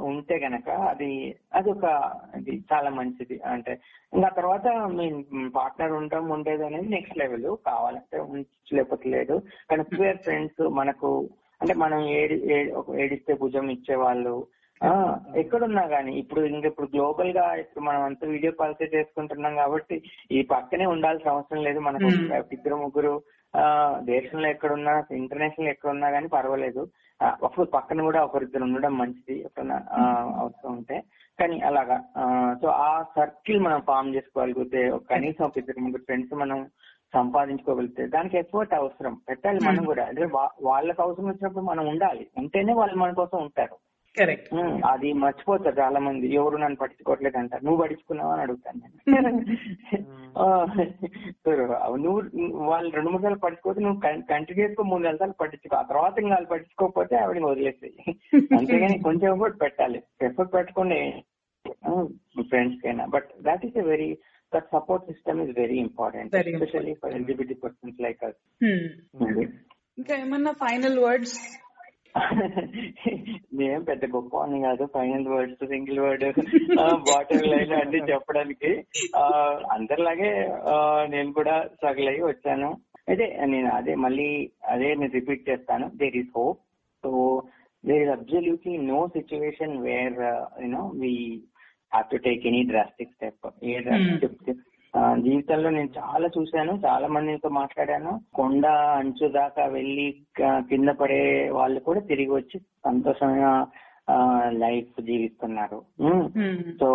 ఉంటే 0.00 0.34
గనక 0.38 0.68
అది 0.88 1.08
అది 1.52 1.70
ఒక 1.70 1.86
అది 2.34 2.64
చాలా 2.72 2.90
మంచిది. 2.90 3.40
అంటే 3.44 3.72
ఇంకా 4.12 4.28
తర్వాత 4.28 4.66
మీ 4.90 5.06
పార్ట్నర్ 5.54 5.92
ఉండడం 5.92 6.28
ఉండేది 6.28 6.64
అనేది 6.64 6.88
నెక్స్ట్ 6.88 7.18
లెవెల్. 7.18 7.46
కావాలంటే 7.66 8.18
ఉంచు 8.26 8.74
లేకపోతే 8.76 9.08
లేదు. 9.08 9.36
కానీ 9.70 9.84
క్లియర్ 9.84 10.18
ఫ్రెండ్స్ 10.18 10.62
మనకు 10.72 11.10
అంటే 11.60 11.74
మనం 11.74 12.00
ఏడి 12.14 12.36
ఏడిస్తే 13.00 13.34
భుజం 13.34 13.70
ఇచ్చేవాళ్ళు 13.70 14.34
ఎక్కడున్నా 15.36 15.82
గానీ 15.86 16.12
ఇప్పుడు 16.18 16.40
ఇంక 16.46 16.64
ఇప్పుడు 16.64 16.88
గ్లోబల్గా 16.94 17.54
ఇప్పుడు 17.54 17.84
మనం 17.84 18.02
అంతా 18.02 18.26
వీడియో 18.26 18.52
కాల్స్ 18.52 18.94
చేసుకుంటున్నాం 18.94 19.54
కాబట్టి 19.56 19.96
ఈ 20.30 20.42
పక్కనే 20.42 20.86
ఉండాల్సిన 20.86 21.30
అవసరం 21.30 21.62
లేదు. 21.62 21.78
మనకు. 21.78 22.08
ఇద్దరు 22.52 22.76
ముగ్గురు 22.76 23.14
ఆ, 23.54 23.64
దేశంలో 24.04 24.48
ఎక్కడున్నా 24.48 24.92
ఇంటర్నేషనల్ 25.12 25.68
ఎక్కడున్నా 25.68 26.10
కానీ 26.10 26.28
పర్వాలేదు. 26.28 26.82
ఒక 27.42 27.62
పక్కన 27.62 28.02
కూడా 28.02 28.24
ఒకరిద్దరు 28.24 28.62
ఉండడం 28.62 28.98
మంచిది 28.98 29.40
ఎప్పుడన్నా 29.40 29.82
ఆ, 29.90 30.02
అవసరం 30.38 30.72
ఉంటే. 30.72 31.02
కానీ 31.40 31.60
అలాగా 31.60 32.04
సో 32.62 32.68
ఆ 32.68 33.02
సర్కిల్ 33.16 33.60
మనం 33.60 33.80
ఫామ్ 33.80 34.14
చేసుకోగలిగితే 34.14 34.90
కనీసం 35.10 35.44
ఒక 35.44 35.58
ఇద్దరు 35.58 35.80
ముగ్గురు 35.80 36.02
ఫ్రెండ్స్ 36.02 36.34
మనం 36.34 36.66
సంపాదించుకోగలిగితే 37.14 38.06
దానికి 38.06 38.38
ఎఫర్ట్ 38.38 38.74
అవసరం. 38.74 39.20
పెట్టాలి 39.28 39.60
మనం. 39.64 39.84
కూడా. 39.84 40.04
అంటే 40.04 40.24
వాళ్ళకి 40.62 41.02
అవసరం 41.02 41.28
వచ్చినప్పుడు 41.28 41.64
మనం 41.64 41.88
ఉండాలి. 41.88 42.30
ఉంటేనే 42.38 42.72
వాళ్ళు 42.72 42.96
మన 42.96 43.12
కోసం 43.12 43.38
ఉంటారు. 43.38 43.76
కరెక్ట్. 44.14 44.48
అది 44.90 45.08
మర్చిపోతారు 45.22 45.76
చాలా 45.80 45.98
మంది 46.00 46.26
ఎవరు 46.38 46.56
నన్ను 46.62 46.78
పట్టించుకోవట్లేదు 46.80 47.38
అంటారు 47.40 47.64
నువ్వు 47.66 47.80
పట్టించుకున్నావా 47.80 48.32
అని 48.34 48.44
అడుగుతాను 48.44 48.80
నేను. 48.80 49.30
నువ్వు 52.04 52.20
వాళ్ళు 52.70 52.90
రెండు 52.96 53.10
మూడు 53.10 53.22
సార్లు 53.24 53.40
పట్టించుకోతే 53.42 53.80
నువ్వు 53.84 53.98
కంటిన్యూస్గా 54.30 54.84
మూడు 54.90 55.02
నెలల 55.04 55.20
సార్లు 55.22 55.38
పట్టించుకో. 55.42 55.74
ఆ 55.76 55.84
తర్వాత 55.90 56.14
ఇంకా 56.22 56.34
వాళ్ళు 56.34 56.50
పట్టించుకోకపోతే 56.52 57.14
ఆవిడని 57.22 57.50
వదిలేస్తాయి 57.50 57.94
అంతేగాని 58.58 58.98
కొంచెం 59.06 59.28
ఎఫర్ట్ 59.32 59.58
పెట్టాలి. 59.64 60.00
ఎఫర్ట్ 60.28 60.54
పెట్టకుండా 60.56 60.98
ఫ్రెండ్స్ 62.50 62.78
కైనా 62.82 63.04
but 63.12 63.28
that 63.46 63.62
is 63.66 63.76
a 63.78 63.86
very 63.86 64.08
that 64.52 64.68
support 64.74 65.06
system 65.10 65.38
is 65.44 65.52
very 65.58 65.76
important 65.84 66.34
especially 66.42 66.94
for 67.02 67.14
LGBT 67.18 67.56
persons 67.62 68.00
like 68.06 68.24
us 68.24 68.40
ఇంకా 69.98 70.14
ఏమన్నా 70.16 70.52
ఫైనల్ 70.62 70.98
వర్డ్స్ 71.04 71.36
నేను 73.54 73.84
పెద్ద 73.84 74.06
గొప్ప 74.06 74.36
అని 74.36 74.62
కాదు 74.62 74.84
final 74.94 75.28
words 75.28 75.64
single 75.66 76.00
word 76.00 76.24
bottom 77.10 77.46
line 77.46 77.72
అన్ని 77.72 78.00
చెప్పడానికి. 78.10 78.70
ఆ, 79.16 79.24
అందరిలాగే 79.70 80.30
నేను 81.08 81.32
కూడా 81.32 81.64
స్ట్రగుల్ 81.74 82.08
అయ్యి 82.08 82.22
వచ్చాను. 82.22 82.70
అయితే 83.08 83.46
నేను 83.46 83.68
అదే 83.70 83.94
మళ్ళీ 83.94 84.28
అదే 84.68 84.94
నేను 84.94 85.12
రిపీట్ 85.12 85.48
చేస్తాను. 85.50 85.90
There 85.94 86.16
is 86.16 86.32
hope 86.36 86.60
so 87.04 87.10
there 87.84 88.02
is 88.02 88.10
absolutely 88.10 88.76
no 88.76 89.08
situation 89.08 89.82
where 89.82 90.20
you know 90.62 90.92
we 90.94 91.12
have 91.92 92.10
to 92.10 92.16
take 92.16 92.46
any 92.46 92.62
drastic 92.64 93.12
step 93.12 93.64
a 93.64 93.78
drastic 93.78 94.60
జీవితంలో 94.96 95.70
నేను 95.70 95.88
చాలా 95.98 96.28
చూశాను 96.38 96.72
చాలా 96.84 97.08
మందితో 97.08 97.48
మాట్లాడాను. 97.48 98.20
కొండ 98.34 98.66
అంచు 98.66 99.28
దాకా 99.28 99.64
వెళ్ళి 99.66 100.26
కింద 100.40 100.88
పడే 100.88 101.50
వాళ్ళు 101.50 101.80
కూడా 101.80 102.00
తిరిగి 102.00 102.30
వచ్చి 102.30 102.58
సంతోషమైన 102.58 103.66
లైఫ్ 104.48 105.02
జీవిస్తున్నారు. 105.02 105.82
సో 106.80 106.88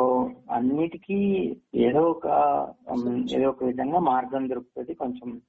అన్నిటికీ 0.51 1.19
ఏదో 1.75 2.01
ఒక 2.01 2.27
ఏదో 3.35 3.49
ఒక 3.49 3.63
విధంగా 3.63 3.99
మార్గం 3.99 4.49
దొరుకుతుంది. 4.49 4.93
కొంచెం 4.93 5.41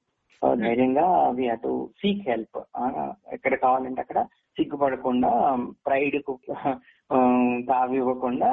ధైర్యంగా 0.59 1.29
వి 1.29 1.49
టు 1.63 1.89
సీక్ 1.97 2.29
హెల్ప్. 2.29 2.59
ఎక్కడ 3.33 3.55
కావాలంటే 3.55 4.01
అక్కడ 4.01 4.21
సిగ్గుపడకుండా 4.57 5.57
ప్రైడ్కు 5.85 6.39
తావి 7.67 7.97
ఇవ్వకుండా 7.97 8.51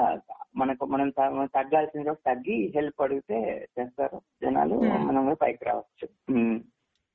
మనకు 0.56 0.84
మనం 0.86 1.08
తగ్గాల్సిన 1.54 2.06
చోట 2.06 2.18
తగ్గి 2.24 2.56
హెల్ప్ 2.74 3.02
అడిగితే 3.02 3.38
చేస్తారు 3.76 4.18
జనాలు 4.42 4.76
Hmm. 4.82 5.04
మనం 5.08 5.36
పైకి 5.40 5.64
రావచ్చు 5.64 6.06
ఉమ్. 6.32 6.58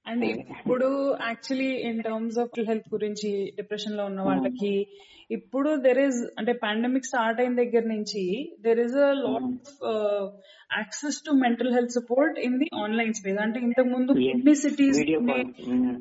అండ్ 0.06 0.24
ఇప్పుడు 0.26 0.88
actually 1.28 1.72
in 1.90 2.02
terms 2.04 2.40
of 2.40 2.58
health 2.68 2.90
గురించి 2.94 3.30
డిప్రెషన్లో 3.56 4.06
ఉన్న 4.06 4.22
వాళ్ళకి 4.22 4.72
ఇప్పుడు 5.30 5.70
దెర్ 5.78 6.00
ఇస్ 6.00 6.20
అంటే 6.40 6.54
పాండమిక్ 6.64 7.06
స్టార్ట్ 7.06 7.40
అయిన 7.42 7.56
దగ్గర 7.56 7.84
నుంచి 7.86 8.24
there 8.62 8.80
is 8.80 8.98
a 9.04 9.12
lot 9.22 9.48
of 9.52 9.72
access 10.74 11.18
to 11.26 11.32
mental 11.42 11.72
health 11.76 11.94
support 11.98 12.38
in 12.46 12.58
the 12.60 12.68
online 12.84 13.14
space 13.14 13.40
అంటే 13.46 13.60
ఇంతకు 13.60 13.90
ముందు. 13.90 14.12
కొన్ని 14.26 14.54
సిటీస్. 14.62 15.00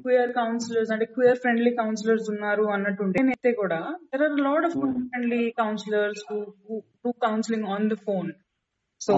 క్వియర్ 0.04 0.32
కౌన్సిలర్స్ 0.38 0.92
అంటే 0.94 1.06
క్వియర్ 1.14 1.40
ఫ్రెండ్లీ 1.44 1.72
కౌన్సిలర్స్ 1.80 2.28
ఉన్నారు 2.34 2.66
అన్నట్టుంటే 2.74 3.22
అయితే 3.28 3.52
కూడా 3.62 3.80
there 4.12 4.24
are 4.28 4.38
lot 4.48 4.66
of. 4.68 4.76
Friendly 5.06 5.42
counsellors 5.62 6.22
to 7.02 7.10
counselling 7.26 7.68
on 7.74 7.88
the 7.88 7.98
phone 8.06 8.30
so 9.00 9.12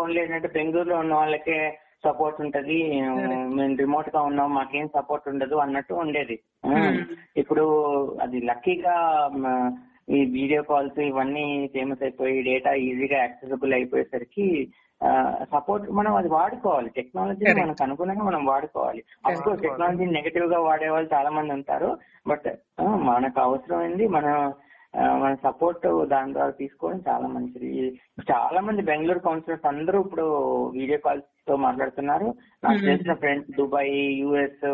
only 0.00 0.18
ఏంటంటే 0.22 0.48
బెంగళూరులో 0.54 0.96
ఉన్న 1.02 1.14
వాళ్ళకే 1.14 1.58
సపోర్ట్ 2.04 2.38
ఉంటది 2.44 2.76
మేము 3.56 3.74
రిమోట్గా 3.80 4.20
ఉన్నాం 4.22 4.50
మాకేం 4.54 4.86
సపోర్ట్ 4.94 5.28
ఉండదు 5.32 5.56
అన్నట్టు 5.64 5.94
ఉండేది 6.04 6.36
Hmm. 6.66 6.96
ఇప్పుడు 7.40 7.62
అది 8.24 8.38
లక్కీగా 8.48 8.94
ఈ 10.10 10.20
వీడియో 10.36 10.60
కాల్స్ 10.70 10.98
ఇవన్నీ 11.08 11.44
ఫేమస్ 11.74 12.02
అయిపోయి 12.02 12.36
డేటా 12.46 12.70
ఈజీగా 12.86 13.18
యాక్సెసిబుల్ 13.20 13.74
అయిపోయేసరికి 13.76 14.46
సపోర్ట్ 15.52 15.84
మనం 15.98 16.12
అది 16.20 16.28
వాడుకోవాలి 16.36 16.88
టెక్నాలజీ. 16.96 17.44
మనకు 17.60 17.82
అనుగుణంగా 17.84 18.24
మనం 18.24 18.42
వాడుకోవాలి 18.50 19.00
అఫ్కోర్స్. 19.28 19.62
టెక్నాలజీ 19.62 20.06
నెగటివ్గా 20.16 20.58
వాడే 20.66 20.88
వాళ్ళు 20.94 21.08
చాలా 21.14 21.30
మంది 21.36 21.52
ఉంటారు 21.58 21.90
బట్ 22.28 22.48
మనకు 23.10 23.40
అవసరమైంది 23.46 24.06
మన 24.16 24.26
మన 25.22 25.32
సపోర్ట్ 25.44 25.84
దాని 26.12 26.34
ద్వారా 26.36 26.52
తీసుకోవడం 26.60 27.00
చాలా 27.08 27.26
మంచిది 27.34 27.68
చాలా 28.30 28.60
మంది 28.60 28.82
బెంగళూరు 28.88 29.20
కౌన్సిలర్స్ 29.26 29.68
అందరూ 29.72 29.98
ఇప్పుడు 30.04 30.24
వీడియో 30.78 30.98
కాల్స్తో 31.04 31.56
మాట్లాడుతున్నారు 31.66 32.28
నాకు 32.64 32.78
Hmm. 32.78 32.86
తెలిసిన 32.88 33.14
ఫ్రెండ్స్ 33.22 33.52
దుబాయ్ 33.58 33.92
యుఎస్ 34.22 34.66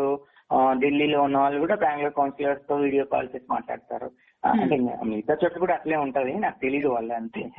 ఢిల్లీలో 0.81 1.19
ఉన్న 1.23 1.37
వాళ్ళు 1.37 1.59
కూడా 1.63 1.75
బెంగళూరు 1.83 2.15
కౌన్సిలర్స్తో 2.19 2.75
వీడియో 2.85 3.03
కాల్ 3.13 3.29
చేసి 3.33 3.47
మాట్లాడతారు. 3.51 4.07
అంటే 4.47 4.77
మిగతా 5.05 5.37
చోట్ల 5.43 5.59
కూడా 5.59 5.73
అట్లే 5.73 5.95
ఉంటది 5.95 6.33
నాకు 6.33 6.59
తెలియదు 6.61 6.87
వాళ్ళు 6.87 7.13
అంతే. 7.13 7.49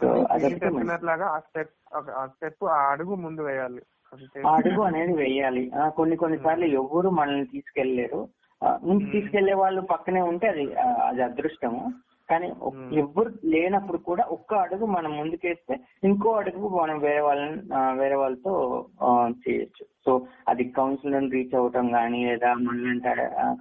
సో 0.00 0.08
అదొకటి 0.08 0.64
మంచి- 0.64 0.64
చెప్పినట్లాగా 0.64 1.26
ఆ 1.26 1.38
స్టెప్ 2.26 2.64
ఆ 2.64 2.90
అడుగు 2.90 3.14
ముందు 3.14 3.40
వేయాలి. 3.40 3.82
అడుగు 4.48 4.82
అనేది 4.82 5.16
వేయాలి. 5.16 5.72
కొన్ని 5.96 6.16
కొన్ని 6.16 6.38
సార్లు 6.38 6.64
ఎవరు 6.64 7.10
మనల్ని 7.10 7.62
నుంచి 8.84 9.02
Hmm. 9.02 9.10
తీసుకెళ్ళే 9.12 9.54
వాళ్ళు 9.54 9.80
పక్కనే 9.80 10.20
ఉంటే 10.20 10.48
అది 10.48 10.74
అది 10.80 11.22
అదృష్టము. 11.22 11.92
కానీ. 12.28 12.48
ఎవ్వరు 12.98 13.30
లేనప్పుడు 13.46 13.98
కూడా 14.06 14.24
ఒక్క 14.30 14.52
అడుగు 14.64 14.86
మనం 14.88 15.12
ముందుకేస్తే 15.16 15.74
ఇంకో 16.02 16.30
అడుగు 16.40 16.68
మనం 16.74 16.96
వేరే 17.00 17.20
వాళ్ళని 17.20 17.58
వేరే 18.00 18.16
వాళ్ళతో 18.16 18.52
చేయొచ్చు 19.42 19.84
సో 20.04 20.12
అది 20.48 20.64
కౌన్సిలర్ 20.76 21.32
రీచ్ 21.32 21.54
అవటం 21.54 21.86
కానీ 21.92 22.20
లేదా 22.26 22.50
మనలంటే 22.62 23.12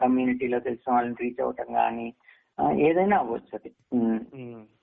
కమ్యూనిటీలో 0.01 0.59
తెలిసిన 0.61 0.93
వాళ్ళని 0.93 1.19
రీచ్ 1.21 1.41
అవటం 1.41 1.69
కానీ 1.73 2.07
ఏదైనా 2.83 3.15
అవ్వచ్చు 3.17 3.53
అది. 3.55 3.69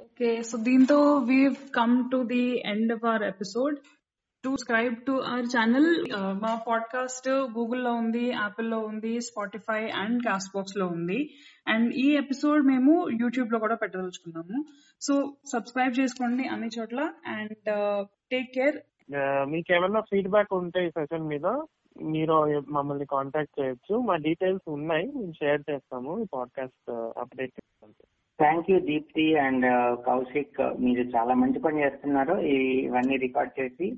ఓకే 0.05 0.29
సో 0.43 0.57
దీంతో 0.67 0.99
we've 1.31 1.57
come 1.75 1.97
to 2.11 2.19
the 2.29 2.43
end 2.73 2.93
of 2.93 3.05
our 3.05 3.25
episode 3.31 3.77
to 4.45 4.51
subscribe 4.51 4.95
to 5.07 5.13
our 5.13 5.47
channel 5.55 5.89
మా 6.43 6.51
పాడ్కాస్ట్ 6.69 7.29
గూగుల్లో 7.29 7.93
ఉంది 7.95 8.25
యాపిల్లో 8.29 8.79
ఉంది 8.79 9.21
స్పాటిఫై 9.21 9.89
అండ్ 9.91 10.19
కాస్ట్ 10.23 10.51
బాక్స్లో 10.57 10.87
ఉంది. 10.87 11.19
అండ్ 11.69 11.95
ఈ 11.95 12.17
ఎపిసోడ్ 12.17 12.67
మేము 12.67 13.09
యూట్యూబ్లో 13.21 13.59
కూడా 13.59 13.75
పెట్టదలుచుకున్నాము. 13.75 14.65
సో 15.01 15.15
సబ్స్క్రైబ్ 15.53 15.95
చేసుకోండి 16.01 16.49
అన్ని 16.49 16.71
చోట్ల 16.79 17.01
అండ్ 17.27 17.55
టేక్ 18.33 18.51
కేర్ 18.55 18.79
మీకు 19.49 19.75
ఏమైనా 19.75 20.01
ఫీడ్బ్యాక్ 20.01 20.55
ఉంటే 20.55 20.87
ఈ 20.87 20.91
సెషన్ 20.91 21.29
మీద 21.29 21.47
మీరు 22.03 22.63
మమ్మల్ని 22.69 23.07
కాంటాక్ట్ 23.07 23.61
చేయొచ్చు. 23.61 23.97
మా 23.99 24.17
డీటెయిల్స్ 24.17 24.71
ఉన్నాయి 24.71 25.07
మేము 25.07 25.33
షేర్ 25.33 25.63
చేస్తాము 25.71 26.23
ఈ 26.23 26.27
podcast 26.35 26.91
update 27.21 27.61
thank 28.39 28.71
you 28.71 28.81
Deepti 28.81 29.37
and 29.37 29.67
Kaushik 30.07 30.61
మీరు 30.81 31.03
చాలా 31.17 31.35
మంచి 31.35 31.59
పని 31.59 31.83
చేస్తున్నారు. 31.85 32.35
ఇవన్నీ 32.87 33.17
రికార్డ్ 33.17 33.53
చేసి 33.61 33.89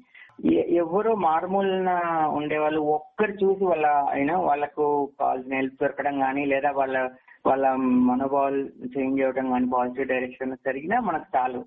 ఎవరు 0.69 1.15
మారుమూలన 1.15 1.91
ఉండేవాళ్ళు 2.29 2.81
ఒక్కరు 2.81 3.33
చూసి 3.33 3.65
వాళ్ళ 3.65 3.87
అయినా 3.87 4.39
వాళ్ళకు 4.39 5.13
కావాల్సిన 5.19 5.55
హెల్ప్ 5.55 5.81
దొరకడం 5.81 6.21
కానీ 6.21 6.45
లేదా 6.45 6.71
వాళ్ళ 6.71 7.11
వాళ్ళ 7.47 7.67
మనోభావాలు 7.77 8.63
చేంజ్ 8.87 9.23
అవ్వడం 9.23 9.51
కానీ 9.51 9.67
పాజిటివ్ 9.71 10.09
డైరెక్షన్ 10.09 10.57
జరిగినా 10.67 11.01
మనకు 11.01 11.27
చాలు. 11.37 11.61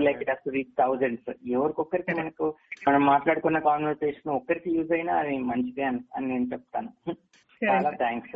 లైక్ 0.00 0.22
రీచ్ 0.48 0.76
థౌజండ్స్ 0.78 1.30
ఎవరికొక్కరికి 1.46 2.14
మనకు 2.20 2.54
మనం 2.88 3.06
మాట్లాడుకున్న 3.06 3.58
కాన్వర్సేషన్ 3.58 4.34
ఒక్కరికి 4.34 4.70
యూజ్ 4.76 4.92
అయినా 4.92 5.14
అది 5.16 5.38
మంచిదే 5.38 5.82
అని 5.82 6.00
అని 6.16 6.28
నేను 6.28 6.44
చెప్తాను. 6.44 6.88
చాలా 7.62 7.90
thanks. 8.02 8.34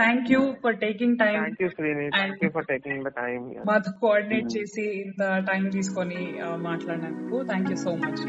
Thank 0.00 0.28
you 0.32 0.40
for 0.62 0.76
taking 0.76 1.16
time 1.18 1.36
thank 1.36 1.62
you 1.62 1.68
Srini 1.68 2.06
thank 2.10 2.42
you 2.44 2.50
for 2.50 2.66
taking 2.72 3.04
the 3.04 3.12
time 3.20 3.44
మాతో 3.66 3.92
కోఆర్డినేట్ 4.02 4.50
చేసి 4.56 4.86
ఇంత 5.04 5.22
టైం 5.50 5.64
తీసుకొని 5.70 6.20
uh, 6.46 6.56
మాట్లాడినందుకు. 6.68 7.38
Thank 7.44 7.70
you 7.70 7.78
so 7.86 7.94
much 7.96 8.22